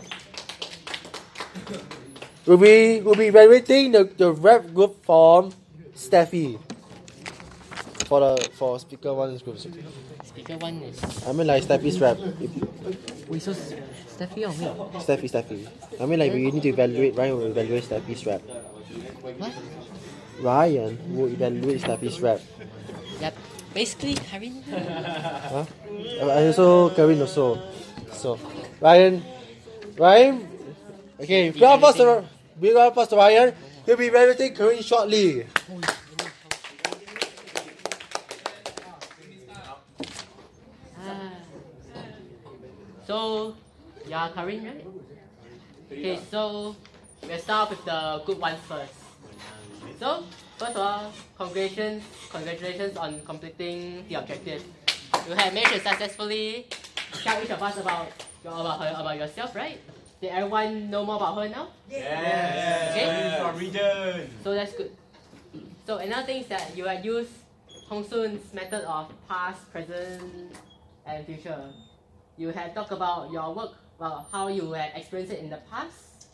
[2.45, 5.53] We'll be we'll be evaluating the, the rep group from
[5.95, 6.59] Steffi.
[8.09, 9.59] For the for speaker one group.
[9.59, 10.97] Speaker one is.
[11.27, 12.17] I mean like Steffi's rep.
[13.29, 14.65] Wait, so Steffi or me?
[14.97, 15.69] Steffi, Steffi.
[16.01, 18.41] I mean like we need to evaluate Ryan will evaluate Steffi's rep.
[18.41, 19.53] What?
[20.41, 22.41] Ryan will evaluate Steffi's rep.
[23.21, 23.35] Yep.
[23.75, 24.63] Basically, Karin.
[24.65, 25.61] Huh?
[25.61, 27.61] Uh, And also Kevin also.
[28.11, 28.39] So
[28.81, 29.21] Ryan
[29.97, 30.49] Ryan
[31.21, 32.01] Okay, bring up first
[32.59, 33.53] bring up first Ryan.
[33.85, 35.45] He'll be evaluating Kevin shortly.
[43.09, 43.55] So,
[44.05, 44.85] yeah, Karin, right?
[45.89, 46.75] Okay, so
[47.25, 48.93] we'll start with the good ones first.
[49.97, 50.21] So,
[50.61, 54.61] first of all, congratulations, congratulations on completing the objective.
[55.25, 56.69] You have managed to successfully
[57.25, 58.13] tell each of us about
[58.43, 59.81] your, about her, about yourself, right?
[60.21, 61.69] Did everyone know more about her now?
[61.89, 62.93] Yes.
[62.93, 63.41] Okay.
[63.41, 64.29] From region.
[64.43, 64.93] So that's good.
[65.87, 67.33] So another thing is that you have used
[67.89, 70.53] Hong Soon's method of past, present,
[71.07, 71.73] and future.
[72.39, 76.31] You had talked about your work, well, how you had experienced it in the past,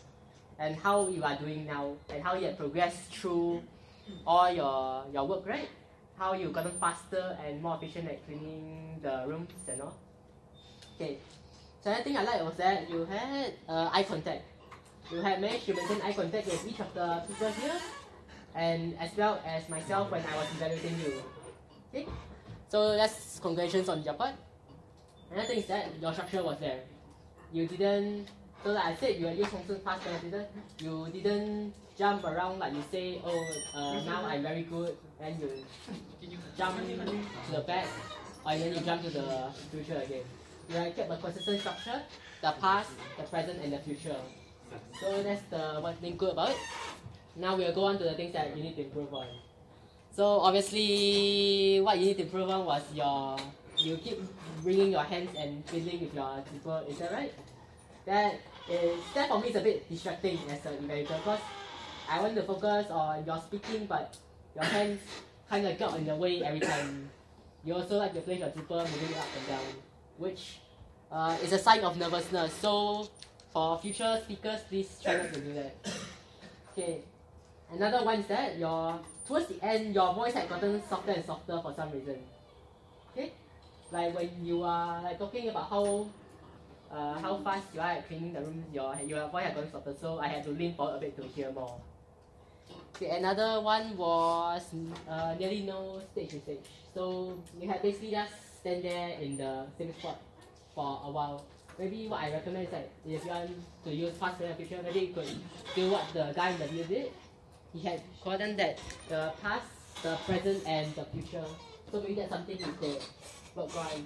[0.59, 3.65] and how you are doing now, and how you have progressed through
[4.21, 5.67] all your your work, right?
[6.13, 9.97] How you gotten faster and more efficient at cleaning the rooms and all.
[10.93, 11.17] Okay.
[11.81, 14.45] So another thing I like was that you had uh, eye contact.
[15.09, 17.81] You had managed to maintain eye contact with each of the people here,
[18.53, 21.13] and as well as myself when I was evaluating you.
[21.89, 22.05] Okay,
[22.69, 24.37] so that's congratulations on your part.
[25.31, 26.79] Another thing is that your structure was there.
[27.51, 28.27] You didn't.
[28.63, 30.47] So like I said, you Hong Soon past tense.
[30.79, 33.21] You didn't jump around like you say.
[33.23, 33.45] Oh,
[33.75, 37.87] uh, now I'm very good, and you jump to the back,
[38.45, 40.23] or then you jump to the future again.
[40.69, 42.01] You had kept a consistent structure,
[42.41, 44.17] the past, the present, and the future.
[44.99, 46.57] So that's the one thing good about it.
[47.35, 49.27] Now we'll go on to the things that you need to improve on.
[50.15, 53.37] So obviously, what you need to improve on was your
[53.85, 54.19] you keep
[54.63, 56.83] wringing your hands and fiddling with your zipper.
[56.89, 57.33] Is that right?
[58.05, 58.35] That
[58.69, 61.39] is that for me is a bit distracting as an evaluator because
[62.09, 64.17] I want to focus on your speaking, but
[64.55, 65.01] your hands
[65.49, 67.09] kind of got in the way every time.
[67.63, 69.65] You also like to play your zipper, moving up and down,
[70.17, 70.59] which
[71.11, 72.53] uh, is a sign of nervousness.
[72.53, 73.09] So
[73.51, 75.75] for future speakers, please try not to do that.
[76.71, 77.01] Okay.
[77.71, 81.59] Another one is that your towards the end your voice had gotten softer and softer
[81.61, 82.17] for some reason.
[83.91, 86.07] Like when you are like talking about how
[86.91, 89.93] uh, how fast you are at cleaning the room, your your voice had gotten softer,
[89.99, 91.79] so I had to lean forward a bit to hear more.
[92.95, 94.63] Okay, another one was
[95.09, 96.65] uh, nearly no stage usage.
[96.93, 100.19] So you had basically just stand there in the same spot
[100.73, 101.45] for a while.
[101.77, 103.51] Maybe what I recommend is that if you want
[103.83, 105.27] to use past and future, maybe you could
[105.75, 107.11] do what the guy in the video did.
[107.73, 109.67] He had gotten that the past,
[110.01, 111.43] the present, and the future.
[111.91, 112.97] So maybe that's something you could
[113.55, 114.05] work on.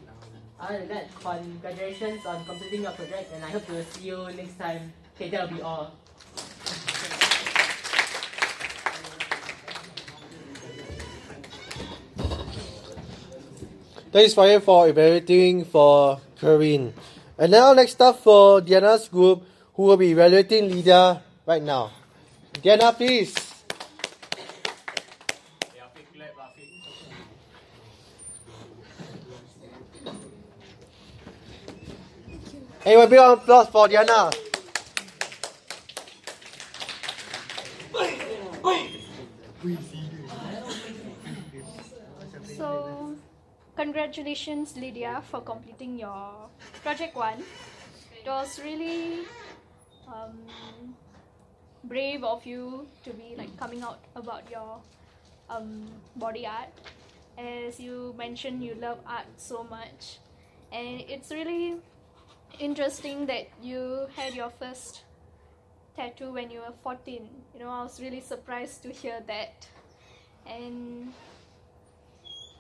[0.59, 4.59] Other than that, congratulations on completing your project, and I hope to see you next
[4.59, 4.93] time.
[5.15, 5.91] Okay, that'll be all.
[14.11, 16.93] Thanks Fire for evaluating for Corinne.
[17.37, 19.43] And now next up for Diana's group
[19.75, 21.91] who will be evaluating Lydia right now.
[22.61, 23.48] Diana please.
[32.82, 34.32] Hey, one big applause for Diana.
[42.56, 43.16] So,
[43.75, 46.48] congratulations, Lydia, for completing your
[46.82, 47.43] project one.
[48.16, 49.27] It was really
[50.08, 50.40] um,
[51.83, 54.80] brave of you to be like coming out about your
[55.49, 55.83] um,
[56.16, 56.72] body art.
[57.38, 60.19] As you mentioned, you love art so much,
[60.72, 61.75] and it's really
[62.57, 65.03] interesting that you had your first
[65.95, 67.29] tattoo when you were 14.
[67.53, 69.67] You know, I was really surprised to hear that.
[70.45, 71.13] And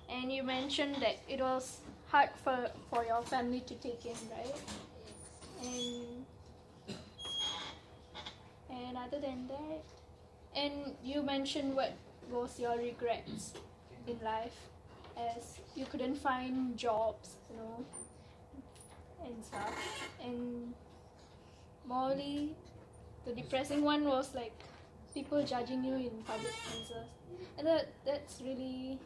[0.09, 4.61] and you mentioned that it was hard for for your family to take in, right?
[5.63, 6.25] And
[8.69, 9.83] and other than that,
[10.55, 11.93] and you mentioned what
[12.29, 13.53] was your regrets
[14.07, 14.57] in life,
[15.17, 17.85] as you couldn't find jobs, you know,
[19.25, 19.73] and stuff.
[20.23, 20.73] And
[21.85, 22.55] morally,
[23.25, 24.53] the depressing one was like
[25.13, 27.07] people judging you in public places,
[27.57, 28.99] and that that's really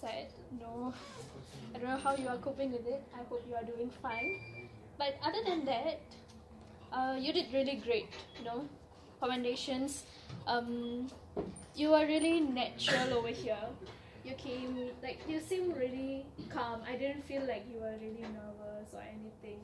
[0.00, 0.26] sad.
[0.60, 0.92] No,
[1.74, 3.02] I don't know how you are coping with it.
[3.14, 4.68] I hope you are doing fine.
[4.98, 6.00] But other than that,
[6.92, 8.08] uh, you did really great.
[8.38, 8.68] You know,
[9.20, 10.04] commendations.
[10.46, 11.08] Um,
[11.74, 13.58] you are really natural over here.
[14.24, 16.80] You came like you seem really calm.
[16.88, 19.60] I didn't feel like you were really nervous or anything.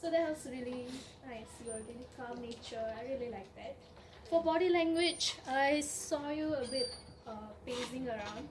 [0.00, 0.86] So that was really
[1.28, 1.46] nice.
[1.64, 2.82] You are really calm nature.
[2.98, 3.76] I really like that.
[4.30, 6.88] For body language, I saw you a bit
[7.26, 8.48] uh, pacing around,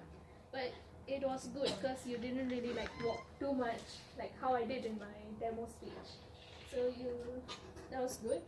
[0.52, 0.72] but
[1.08, 3.82] it was good because you didn't really like walk too much,
[4.18, 6.10] like how I did in my demo speech.
[6.72, 7.10] So you,
[7.90, 8.42] that was good.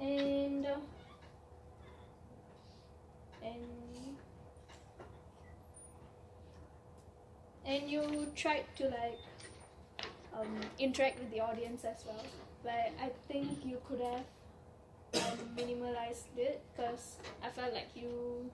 [0.00, 0.76] And uh,
[3.42, 4.17] and
[7.68, 9.20] and you tried to like
[10.34, 10.48] um,
[10.78, 12.24] interact with the audience as well.
[12.64, 14.24] But I think you could have
[15.22, 18.50] um, minimalized it because I felt like you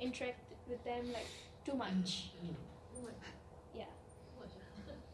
[0.00, 1.26] interacted with them like
[1.66, 2.30] too much.
[3.74, 3.84] Yeah.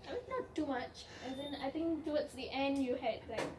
[0.07, 1.07] I mean, not too much.
[1.27, 3.51] As in, I think towards the end you had like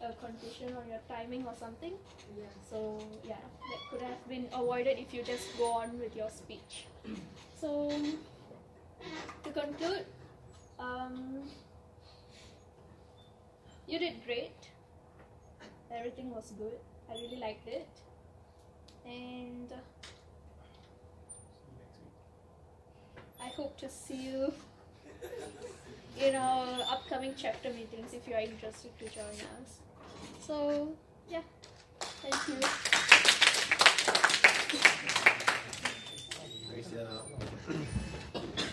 [0.00, 1.92] a confusion on your timing or something.
[2.36, 2.44] Yeah.
[2.68, 3.36] So yeah,
[3.70, 6.86] that could have been avoided if you just go on with your speech.
[7.58, 7.92] So
[9.44, 10.06] to conclude,
[10.78, 11.42] um,
[13.86, 14.56] you did great.
[15.90, 16.78] Everything was good.
[17.10, 17.88] I really liked it,
[19.04, 19.72] and
[23.42, 24.52] I hope to see you
[26.18, 29.24] in our upcoming chapter meetings if you are interested to join
[29.60, 29.80] us.
[30.40, 30.94] So,
[31.28, 31.42] yeah,
[32.00, 32.58] thank you.
[38.32, 38.71] Thanks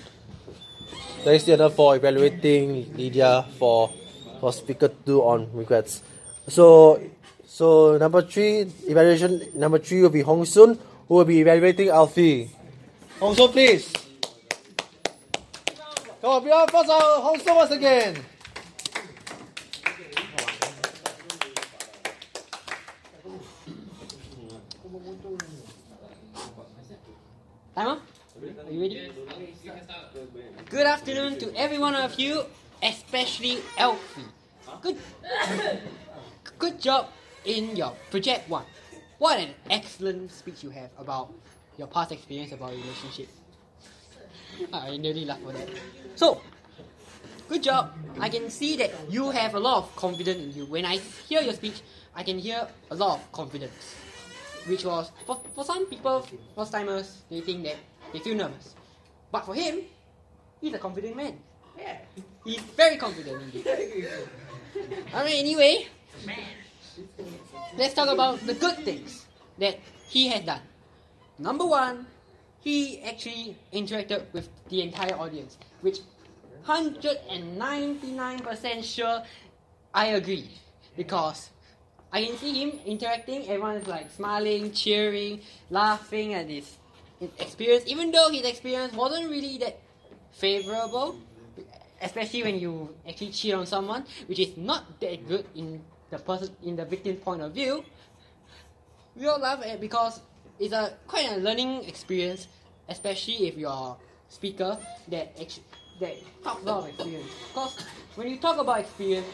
[1.23, 3.91] there is the other for evaluating Lydia for
[4.39, 6.01] for speaker two on regrets.
[6.48, 6.99] So
[7.45, 12.49] so number three evaluation number three will be Hong Soon who will be evaluating Alfie.
[13.19, 13.91] Hong Soon please.
[16.22, 18.15] Come on, beyond for Hong Soon once again.
[27.75, 28.01] Time up?
[28.67, 29.11] Are you ready?
[30.69, 32.43] Good afternoon to every one of you,
[32.83, 34.22] especially Elfie.
[34.81, 34.98] Good,
[36.57, 37.09] good job
[37.45, 38.65] in your project one.
[39.17, 41.33] What an excellent speech you have about
[41.77, 43.27] your past experience about relationship.
[44.72, 45.69] Ah, I nearly laughed for that.
[46.15, 46.41] So,
[47.48, 47.93] good job.
[48.19, 50.65] I can see that you have a lot of confidence in you.
[50.65, 51.81] When I hear your speech,
[52.15, 53.95] I can hear a lot of confidence.
[54.67, 57.77] Which was, for, for some people, first timers, they think that
[58.14, 58.75] they feel nervous.
[59.32, 59.82] But for him,
[60.61, 61.38] he's a confident man.
[61.77, 61.98] Yeah.
[62.43, 63.67] He's very confident indeed.
[65.14, 65.85] Alright, anyway,
[67.77, 69.25] let's talk about the good things
[69.58, 69.77] that
[70.08, 70.61] he has done.
[71.38, 72.06] Number one,
[72.61, 75.99] he actually interacted with the entire audience, which
[76.66, 79.24] 199% sure
[79.93, 80.49] I agree
[80.98, 81.49] because
[82.11, 86.75] I can see him interacting, everyone is like smiling, cheering, laughing at his
[87.19, 89.80] his experience, even though his experience wasn't really that
[90.31, 91.19] favorable,
[92.01, 96.49] especially when you actually cheat on someone, which is not that good in the person
[96.64, 97.83] in the victim's point of view.
[99.15, 100.22] We all laugh eh, at because
[100.59, 102.48] it's a quite a learning experience,
[102.88, 103.98] especially if you're
[104.30, 104.77] speaker
[105.09, 105.61] that actu-
[105.99, 107.30] that talks about experience.
[107.49, 107.75] Because
[108.15, 109.27] when you talk about experience,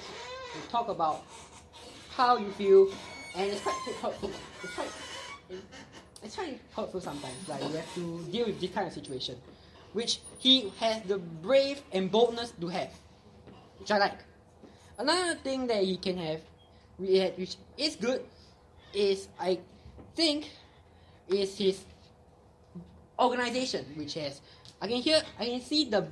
[0.55, 1.23] you talk about
[2.15, 2.89] how you feel,
[3.35, 4.31] and it's quite hurtful.
[4.63, 4.89] It's quite
[5.49, 5.94] it's
[6.33, 7.47] quite hurtful sometimes.
[7.47, 9.35] Like you have to deal with this kind of situation,
[9.93, 12.89] which he has the brave and boldness to have,
[13.79, 14.19] which I like.
[14.97, 16.41] Another thing that he can have,
[16.97, 18.23] which is good,
[18.93, 19.59] is I
[20.15, 20.49] think
[21.27, 21.83] is his
[23.19, 24.41] organization, which has
[24.81, 26.07] I can hear I can see the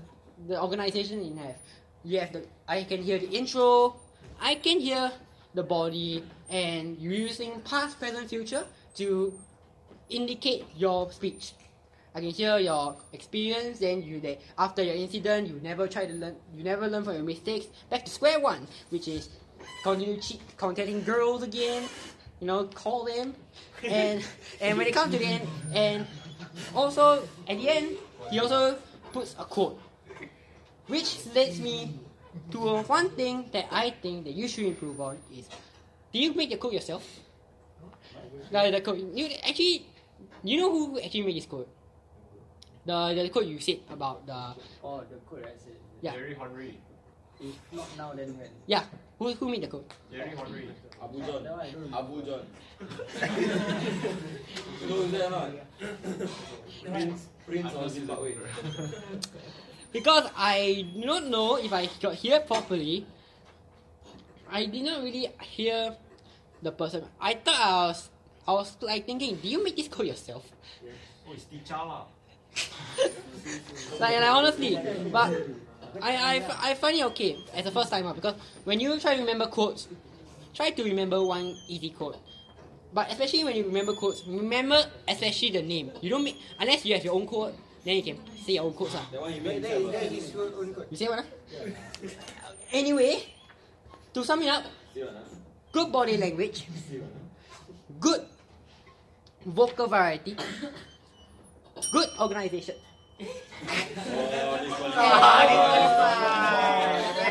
[0.48, 1.58] the organization in have.
[2.03, 3.95] You have the I can hear the intro,
[4.40, 5.11] I can hear
[5.53, 9.33] the body, and using past, present, future to
[10.14, 11.53] indicate your speech.
[12.16, 16.14] I can hear your experience, then you that after your incident you never try to
[16.14, 17.66] learn you never learn from your mistakes.
[17.90, 19.30] Back to square one, which is
[19.83, 21.83] continue cheat contacting girls again,
[22.40, 23.33] you know, call them
[23.83, 24.24] and
[24.61, 26.08] and when it comes to the end and
[26.75, 27.98] also at the end
[28.30, 28.77] he also
[29.11, 29.82] puts a quote.
[30.88, 31.98] Which leads me
[32.51, 35.50] to one thing that I think that you should improve on is
[36.11, 37.03] do you make the quote yourself?
[38.51, 39.88] No, the code you actually
[40.44, 41.68] you know who actually made this code?
[42.86, 45.80] The the code you said about the Oh, the code I said.
[46.02, 46.14] Yeah.
[46.14, 46.78] Jerry Henry.
[47.40, 48.52] If not now, then when?
[48.68, 48.84] yeah
[49.20, 49.86] who who made the code?
[50.12, 50.68] Jerry Henry.
[51.02, 51.44] Abu John.
[51.44, 52.00] That one I don't know.
[52.00, 52.44] Abu John.
[54.82, 55.52] you know who's that or not?
[56.84, 58.36] Prince, Prince of Zimbabwe.
[59.92, 63.06] because I do not know if I got here properly.
[64.52, 65.96] I did not really hear
[66.62, 67.04] the person.
[67.20, 68.10] I thought I was
[68.48, 70.44] I was like thinking, do you make this code yourself?
[71.28, 72.06] Oh, it's T'Challa.
[74.00, 74.80] Like, and I honestly,
[75.12, 75.30] but
[76.02, 79.14] I, I, f- I find it okay as a first timer because when you try
[79.16, 79.88] to remember quotes,
[80.54, 82.18] try to remember one easy quote.
[82.94, 85.92] But especially when you remember quotes, remember especially the name.
[86.02, 88.74] You don't make unless you have your own quote, then you can say your own
[88.74, 88.96] quotes.
[88.96, 89.06] ah.
[89.12, 89.92] That one you That, make that, yourself.
[89.94, 90.88] that is your own code.
[90.90, 91.20] You say what?
[91.20, 91.26] ah?
[92.72, 93.24] Anyway,
[94.14, 94.64] to sum it up,
[95.72, 96.66] good body language,
[98.00, 98.26] good
[99.46, 100.36] vocal variety,
[101.92, 102.76] good organization.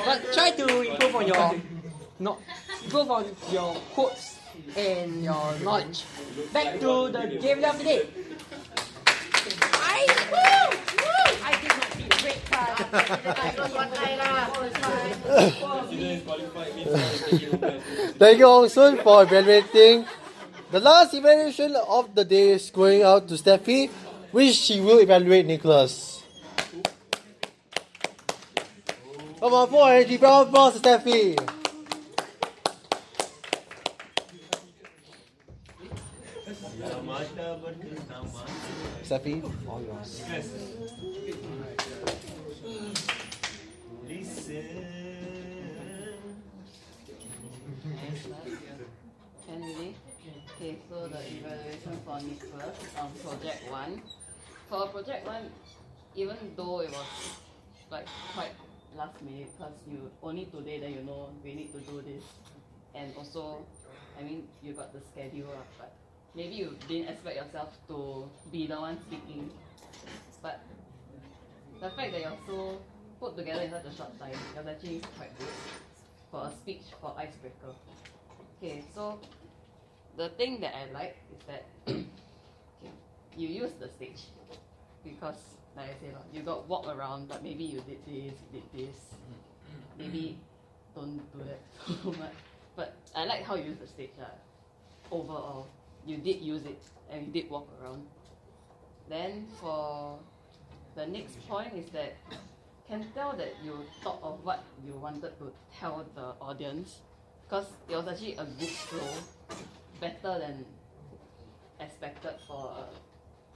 [0.04, 1.54] But try to improve on your
[2.18, 2.38] no,
[2.84, 4.38] improve on your quotes
[4.76, 6.04] and your knowledge.
[6.52, 8.06] Back to the game of the day.
[9.72, 12.70] I woo, woo, I did not see the great card.
[12.92, 12.94] I
[13.56, 14.52] got one eye lah.
[18.18, 20.04] Thank you, Hong Soon, for evaluating.
[20.72, 23.90] The last evaluation of the day is going out to Steffi,
[24.30, 26.22] which she will evaluate Nicholas.
[29.38, 31.36] Come on, for energy, round of applause to Steffi.
[39.04, 40.22] Steffi, all yours.
[50.62, 54.00] Okay, so the evaluation for Nicholas on project one.
[54.70, 55.50] For project one,
[56.14, 57.34] even though it was
[57.90, 58.54] like quite
[58.94, 62.22] last minute, because you only today that you know we need to do this,
[62.94, 63.66] and also,
[64.16, 65.50] I mean you got the schedule,
[65.80, 65.96] but
[66.36, 69.50] maybe you didn't expect yourself to be the one speaking,
[70.44, 70.60] but
[71.80, 72.78] the fact that you're so
[73.18, 75.54] put together in such a short time, was actually quite good
[76.30, 77.74] for a speech for icebreaker.
[78.62, 79.18] Okay, so
[80.16, 81.64] the thing that I like is that
[83.36, 84.20] you use the stage.
[85.04, 85.36] because
[85.76, 88.96] like I said, you got walk around, but maybe you did this, you did this.
[88.96, 89.98] Mm-hmm.
[89.98, 90.38] Maybe
[90.94, 91.60] don't do that
[92.02, 92.36] so much.
[92.76, 94.12] But I like how you use the stage.
[94.18, 94.36] lah.
[95.10, 95.66] Overall,
[96.06, 98.06] you did use it and you did walk around.
[99.08, 100.18] Then for
[100.94, 102.16] the next point is that
[102.88, 107.00] can tell that you thought of what you wanted to tell the audience
[107.44, 109.56] because it was actually a good flow,
[110.02, 110.66] better than
[111.78, 112.74] expected for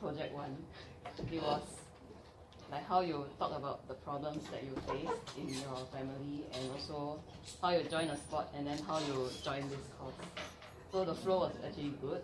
[0.00, 0.56] project one.
[1.32, 1.62] It was
[2.70, 7.18] like how you talk about the problems that you face in your family and also
[7.60, 10.14] how you join a sport and then how you join this course.
[10.92, 12.22] So the flow was actually good.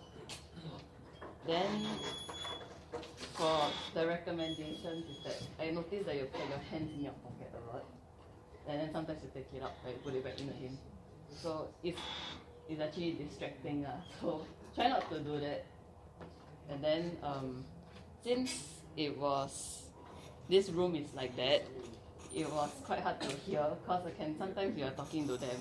[1.45, 1.87] Then
[3.35, 3.59] for
[3.95, 7.63] the recommendations is that I noticed that you put your hands in your pocket a
[7.75, 7.85] lot.
[8.69, 10.79] And then sometimes you take it out, like put it back in again.
[11.35, 11.99] So it's
[12.69, 15.67] it's actually distracting uh, So try not to do that.
[16.71, 17.65] And then um,
[18.25, 19.83] since it was
[20.49, 21.65] this room is like that,
[22.35, 25.59] it was quite hard to hear because I can sometimes you are talking to them.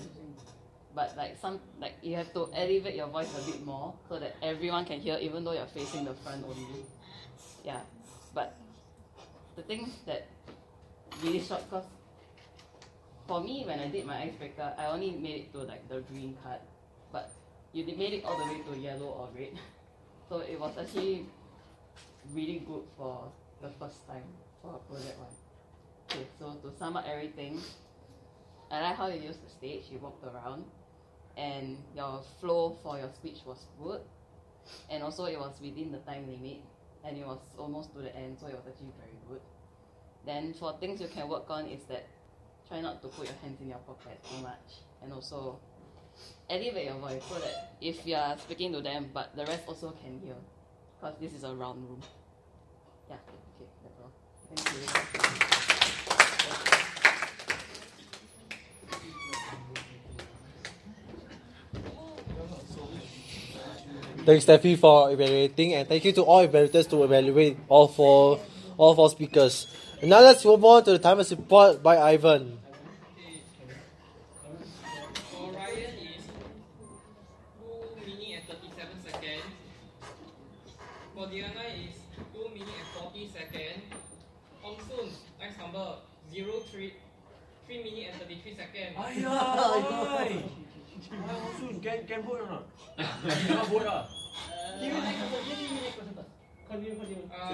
[0.93, 4.35] But like some like you have to elevate your voice a bit more so that
[4.41, 6.83] everyone can hear even though you're facing the front only.
[7.63, 7.79] Yeah.
[8.33, 8.55] But
[9.55, 10.27] the thing that
[11.23, 11.83] really short cause
[13.27, 16.37] for me when I did my icebreaker I only made it to like the green
[16.43, 16.59] card.
[17.11, 17.31] But
[17.73, 19.53] you made it all the way to yellow or red.
[20.29, 21.25] So it was actually
[22.33, 23.29] really good for
[23.61, 24.23] the first time
[24.61, 25.27] for a project one.
[26.09, 27.59] Okay, so to sum up everything,
[28.71, 30.63] I like how you used the stage, you walked around,
[31.35, 33.99] and your flow for your speech was good,
[34.89, 36.61] and also it was within the time limit,
[37.03, 39.41] and it was almost to the end, so it was actually very good.
[40.25, 42.07] Then for things you can work on is that
[42.67, 45.59] try not to put your hands in your pocket too much, and also
[46.49, 49.91] elevate your voice so that if you are speaking to them, but the rest also
[50.03, 50.35] can hear,
[50.99, 52.01] because this is a round room.
[53.09, 54.11] Yeah, okay, that's all.
[54.53, 55.51] Thank you.
[64.23, 68.39] Thanks, Steffi, for evaluating, and thank you to all evaluators to evaluate all four,
[68.77, 69.65] all four speakers.
[69.99, 72.59] And now let's move on to the timer's report by Ivan.
[75.31, 76.21] For Ryan is
[77.65, 79.49] 2 minutes and 37 seconds.
[81.15, 81.97] For Diana is
[82.29, 83.81] 2 minutes and 40 seconds.
[84.61, 85.09] Hong Soon,
[85.39, 85.97] next number
[86.31, 86.93] 0 3,
[87.65, 88.53] 3 minutes and 33
[89.11, 89.17] So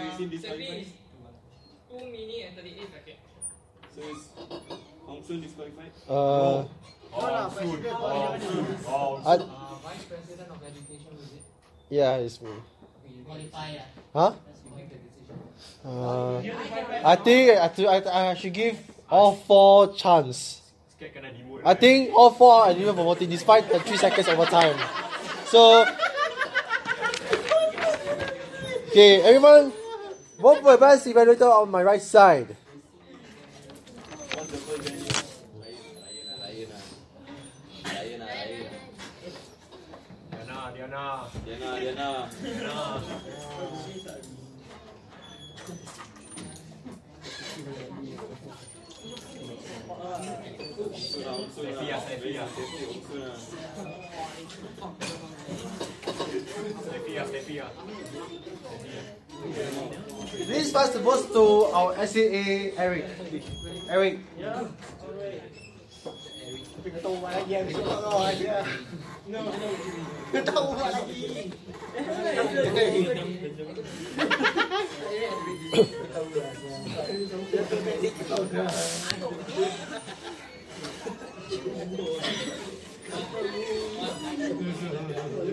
[0.03, 0.85] it's in disqualified?
[0.85, 0.85] Steffi
[1.89, 3.17] 2 minutes and 38 seconds.
[3.95, 4.29] So is
[5.05, 5.91] Hong disqualified?
[6.07, 6.65] Uh.
[7.13, 7.49] Uh,
[9.83, 11.43] Vice President of Education, it?
[11.89, 12.51] Yeah, it's me.
[13.25, 13.77] Qualify.
[14.13, 14.33] Huh?
[15.83, 16.37] Uh,
[17.03, 18.77] I think I, I, I should give
[19.09, 20.61] all four chance.
[20.97, 21.61] Scared kena demote.
[21.63, 24.75] I think all four are even promoting despite the three seconds overtime.
[25.45, 25.85] So,
[28.89, 29.71] okay, everyone,
[30.41, 32.57] vote for the best evaluator on my right side.
[34.33, 35.05] What's the first venue?
[40.33, 41.29] Diana, Diana.
[41.45, 42.29] Diana, Diana.
[42.41, 43.05] Diana.
[50.07, 52.47] Steffi ah, Steffi ah.
[56.81, 57.71] Steffi ah, Steffi ah.
[60.47, 61.43] Please pass the votes to
[61.75, 63.05] our SAA Eric.
[63.91, 64.19] Eric.
[66.87, 67.43] Tahu buat
[69.27, 69.43] Yeah,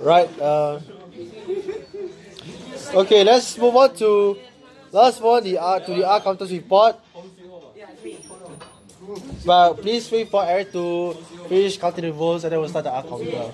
[0.00, 0.38] Right.
[0.40, 0.80] Uh,
[2.94, 4.38] okay, let's move on to
[4.92, 5.42] last one.
[5.44, 6.96] The R to the R counters report.
[9.44, 11.12] But please wait for Eric to
[11.48, 13.52] finish counting the votes and then we'll start the R counter.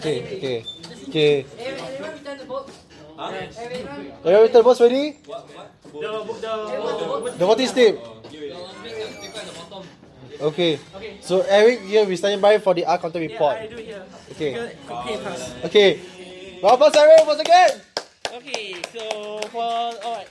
[0.00, 0.64] Okay, okay,
[1.08, 1.46] okay.
[1.58, 2.70] Everyone return the vote.
[3.16, 3.30] Huh?
[3.30, 4.12] Everyone.
[4.24, 5.16] Everyone, the votes ready?
[5.26, 5.46] What?
[5.54, 5.70] What?
[6.42, 7.94] the, The voting slip.
[10.40, 10.80] Okay.
[11.20, 13.56] So Eric here we standing by for the R counter report.
[13.56, 14.02] Yeah, I do here.
[14.32, 14.50] Okay.
[14.58, 15.16] Okay.
[15.64, 16.00] Okay.
[16.62, 17.70] Well, first Eric once again.
[18.32, 20.28] Okay, so for alright.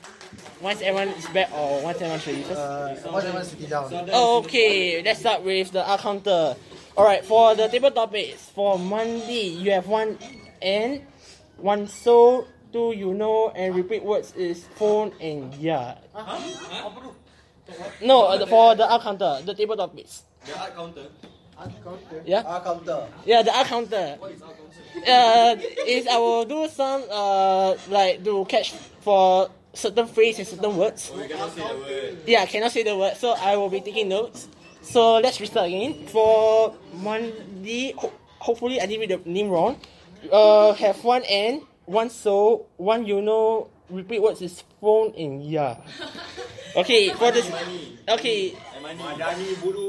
[0.62, 2.60] Once everyone is back or once everyone should leave first?
[2.60, 4.10] Uh, once everyone sitting down.
[4.10, 6.56] Okay, let's start with the R counter.
[6.98, 10.18] Alright, for the table topics, for Monday, you have one
[10.62, 11.02] and
[11.58, 15.98] one so, two you know, and repeat words is phone and yeah.
[18.02, 20.24] No, uh, for the R counter, the table topics.
[20.46, 21.08] The R counter.
[22.26, 22.44] Yeah?
[22.46, 23.08] R counter.
[23.26, 24.18] Yeah, the R counter.
[25.08, 25.56] Uh,
[25.88, 31.12] is I will do some uh like to catch for certain phrase and certain words.
[31.16, 32.18] We cannot say the word.
[32.26, 34.48] Yeah, I cannot say the word, so I will be taking notes.
[34.82, 36.08] So let's restart again.
[36.08, 39.80] For Monday, ho- hopefully I didn't read the name wrong.
[40.32, 43.70] Uh, have one N, one so, one you know.
[43.90, 45.78] Repeat words is phone and yeah.
[46.76, 47.50] Okay, for this.
[48.08, 48.54] Okay,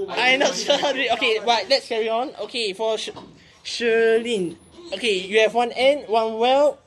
[0.09, 0.79] I'm not sure.
[0.79, 1.11] how to read.
[1.13, 2.33] Okay, but let's carry on.
[2.41, 3.11] Okay, for Sh-
[3.65, 4.57] Sherlyn.
[4.95, 6.79] Okay, you have one N, one well,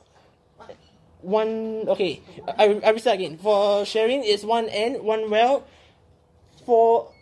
[1.22, 1.84] one.
[1.88, 2.20] Okay,
[2.58, 3.38] I I restart again.
[3.38, 5.64] For Sharing is one N, one well,
[6.66, 7.12] four.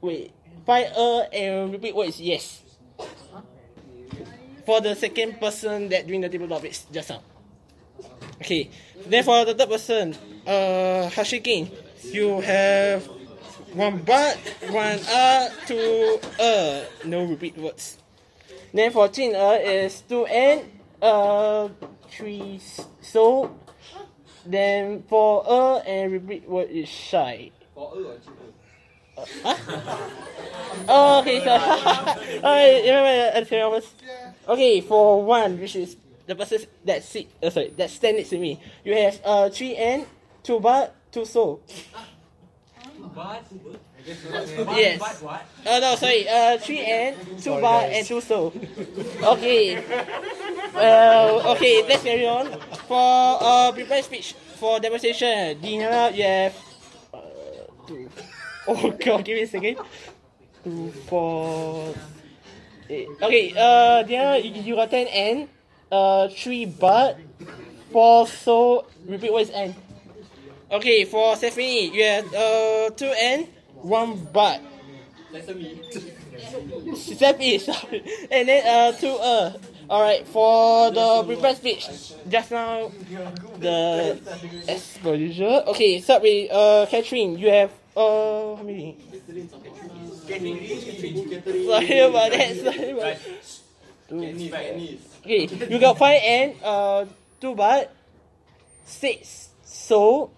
[0.00, 0.32] Wait,
[0.66, 2.62] five uh and repeat what is yes.
[4.66, 7.22] For the second person that doing the table topics just now.
[8.42, 8.70] Okay,
[9.06, 10.14] then for the third person,
[10.46, 11.70] uh, Hashikin,
[12.04, 13.06] you have
[13.74, 14.36] one but,
[14.70, 17.98] one uh, two uh, no repeat words.
[18.72, 20.64] Then for Jin uh is two and
[21.00, 21.68] uh
[22.10, 22.60] three
[23.00, 23.54] so.
[24.44, 27.50] Then for uh and repeat word is shy.
[27.74, 28.52] For a or cheaper?
[29.44, 29.56] Huh?
[30.88, 31.50] oh, okay, so
[32.42, 33.94] alright, remember uh, three of.
[34.48, 38.38] Okay, for one, which is the person that sit, uh, sorry, that stand next to
[38.38, 40.06] me, you have uh three and
[40.42, 41.60] two but two so.
[43.14, 43.44] But
[44.74, 44.98] Yes.
[44.98, 45.46] But what?
[45.66, 46.28] Uh, no, sorry.
[46.28, 48.52] Uh, three and two bar and two so.
[49.22, 49.78] Okay.
[50.74, 51.84] Well, okay.
[51.86, 52.50] Let's carry on.
[52.88, 55.60] For uh, prepare speech for demonstration.
[55.60, 56.56] Dina, you have.
[57.14, 57.20] Uh,
[57.86, 58.08] two.
[58.64, 59.76] Oh God, give me a second.
[60.62, 61.94] Two, four.
[62.88, 63.08] Eight.
[63.20, 63.52] Okay.
[63.58, 65.48] Uh, Dina, you, you got ten and
[65.90, 67.18] uh three but
[67.90, 68.86] four so.
[69.06, 69.74] Repeat what is and.
[70.72, 73.46] Okay, for Stephanie, you have uh two and
[73.82, 74.62] one but.
[75.30, 75.82] That's me.
[76.96, 78.02] Stephanie, sorry.
[78.30, 79.52] And then uh two uh.
[79.90, 81.86] Alright, for the prepared speech,
[82.26, 82.90] just now
[83.58, 84.18] the
[84.66, 85.62] as usual.
[85.76, 87.36] Okay, start with uh Catherine.
[87.36, 88.96] You have uh how many?
[91.68, 92.56] Sorry about that.
[92.64, 93.18] Sorry about
[94.08, 94.98] that.
[95.20, 97.04] Okay, you got five and uh
[97.40, 97.92] two but
[98.86, 100.30] six so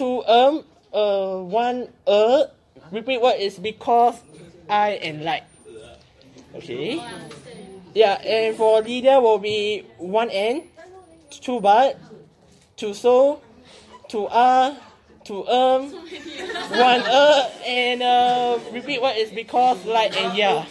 [0.00, 0.64] two um
[0.96, 2.44] uh one uh
[2.90, 4.16] repeat what is because
[4.66, 5.44] I and like.
[6.56, 6.96] Okay.
[7.92, 10.62] Yeah, and for leader will be one N,
[11.28, 11.98] two but,
[12.76, 13.42] two so,
[14.08, 14.74] two uh,
[15.24, 20.64] two um, one uh, and uh, repeat what is because like and yeah.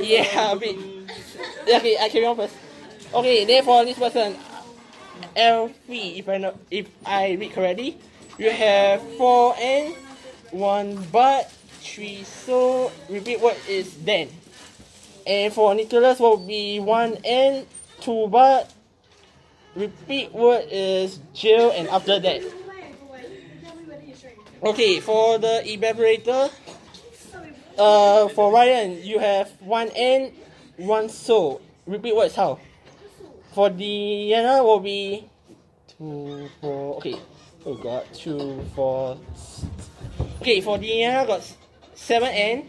[0.00, 0.76] Yeah, a bit.
[1.62, 2.56] Okay, I carry on first.
[3.14, 4.36] Okay, then for this person,
[5.36, 7.98] L3, if I know, if I read correctly,
[8.38, 9.94] you have four and
[10.50, 11.50] one but,
[11.80, 12.90] three so.
[13.08, 14.28] Repeat what is then.
[15.26, 17.66] And for Nicholas will be one and
[18.00, 18.72] two but.
[19.76, 22.42] Repeat word is jail and after that.
[24.62, 26.50] Okay, for the evaluator,
[27.78, 30.32] uh, for Ryan, you have one and
[30.76, 31.60] one so.
[31.86, 32.58] Repeat words how?
[33.52, 35.28] For Diana will be
[35.98, 36.96] two, four.
[36.98, 37.18] Okay.
[37.66, 39.18] Oh god, two, four.
[40.40, 41.56] Okay, for Diana got s-
[41.94, 42.64] seven and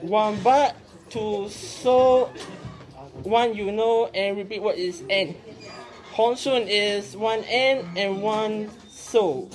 [0.00, 0.74] one but,
[1.10, 2.26] two so,
[3.22, 5.36] one you know, and repeat what is n.
[6.12, 9.48] Hong Soon is one n and one so.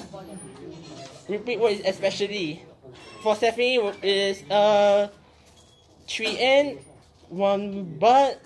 [1.27, 2.63] Repeat what is especially.
[3.23, 5.09] For Stephanie is uh
[6.07, 6.77] three n,
[7.29, 8.39] one but,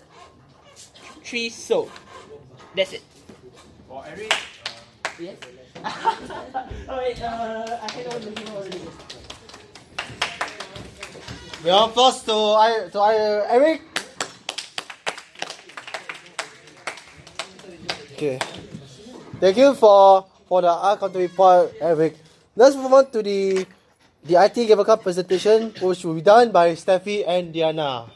[1.24, 1.90] three so.
[2.76, 3.04] That's it.
[3.88, 4.36] For Eric.
[5.18, 5.38] Yes.
[6.92, 8.82] oh wait, uh, I hand over the name already.
[11.64, 13.16] We are first to I to I
[13.48, 13.82] Eric.
[18.14, 18.40] Okay.
[19.40, 22.20] Thank you for for the R counter report, Eric.
[22.60, 23.66] Let's move on to the
[24.28, 28.12] the ITE Gavel Club presentation, which will be done by Steffi and Diana.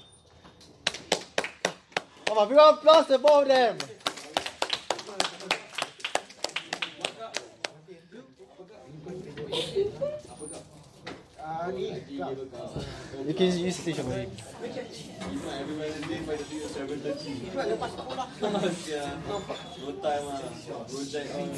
[2.27, 3.77] Come on, big round of applause to both of them.
[13.25, 14.29] You can use station for him.
[17.57, 18.27] Lepas sekolah.
[18.37, 20.37] No time ah.
[20.85, 21.49] Project all.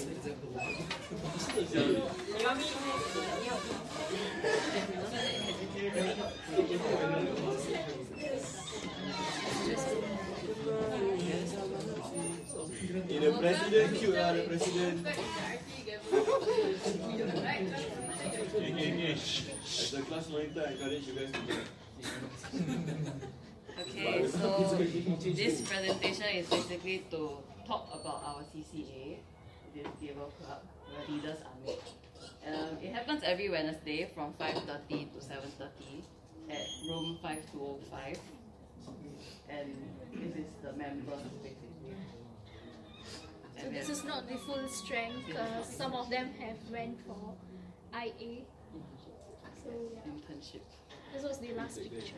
[13.11, 15.03] Eh, the president cute lah, the president.
[16.11, 16.75] Okay,
[17.83, 19.11] okay.
[19.13, 21.39] As a class I encourage you guys to
[23.79, 24.77] Okay, so
[25.33, 29.17] this presentation is basically to talk about our CCA,
[29.73, 31.79] this table club, where leaders are made.
[32.45, 36.03] Um, it happens every Wednesday from 5.30 to 7.30
[36.49, 38.19] at room 5205.
[39.49, 39.75] And
[40.13, 41.60] this is the members basically.
[43.61, 45.29] So this is not the full strength.
[45.35, 47.35] Uh, some of them have went for
[47.93, 48.41] IA.
[49.63, 50.11] So yeah.
[50.11, 50.65] Internship.
[51.13, 52.15] This was the last picture.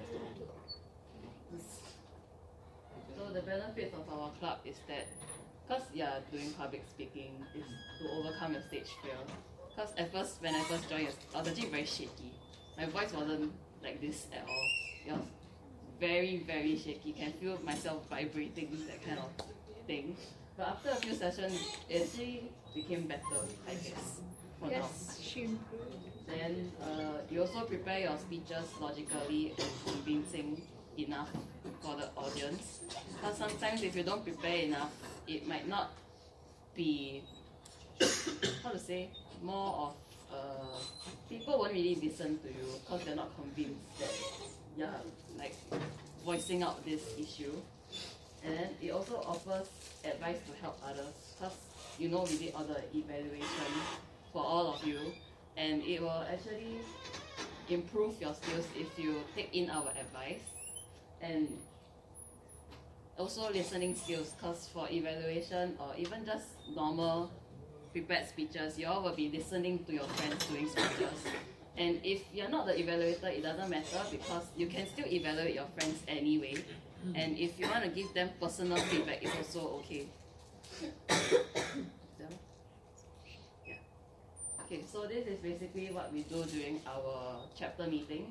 [3.18, 5.08] So the benefit of our club is that,
[5.68, 7.66] cause yeah, doing public speaking is
[8.00, 9.18] to overcome your stage fear.
[9.76, 12.32] Cause at first when I first joined, I was actually very shaky.
[12.78, 13.52] My voice wasn't
[13.84, 14.70] like this at all.
[15.06, 15.26] It was
[16.00, 17.12] very very shaky.
[17.12, 19.30] Can feel myself vibrating that kind of
[19.88, 20.16] thing.
[20.58, 21.60] But after a few sessions,
[21.90, 24.22] it actually became better, I guess.
[24.60, 24.72] For now.
[24.72, 25.98] Yes, she improved.
[26.28, 30.62] Then uh, you also prepare your speeches logically and convincing
[30.98, 31.30] enough
[31.82, 32.80] for the audience.
[33.14, 34.92] Because sometimes if you don't prepare enough,
[35.28, 35.92] it might not
[36.76, 37.24] be
[38.64, 39.10] how to say
[39.42, 39.96] more of
[40.34, 40.80] uh,
[41.30, 44.12] people won't really listen to you because they're not convinced that
[44.76, 44.90] yeah
[45.38, 45.56] like
[46.26, 47.54] voicing out this issue.
[48.46, 49.70] And then it also offers
[50.04, 51.56] advice to help others because
[51.98, 53.72] you know we did all the evaluation
[54.34, 55.00] for all of you.
[55.56, 56.80] And it will actually
[57.70, 60.42] improve your skills if you take in our advice.
[61.22, 61.48] And
[63.18, 67.32] also listening skills because for evaluation or even just normal
[67.92, 71.24] prepared speeches you all will be listening to your friends doing speeches.
[71.78, 75.68] And if you're not the evaluator it doesn't matter because you can still evaluate your
[75.76, 76.56] friends anyway
[77.16, 80.08] and if you want to give them personal feedback it's also okay
[82.20, 83.76] yeah.
[84.66, 88.30] Okay, so this is basically what we do during our chapter meetings.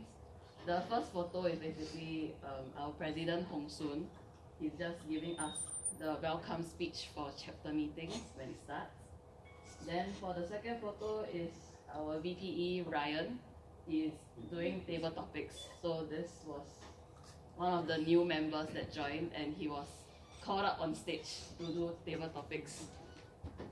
[0.67, 4.07] The first photo is basically um, our president Hong Soon.
[4.61, 5.57] He's just giving us
[5.99, 8.95] the welcome speech for chapter meetings when it starts.
[9.87, 11.51] Then for the second photo is
[11.95, 13.39] our VPE Ryan.
[13.87, 14.13] He's
[14.51, 15.57] doing table topics.
[15.83, 16.67] So this was
[17.63, 19.87] one of the new members that joined and he was
[20.45, 22.83] called up on stage to do table topics.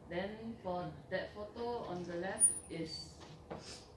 [0.09, 3.07] Then for that photo on the left is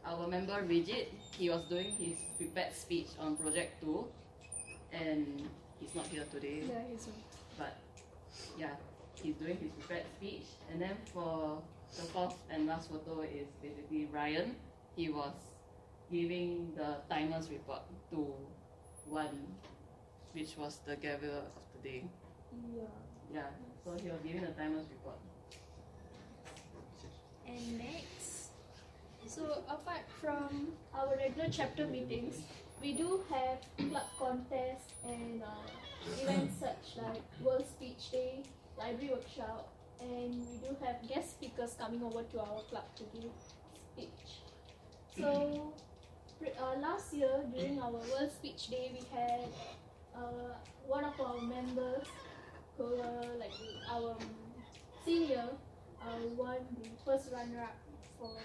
[0.04, 1.08] our member Rigid.
[1.38, 4.06] He was doing his prepared speech on project two
[4.92, 5.48] and
[5.80, 6.64] he's not here today.
[6.68, 7.14] Yeah, he's on.
[7.60, 7.78] But
[8.58, 8.74] yeah,
[9.22, 10.48] he's doing his prepared speech.
[10.72, 11.62] And then for
[11.96, 14.56] the fourth and last photo is basically Ryan.
[14.96, 15.34] He was
[16.12, 18.34] giving the timers report to
[19.06, 19.38] one,
[20.34, 22.04] which was the gavel of the day.
[22.76, 22.84] Yeah.
[23.34, 23.50] Yeah,
[23.84, 25.18] so he was giving the timers report.
[27.48, 28.50] And next,
[29.28, 32.42] so apart from our regular chapter meetings,
[32.82, 38.44] we do have club contests and uh, events such like World Speech Day,
[38.78, 39.70] Library Workshop,
[40.02, 43.32] and we do have guest speakers coming over to our club to give
[43.94, 44.42] speech.
[45.18, 45.74] So
[46.60, 49.48] uh, last year during our World Speech Day, we had
[50.16, 50.54] uh,
[50.88, 52.08] one of our members
[52.78, 53.54] who were like
[53.92, 54.16] our
[55.06, 55.50] senior
[56.02, 57.76] uh, won the first runner-up
[58.20, 58.38] from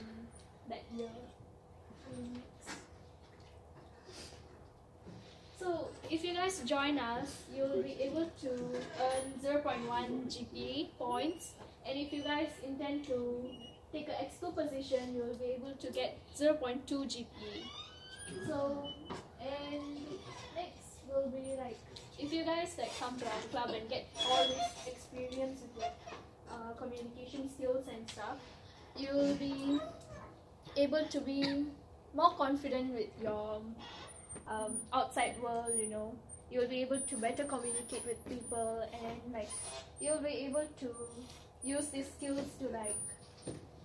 [0.68, 1.10] that year.
[5.58, 9.84] So if you guys join us, you'll be able to earn 0.1
[10.26, 11.52] GPA points,
[11.86, 13.50] and if you guys intend to
[13.92, 17.26] take an exco position, you'll be able to get 0.2 GPA.
[18.46, 18.88] So
[19.40, 20.17] and
[21.08, 21.78] will be like
[22.18, 25.96] if you guys like come to our club and get all this experience with like
[26.50, 28.38] uh, communication skills and stuff,
[28.96, 29.78] you will be
[30.76, 31.66] able to be
[32.14, 33.60] more confident with your
[34.48, 35.72] um, outside world.
[35.78, 36.14] You know,
[36.50, 39.48] you will be able to better communicate with people and like
[40.00, 40.88] you'll be able to
[41.62, 42.96] use these skills to like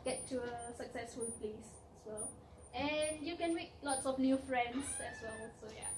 [0.06, 2.30] get to a successful place as well.
[2.76, 5.50] And you can make lots of new friends as well.
[5.62, 5.93] So yeah,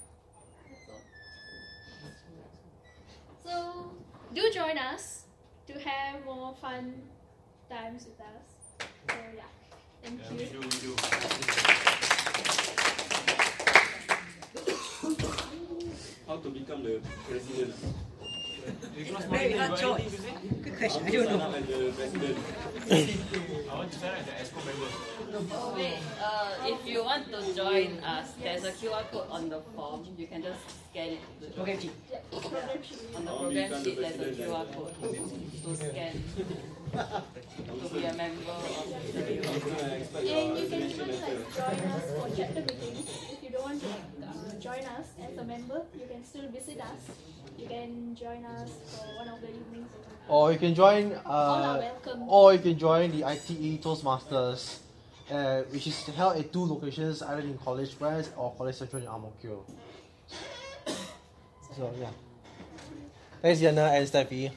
[3.46, 3.92] So
[4.34, 5.26] do join us
[5.68, 6.96] to have more fun
[7.70, 8.88] times with us.
[9.08, 9.44] So yeah,
[10.02, 10.38] thank yeah, you.
[10.38, 10.96] We do, we do.
[16.28, 17.76] How to become the president?
[19.30, 20.22] Very hard choice.
[20.64, 21.06] Good question.
[21.06, 21.54] I don't know.
[21.54, 23.10] As.
[23.66, 25.76] I want to sign as an exco member.
[25.76, 30.06] Wait, uh, if you want to join us, there's a QR code on the form.
[30.18, 31.20] You can just scan it.
[31.42, 31.92] To Program sheet.
[33.16, 36.24] On the program sheet, there's a QR code to scan
[36.96, 39.20] to be a member of the
[40.20, 43.10] And you can even like join us for chapter meetings.
[43.34, 46.48] If you don't want to like uh, join us as a member, you can still
[46.50, 47.02] visit us.
[47.58, 49.90] You can join us for one of the evenings.
[50.28, 51.92] Or you can join, uh,
[52.28, 54.80] or you can join the ITE Toastmasters,
[55.30, 59.08] uh, which is held at two locations, either in College West or College Central in
[59.08, 59.66] Ang Mo Kio.
[61.76, 62.08] So yeah,
[63.42, 64.50] thanks Yana and Steffi.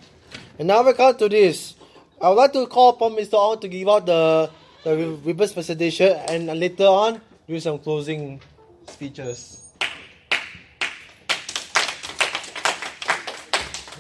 [0.57, 1.75] And now we come to this.
[2.21, 3.35] I would like to call upon Mr.
[3.35, 4.51] Ong to give out the
[4.85, 8.41] the reverse presentation and later on do some closing
[8.87, 9.58] speeches.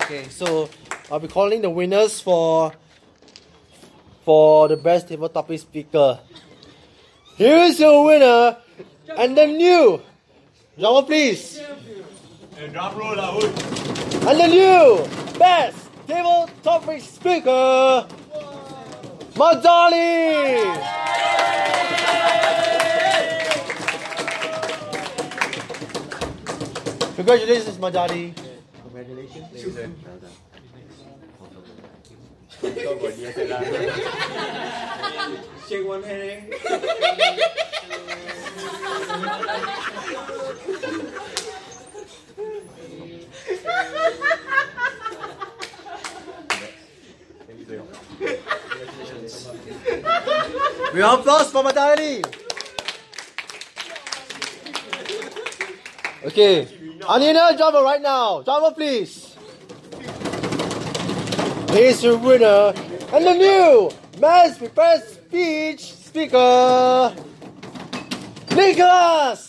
[0.09, 0.70] Okay, so
[1.12, 2.73] I'll be calling the winners for
[4.25, 6.19] for the best table topic speaker.
[7.37, 8.57] Here is your winner
[9.19, 10.01] and the new
[10.81, 11.61] drama please.
[12.73, 13.53] drum roll lah, oi.
[14.33, 15.05] And the new
[15.37, 15.77] best
[16.09, 18.09] table topic speaker
[19.37, 20.57] Madali!
[27.12, 28.48] Congratulations, Madali.
[28.99, 29.47] Congratulations.
[32.59, 33.62] Kau buat dia salah.
[35.70, 36.51] Shake one hand.
[50.91, 52.27] We have applause for Madali.
[56.24, 56.66] Okay,
[57.08, 58.42] I need a right now.
[58.42, 59.36] Drummer, please.
[61.70, 62.72] Here's your winner
[63.12, 63.90] and the new
[64.20, 67.14] mass prepared speech speaker,
[68.50, 69.48] Nicholas.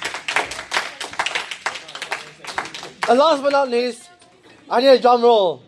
[3.09, 4.09] And last but not least,
[4.69, 5.63] I need a drum roll.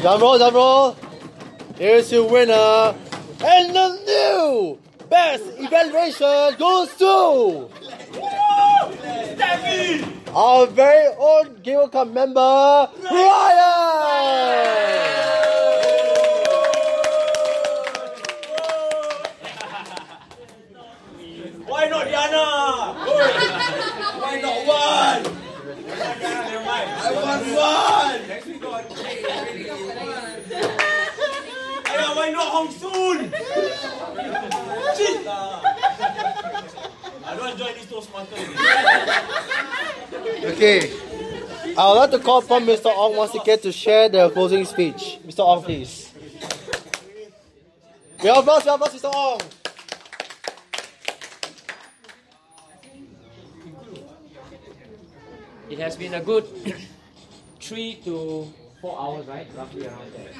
[0.00, 0.96] Drum roll, drum roll.
[1.76, 2.94] Here's your winner.
[3.42, 7.68] And the new best evaluation goes to
[10.34, 13.70] our very own Gavel Club member, Ryan.
[21.66, 23.49] Why not Diana?
[24.80, 25.36] Not one?
[26.66, 28.20] I want one.
[31.90, 33.18] Ayah, why not Hong Soon?
[34.96, 35.60] Shit lah.
[37.24, 38.36] I don't join this Toastmaster.
[40.48, 40.90] Okay.
[41.76, 42.86] I would like to call upon Mr.
[42.86, 45.18] Ong once again to share the closing speech.
[45.26, 45.40] Mr.
[45.40, 46.10] Ong, please.
[48.22, 49.12] We applause, we applause, Mr.
[49.14, 49.40] Ong.
[55.70, 56.44] It has been a good
[57.60, 59.46] three to four hours, right?
[59.56, 60.34] Roughly around there.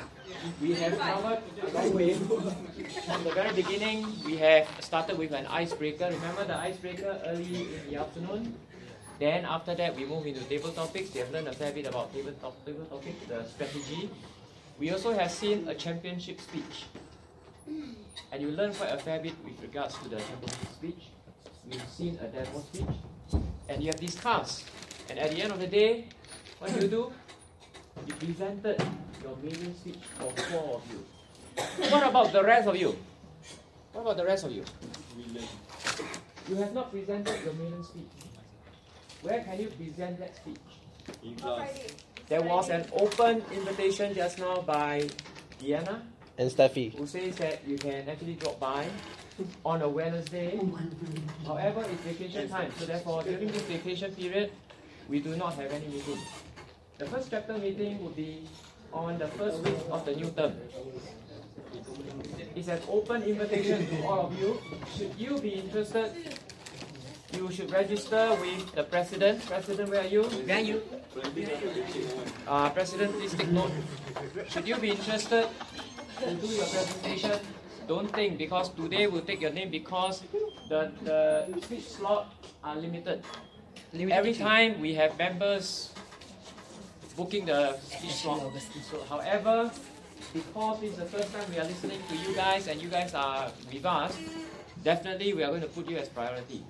[0.60, 2.14] We have covered a long way.
[2.14, 6.10] From the very beginning, we have started with an icebreaker.
[6.10, 8.56] Remember the icebreaker early in the afternoon?
[9.20, 11.14] Then after that, we move into table topics.
[11.14, 14.10] We have learned a fair bit about table, top, table topics, the strategy.
[14.80, 16.86] We also have seen a championship speech.
[18.32, 21.02] And you learn quite a fair bit with regards to the championship speech.
[21.70, 23.42] We've seen a demo speech.
[23.68, 24.64] And you have these discussed.
[25.10, 26.04] And at the end of the day,
[26.58, 27.12] what do you do?
[28.06, 28.80] You presented
[29.22, 31.02] your maiden speech for four of you.
[31.90, 32.96] What about the rest of you?
[33.92, 34.64] What about the rest of you?
[36.48, 38.06] You have not presented your maiden speech.
[39.22, 40.56] Where can you present that speech?
[41.24, 41.68] In class.
[42.28, 45.08] There was an open invitation just now by
[45.58, 46.02] Diana,
[46.38, 46.96] And Steffi.
[46.96, 48.86] who says that you can actually drop by
[49.64, 50.58] on a Wednesday.
[51.44, 54.52] However, it's vacation time, so therefore during this vacation period,
[55.10, 56.18] we do not have any meeting.
[56.98, 58.46] The first chapter meeting will be
[58.92, 60.54] on the first week of the new term.
[62.54, 64.60] It's an open invitation to all of you.
[64.96, 66.12] Should you be interested,
[67.32, 69.44] you should register with the president.
[69.46, 70.22] President, where are you?
[70.22, 70.82] Where are you?
[72.46, 73.72] Uh, president, please take note.
[74.48, 75.48] Should you be interested
[76.22, 77.38] to do your presentation,
[77.88, 80.22] don't think because today we'll take your name because
[80.68, 82.32] the, the speech slot
[82.62, 83.24] are limited.
[83.92, 85.90] Every time we have members
[87.16, 88.40] booking the speech slot.
[89.08, 89.70] However,
[90.32, 93.14] because this is the first time we are listening to you guys and you guys
[93.14, 94.16] are with us,
[94.84, 96.62] definitely we are going to put you as priority.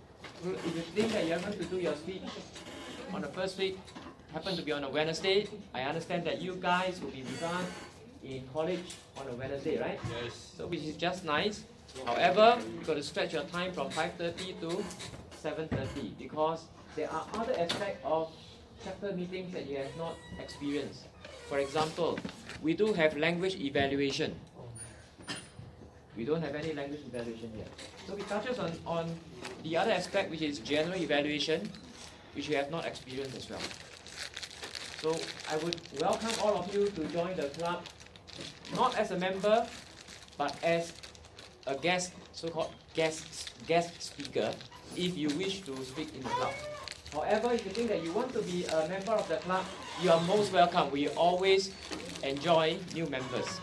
[0.43, 2.23] If you think that you're going to do your speech
[3.13, 3.79] on the first week,
[4.33, 7.67] happen to be on a Wednesday, I understand that you guys will be with us
[8.25, 10.01] in college on a Wednesday, right?
[10.23, 10.55] Yes.
[10.57, 11.65] So which is just nice.
[12.07, 14.85] However, you got to stretch your time from 5.30 to
[15.45, 16.65] 7.30 because
[16.97, 18.31] there are other aspects of
[18.85, 21.05] chapter meetings that you have not experienced.
[21.49, 22.19] For example,
[22.63, 24.35] we do have language evaluation.
[26.17, 27.69] We don't have any language evaluation yet.
[28.07, 29.15] So we touches on, on
[29.63, 31.71] the other aspect which is general evaluation,
[32.35, 33.63] which you have not experienced as well.
[35.01, 35.17] So
[35.51, 37.85] I would welcome all of you to join the club,
[38.75, 39.67] not as a member,
[40.37, 40.93] but as
[41.67, 44.53] a guest, so-called guest guest speaker,
[44.97, 46.53] if you wish to speak in the club.
[47.13, 49.65] However, if you think that you want to be a member of the club,
[50.01, 50.91] you are most welcome.
[50.91, 51.73] We always
[52.23, 53.61] enjoy new members.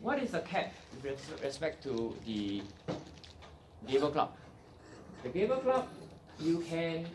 [0.00, 2.62] What is the cap with respect to the
[3.86, 4.32] Gavel Club?
[5.22, 5.88] The Gavel Club,
[6.40, 7.06] you can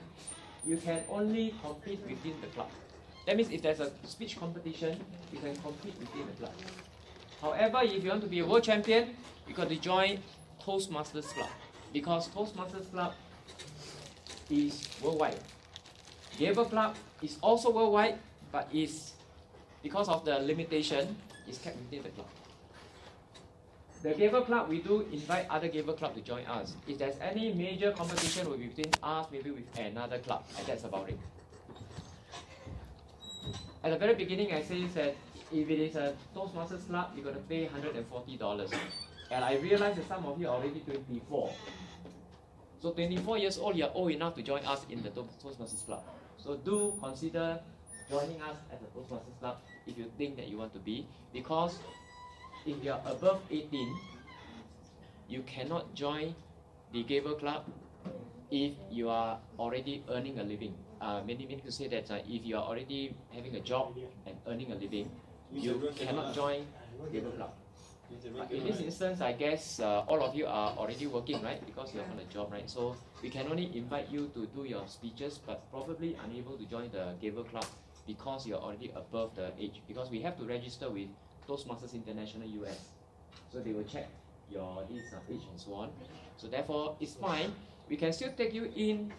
[0.66, 2.69] you can only compete within the club.
[3.26, 5.00] That means if there's a speech competition,
[5.34, 6.53] you can compete within the club.
[7.42, 9.16] However, if you want to be a world champion,
[9.48, 10.19] you got to join
[10.64, 11.50] Toastmasters Club
[11.94, 13.14] because Toastmasters Club
[14.50, 15.40] is worldwide.
[16.38, 18.20] Gavel Club is also worldwide,
[18.52, 19.14] but is
[19.82, 21.16] because of the limitation,
[21.48, 22.28] is kept within the club.
[24.04, 26.76] The Gavel Club, we do invite other Gavel Club to join us.
[26.88, 30.84] If there's any major competition, will be between us, maybe with another club, and that's
[30.84, 31.18] about it.
[33.84, 35.16] At the very beginning, I say that
[35.52, 38.74] if it is a Toastmasters Club, you're going to pay $140.
[39.32, 41.52] And I realize that some of you are already 24.
[42.86, 46.04] So 24 years old, you're old enough to join us in the To- Toastmasters Club.
[46.38, 47.58] So do consider
[48.08, 49.58] joining us at the Toastmasters Club
[49.88, 51.80] if you think that you want to be, because
[52.64, 53.90] if you're above 18,
[55.28, 56.36] you cannot join
[56.94, 57.66] the Gavel Club
[58.52, 60.76] if you are already earning a living.
[61.02, 63.98] Uh, many meaning to say that uh, if you are already having a job
[64.28, 65.10] and earning a living,
[65.52, 66.68] you cannot join
[67.12, 67.65] Gavel Club.
[68.38, 71.64] But in this instance, I guess uh, all of you are already working, right?
[71.66, 72.69] Because you're on a job, right?
[72.69, 76.92] So we can only invite you to do your speeches, but probably unable to join
[76.92, 77.66] the Gavel Club
[78.08, 79.82] because you're already above the age.
[79.88, 81.09] Because we have to register with
[81.48, 82.90] Toastmasters International US.
[83.51, 84.08] So they will check
[84.51, 85.90] your this uh, age and so on.
[86.38, 87.51] So therefore, it's fine.
[87.90, 89.11] We can still take you in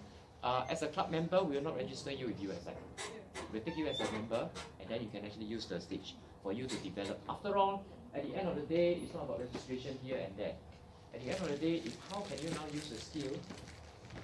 [0.42, 1.42] uh, as a club member.
[1.42, 2.74] We will not register you with USI.
[3.52, 4.48] We'll take you as a member,
[4.80, 7.20] and then you can actually use the stage for you to develop.
[7.28, 7.84] After all,
[8.14, 10.54] at the end of the day, it's not about registration here and there.
[11.14, 13.32] At the end of the day, how can you now use the skill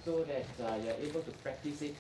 [0.05, 1.95] so that uh, you're able to practice it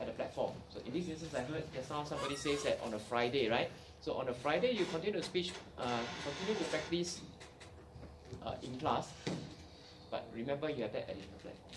[0.00, 0.52] at the platform.
[0.68, 3.70] So in this instance, I heard just now somebody says that on a Friday, right?
[4.00, 7.20] So on a Friday, you continue to speech, uh, continue to practice
[8.44, 9.08] uh, in class,
[10.10, 11.72] but remember you have that additional platform.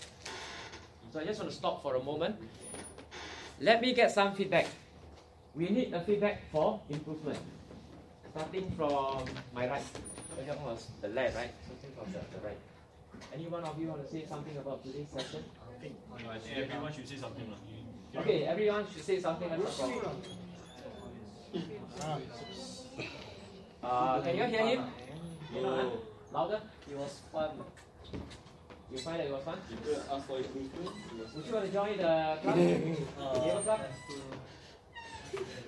[1.12, 2.36] So I just want to stop for a moment.
[3.60, 4.66] Let me get some feedback.
[5.54, 7.38] We need a feedback for improvement.
[8.36, 9.24] Starting from
[9.54, 9.82] my right.
[10.46, 11.48] That was the left, right?
[11.64, 12.58] Starting from the, the right.
[13.32, 15.40] Any one of you want to say something about today's session?
[15.64, 17.48] I think everyone should say something.
[17.48, 18.20] lah.
[18.20, 19.48] Okay, everyone should say something.
[19.48, 20.20] That's no problem.
[23.82, 24.80] Uh, can you hear him?
[25.54, 25.92] No.
[26.32, 26.60] Louder?
[26.90, 27.50] It was fun.
[28.90, 29.58] You find that it was fun?
[29.68, 30.90] People ask for improvement.
[31.36, 32.58] Would you want to join the club?
[33.16, 33.80] Uh, Gavel club?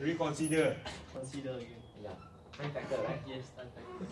[0.01, 0.77] Reconsider.
[1.15, 1.78] Consider again.
[2.59, 2.65] Yeah.
[2.65, 3.21] Time factor, right?
[3.27, 4.05] Yes, time factor.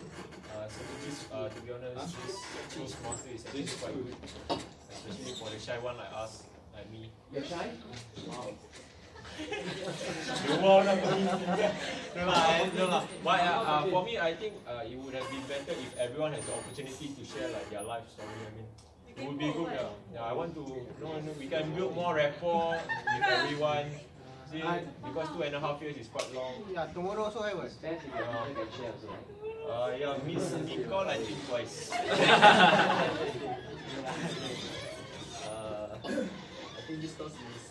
[0.55, 2.37] Uh, so this, uh, to be honest, this
[2.75, 4.15] Toastmaster is actually quite good,
[4.91, 6.43] especially for the shy one like us,
[6.75, 7.11] like me.
[7.33, 7.71] You're shy?
[8.29, 8.51] Wow.
[9.37, 13.05] You won't have no lah, I- no lah.
[13.23, 16.33] But uh, uh, for me, I think uh, it would have been better if everyone
[16.33, 18.33] has the opportunity to share like their life story.
[18.33, 18.65] I mean,
[19.13, 19.69] it would be good.
[19.77, 20.25] Yeah, yeah.
[20.25, 20.65] I want to.
[21.05, 23.93] No, no, we can build more rapport with everyone.
[24.51, 24.63] See,
[25.05, 26.55] because two and a half years is quite long.
[26.73, 27.57] Yeah, tomorrow also have.
[27.57, 29.27] Best if you can share also, right?
[29.67, 31.91] Uh, yeah, miss Nicole I think twice.
[35.47, 37.63] Uh, I think this course is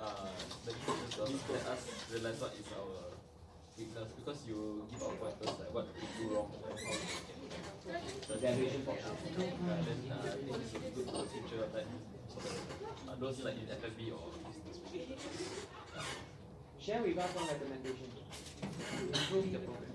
[0.00, 0.26] uh,
[0.64, 3.14] the East Coast course let us realize what is our
[3.78, 7.44] weakness because you give our pointers like what we do wrong and how we can
[8.28, 9.10] the evaluation portion.
[9.38, 9.50] Yeah,
[9.82, 13.40] then uh, I think this will be good for the future like that, uh, those
[13.44, 15.74] like in F&B or business.
[16.80, 18.10] Share with us one recommendation.
[19.08, 19.92] Improve the program.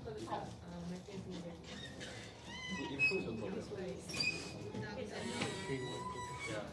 [2.76, 3.64] To improve the program.
[6.50, 6.64] Yeah.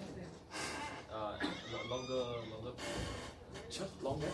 [1.13, 1.37] Uh,
[1.71, 2.73] lo- longer, longer.
[4.01, 4.31] Longer?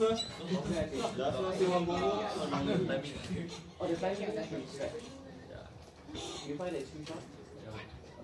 [0.00, 0.16] longer.
[1.18, 1.40] Longer
[2.50, 3.50] timing.
[3.80, 5.06] Oh, the timing is actually stretched.
[5.50, 5.68] Yeah.
[6.48, 7.20] You find that it's too short?
[7.64, 7.70] Yeah.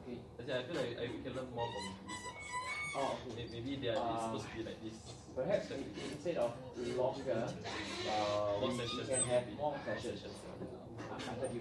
[0.02, 0.18] Okay.
[0.40, 2.18] I feel like I, we can learn more from this.
[2.26, 4.96] Uh, Oh, May- Maybe they are Uh, supposed to be like this.
[5.34, 6.52] Perhaps i- instead of
[6.96, 7.48] longer,
[8.08, 10.20] uh, we, we can have more sessions.
[11.10, 11.60] I, I heard you.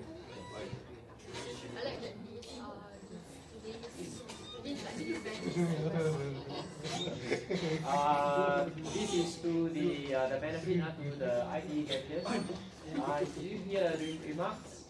[1.79, 2.13] I like that.
[7.87, 12.27] Uh, this is to the uh, the benefit uh, to the IT gadgets.
[12.27, 14.83] Uh, did you hear the remarks?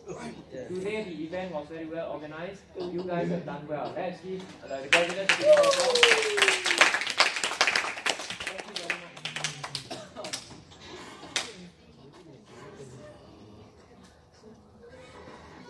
[0.68, 2.62] Today the event was very well organized.
[2.80, 3.94] You guys have done well.
[3.96, 6.42] Let's give uh, the graduates a big round of applause.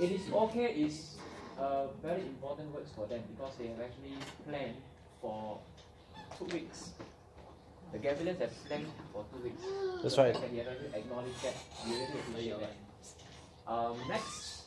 [0.02, 1.18] It is okay is
[1.60, 4.18] uh, very important words for them because they have actually
[4.50, 4.78] planned
[5.22, 5.60] for
[6.40, 6.90] two weeks.
[7.92, 9.62] The Gaveliers have planned for two weeks.
[10.02, 10.34] That's So right.
[10.34, 11.54] Can you already acknowledge that?
[11.86, 13.72] We really appreciate that.
[13.72, 14.64] Um, next.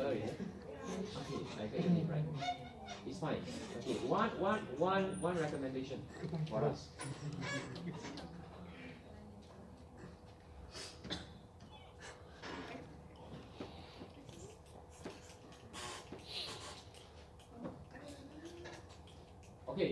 [0.00, 0.26] Oh yeah.
[1.20, 2.24] Okay, I get your name right.
[3.06, 3.36] It's fine.
[3.78, 6.02] Okay, one, one, one, one recommendation
[6.50, 6.88] for us.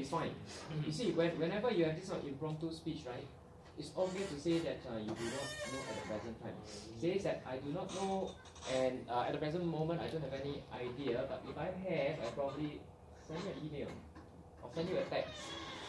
[0.06, 0.30] It's fine.
[0.86, 3.26] You see, when, whenever you have this sort of impromptu speech, right,
[3.76, 6.54] it's okay to say that uh, you do not know at the present time.
[7.02, 8.30] Says that I do not know,
[8.72, 11.26] and uh, at the present moment I don't have any idea.
[11.26, 12.78] But if I have, I probably
[13.26, 13.90] send you an email
[14.62, 15.42] or send you a text.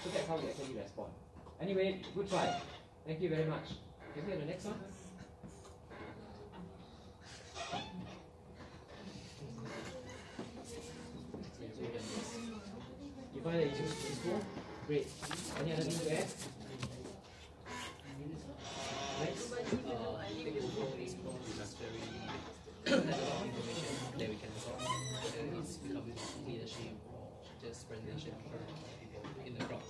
[0.03, 1.13] So that's how we actually respond.
[1.61, 2.59] Anyway, good try.
[3.05, 3.69] Thank you very much.
[4.15, 4.81] Can we have the next one?
[13.47, 14.43] Find it's useful?
[14.87, 15.07] Great.
[15.59, 16.27] Any other thing to add?
[19.23, 19.49] Next.
[22.87, 24.83] that we can solve.
[25.39, 26.03] And it's become
[26.45, 26.93] leadership,
[27.63, 28.33] just presentation
[29.45, 29.81] in the crowd.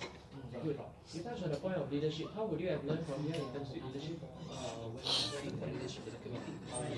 [0.63, 0.79] Good.
[1.13, 2.27] You touched on the point of leadership.
[2.35, 4.21] How would you have learned from here in terms of leadership?
[4.21, 6.93] Uh, when I'm working for leadership in the committee, I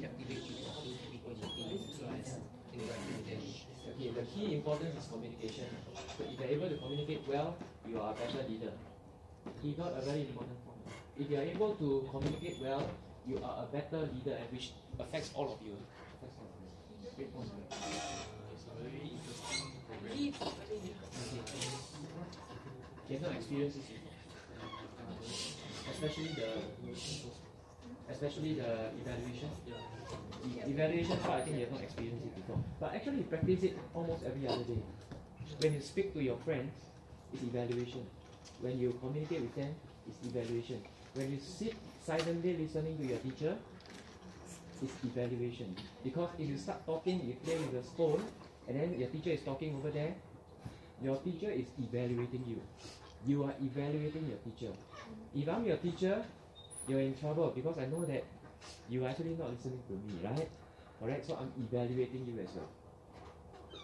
[0.00, 2.32] captivate people, how do people influence,
[2.72, 3.75] interact with them.
[3.94, 5.66] Okay, the key importance is communication.
[6.18, 7.56] So if you're able to communicate well,
[7.86, 8.72] you are a better leader.
[9.62, 10.82] He got a very important point.
[11.18, 12.82] If you are able to communicate well,
[13.26, 15.76] you are a better leader, and which affects all of you.
[16.18, 16.36] Affects.
[17.16, 17.48] Great point.
[18.52, 19.76] It's very interesting
[23.08, 24.12] no experiences before.
[25.92, 26.48] Especially the
[28.10, 29.50] especially the evaluation.
[30.66, 32.62] Evaluation part I think you have not experienced it before.
[32.80, 34.82] But actually you practice it almost every other day.
[35.58, 36.72] When you speak to your friends,
[37.32, 38.06] it's evaluation.
[38.60, 39.74] When you communicate with them,
[40.08, 40.82] it's evaluation.
[41.14, 43.56] When you sit silently listening to your teacher,
[44.82, 45.74] it's evaluation.
[46.04, 48.22] Because if you start talking, you play with your phone,
[48.68, 50.14] and then your teacher is talking over there,
[51.02, 52.60] your teacher is evaluating you.
[53.26, 54.72] You are evaluating your teacher.
[55.34, 56.24] If I'm your teacher,
[56.88, 58.24] you're in trouble because I know that
[58.88, 60.48] you are actually not listening to me, right?
[61.02, 62.70] Alright, So I'm evaluating you as well.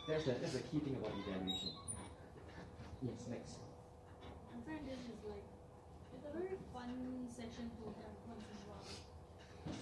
[0.08, 1.70] That's the, that's the key thing about evaluation.
[3.02, 3.58] Yes, next.
[4.50, 5.42] I find this is like
[6.14, 8.86] it's a very fun session to have once in a while.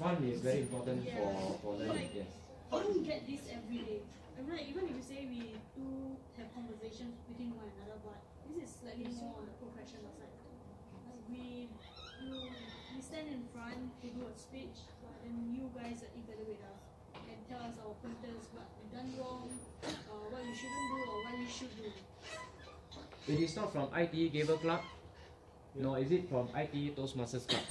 [0.00, 1.20] Fun is very important Yeah.
[1.20, 2.32] for, for learning, Like, yes.
[2.72, 4.00] You don't get this every day.
[4.36, 8.20] I mean, like, even if you say we do have conversations between one another, but
[8.48, 10.32] this is slightly more on the professional side.
[11.04, 11.68] Like we,
[12.24, 12.40] you,
[12.94, 14.86] we stand in front to do a speech,
[15.24, 16.80] and you guys are evaluate us
[17.14, 19.50] and tell us our pointers, what we've done wrong,
[19.84, 19.88] uh,
[20.30, 21.88] what we shouldn't do, or what we should do.
[23.28, 24.80] It is not from ITE Gavel Club,
[25.74, 27.62] nor is it from ITE Toastmasters Club.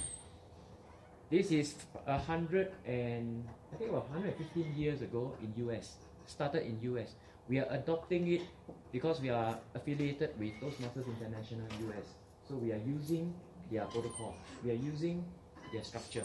[1.30, 1.74] This is
[2.06, 5.94] a hundred and I think about 115 years ago in US.
[6.26, 7.14] Started in US.
[7.48, 8.42] We are adopting it
[8.90, 12.18] because we are affiliated with Toastmasters International US.
[12.48, 13.34] So we are using
[13.70, 14.34] their protocol.
[14.64, 15.24] We are using
[15.72, 16.24] their structure.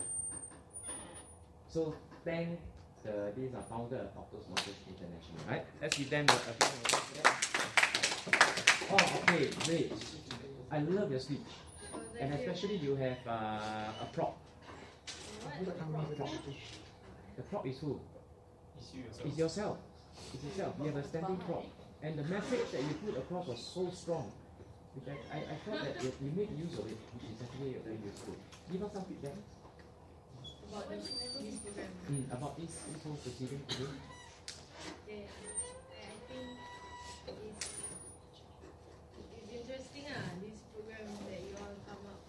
[1.70, 1.94] So
[2.24, 2.60] thank
[3.04, 5.66] the these are founder of Toastmasters International, right?
[5.82, 7.04] Let's give them a, a big round of applause
[8.24, 8.56] for that.
[8.92, 9.94] Oh, okay, great.
[10.72, 11.40] I love your speech,
[12.20, 14.38] and especially you have uh, a prop.
[15.58, 16.30] Who's the prop?
[17.38, 18.00] The prop is who?
[19.26, 19.78] It's yourself.
[20.34, 20.76] It's yourself.
[20.80, 21.66] You have a standing prop,
[22.02, 24.32] and the message that you put across was so strong.
[24.96, 27.76] Which I, I, I felt that you, you made use of it, which is actually
[27.84, 28.36] very useful.
[28.72, 29.36] Give us some feedback.
[30.72, 31.92] About this, this program.
[32.08, 33.92] Mm, about this, this whole proceeding today.
[35.08, 36.48] Yeah, I think
[37.28, 37.68] it's,
[39.36, 42.20] it's interesting ah, this program that you all come up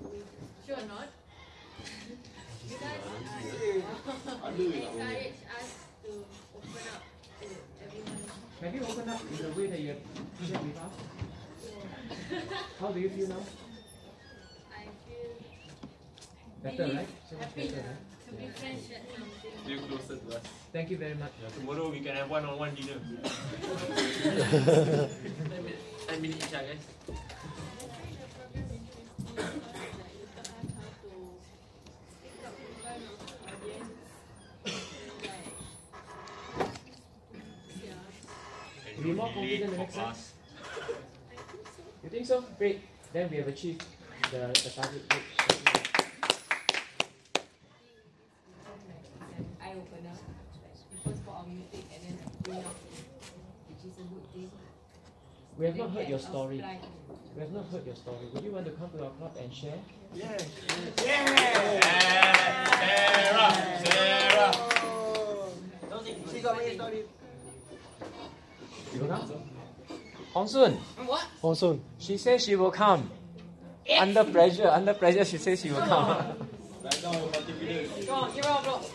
[0.00, 0.28] with.
[0.64, 1.08] Sure or not?
[2.64, 3.00] because
[4.26, 5.68] uh, encourage us
[6.02, 6.10] to
[6.56, 7.02] open up
[7.40, 7.46] to
[7.84, 8.20] everyone.
[8.60, 10.02] Have you opened up in the way that you have
[10.48, 11.13] shared with us?
[12.80, 13.36] How do you feel now?
[14.74, 15.30] I feel
[16.62, 17.08] Better, relieved, right?
[17.30, 17.84] So much happy better, right?
[18.28, 19.52] to be friends at something.
[19.66, 20.42] Feel closer to us.
[20.72, 21.32] Thank you very much.
[21.58, 23.00] Tomorrow we can have one-on-one dinner.
[26.06, 27.14] Ten minutes each, ah, guys.
[39.02, 40.14] Be more confident the next time.
[42.14, 42.44] You think so?
[42.58, 42.78] Great.
[43.12, 43.82] Then we have achieved
[44.30, 45.02] the, the target.
[45.08, 45.22] Great.
[49.60, 50.14] eye opener
[51.02, 52.76] because for our music and then bring out
[53.66, 54.48] which is a good thing.
[55.58, 56.64] We have not heard your story.
[57.34, 58.26] We have not heard your story.
[58.32, 59.80] Would you want to come to our club and share?
[60.14, 60.46] Yes.
[61.04, 61.50] Yeah.
[62.78, 63.50] Sarah,
[63.84, 64.52] Sarah.
[65.90, 67.06] Don't think She got many stories.
[68.94, 69.53] You will come?
[70.34, 70.72] Hong Soon.
[71.06, 71.22] What?
[71.40, 71.80] Hong Soon.
[71.98, 73.08] She says she will come.
[74.00, 76.08] Under pressure, under pressure, she says she will come.
[76.82, 78.06] Right now, we're confident.
[78.06, 78.90] Come on, give her a applause.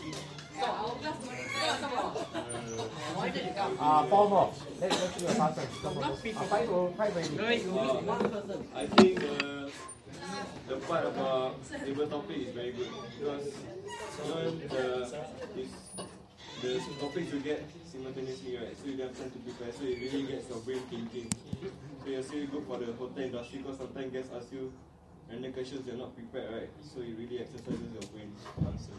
[0.60, 2.18] Come on, come on, come on.
[2.36, 3.78] I wanted to come.
[3.80, 4.54] Uh, four more.
[4.82, 5.68] Let's let's do a fast one.
[5.82, 6.12] Come on.
[6.12, 7.36] Uh, five for five already.
[7.36, 8.68] No, wait, you miss one person.
[8.76, 9.70] I think uh,
[10.68, 15.20] the part about table topic is very good because you know the
[16.64, 19.84] is the topics you get simultaneously right, so you don't have time to prepare, so
[19.84, 21.28] it really gets your brain thinking.
[22.04, 24.72] So it's really good for the hotel industry because sometimes guests ask you
[25.30, 26.70] random questions you're not prepared, right?
[26.86, 28.94] So it really exercises your brain to answer.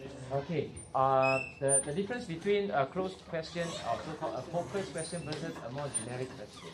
[0.00, 0.19] them.
[0.32, 0.70] Okay.
[0.94, 5.70] Uh, the, the difference between a closed question or so-called a focused question versus a
[5.72, 6.70] more generic question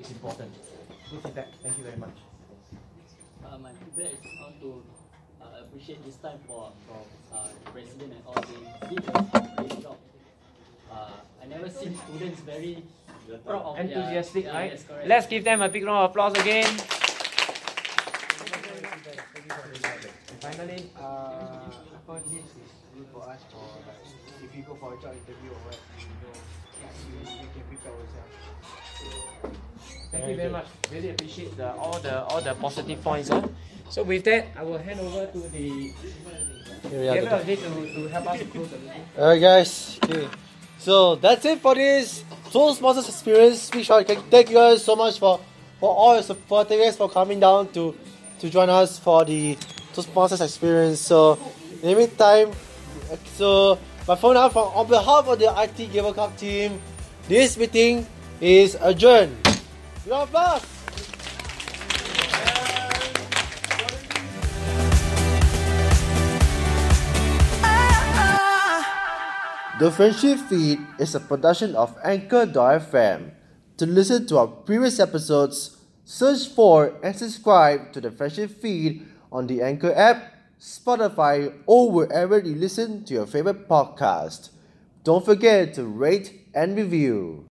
[0.00, 0.52] is important.
[1.10, 1.48] Good feedback.
[1.62, 2.16] Thank you very much.
[3.44, 4.82] Uh, my feedback is how to
[5.40, 7.00] uh, appreciate this time for from
[7.32, 8.34] uh, the president and all.
[8.44, 9.10] They did a
[9.56, 9.96] great job.
[10.92, 11.10] Uh,
[11.42, 12.84] I never seen students very
[13.46, 14.72] proud of Enthusiastic, yeah, right?
[14.72, 14.84] Yes.
[15.06, 16.68] Let's give them a big round of applause again.
[20.28, 21.70] And finally, Uh,
[22.98, 24.02] apa good for us for like
[24.42, 26.34] if you go for a job interview or what, you know,
[27.06, 28.34] we, we can prepare ourselves.
[30.10, 30.66] Thank you very much.
[30.90, 33.28] Really appreciate the, all the all the positive points.
[33.28, 33.42] Huh?
[33.90, 35.92] So with that, I will hand over to the
[36.88, 39.04] Here we are, Gabriel to, to help us to close the meeting.
[39.16, 39.98] Alright, guys.
[40.04, 40.28] Okay.
[40.78, 43.86] So that's it for this Toastmasters experience speech.
[43.86, 44.06] shot.
[44.06, 45.40] Thank you guys so much for,
[45.80, 46.68] for all your support.
[46.68, 47.94] Thank you guys for coming down to,
[48.40, 49.56] to join us for the
[49.92, 51.00] Toastmasters experience.
[51.00, 51.38] So,
[51.82, 52.52] in the meantime,
[53.34, 56.80] so my phone now from on behalf of the ITE Gavel Club team,
[57.28, 58.06] this meeting
[58.40, 59.36] is adjourned.
[60.06, 60.78] Round of.
[69.78, 73.30] The Friendship Feed is a production of Anchor.fm.
[73.76, 79.46] To listen to our previous episodes, search for and subscribe to the Friendship Feed on
[79.46, 84.50] the Anchor app, Spotify, or wherever you listen to your favorite podcast.
[85.04, 87.46] Don't forget to rate and review.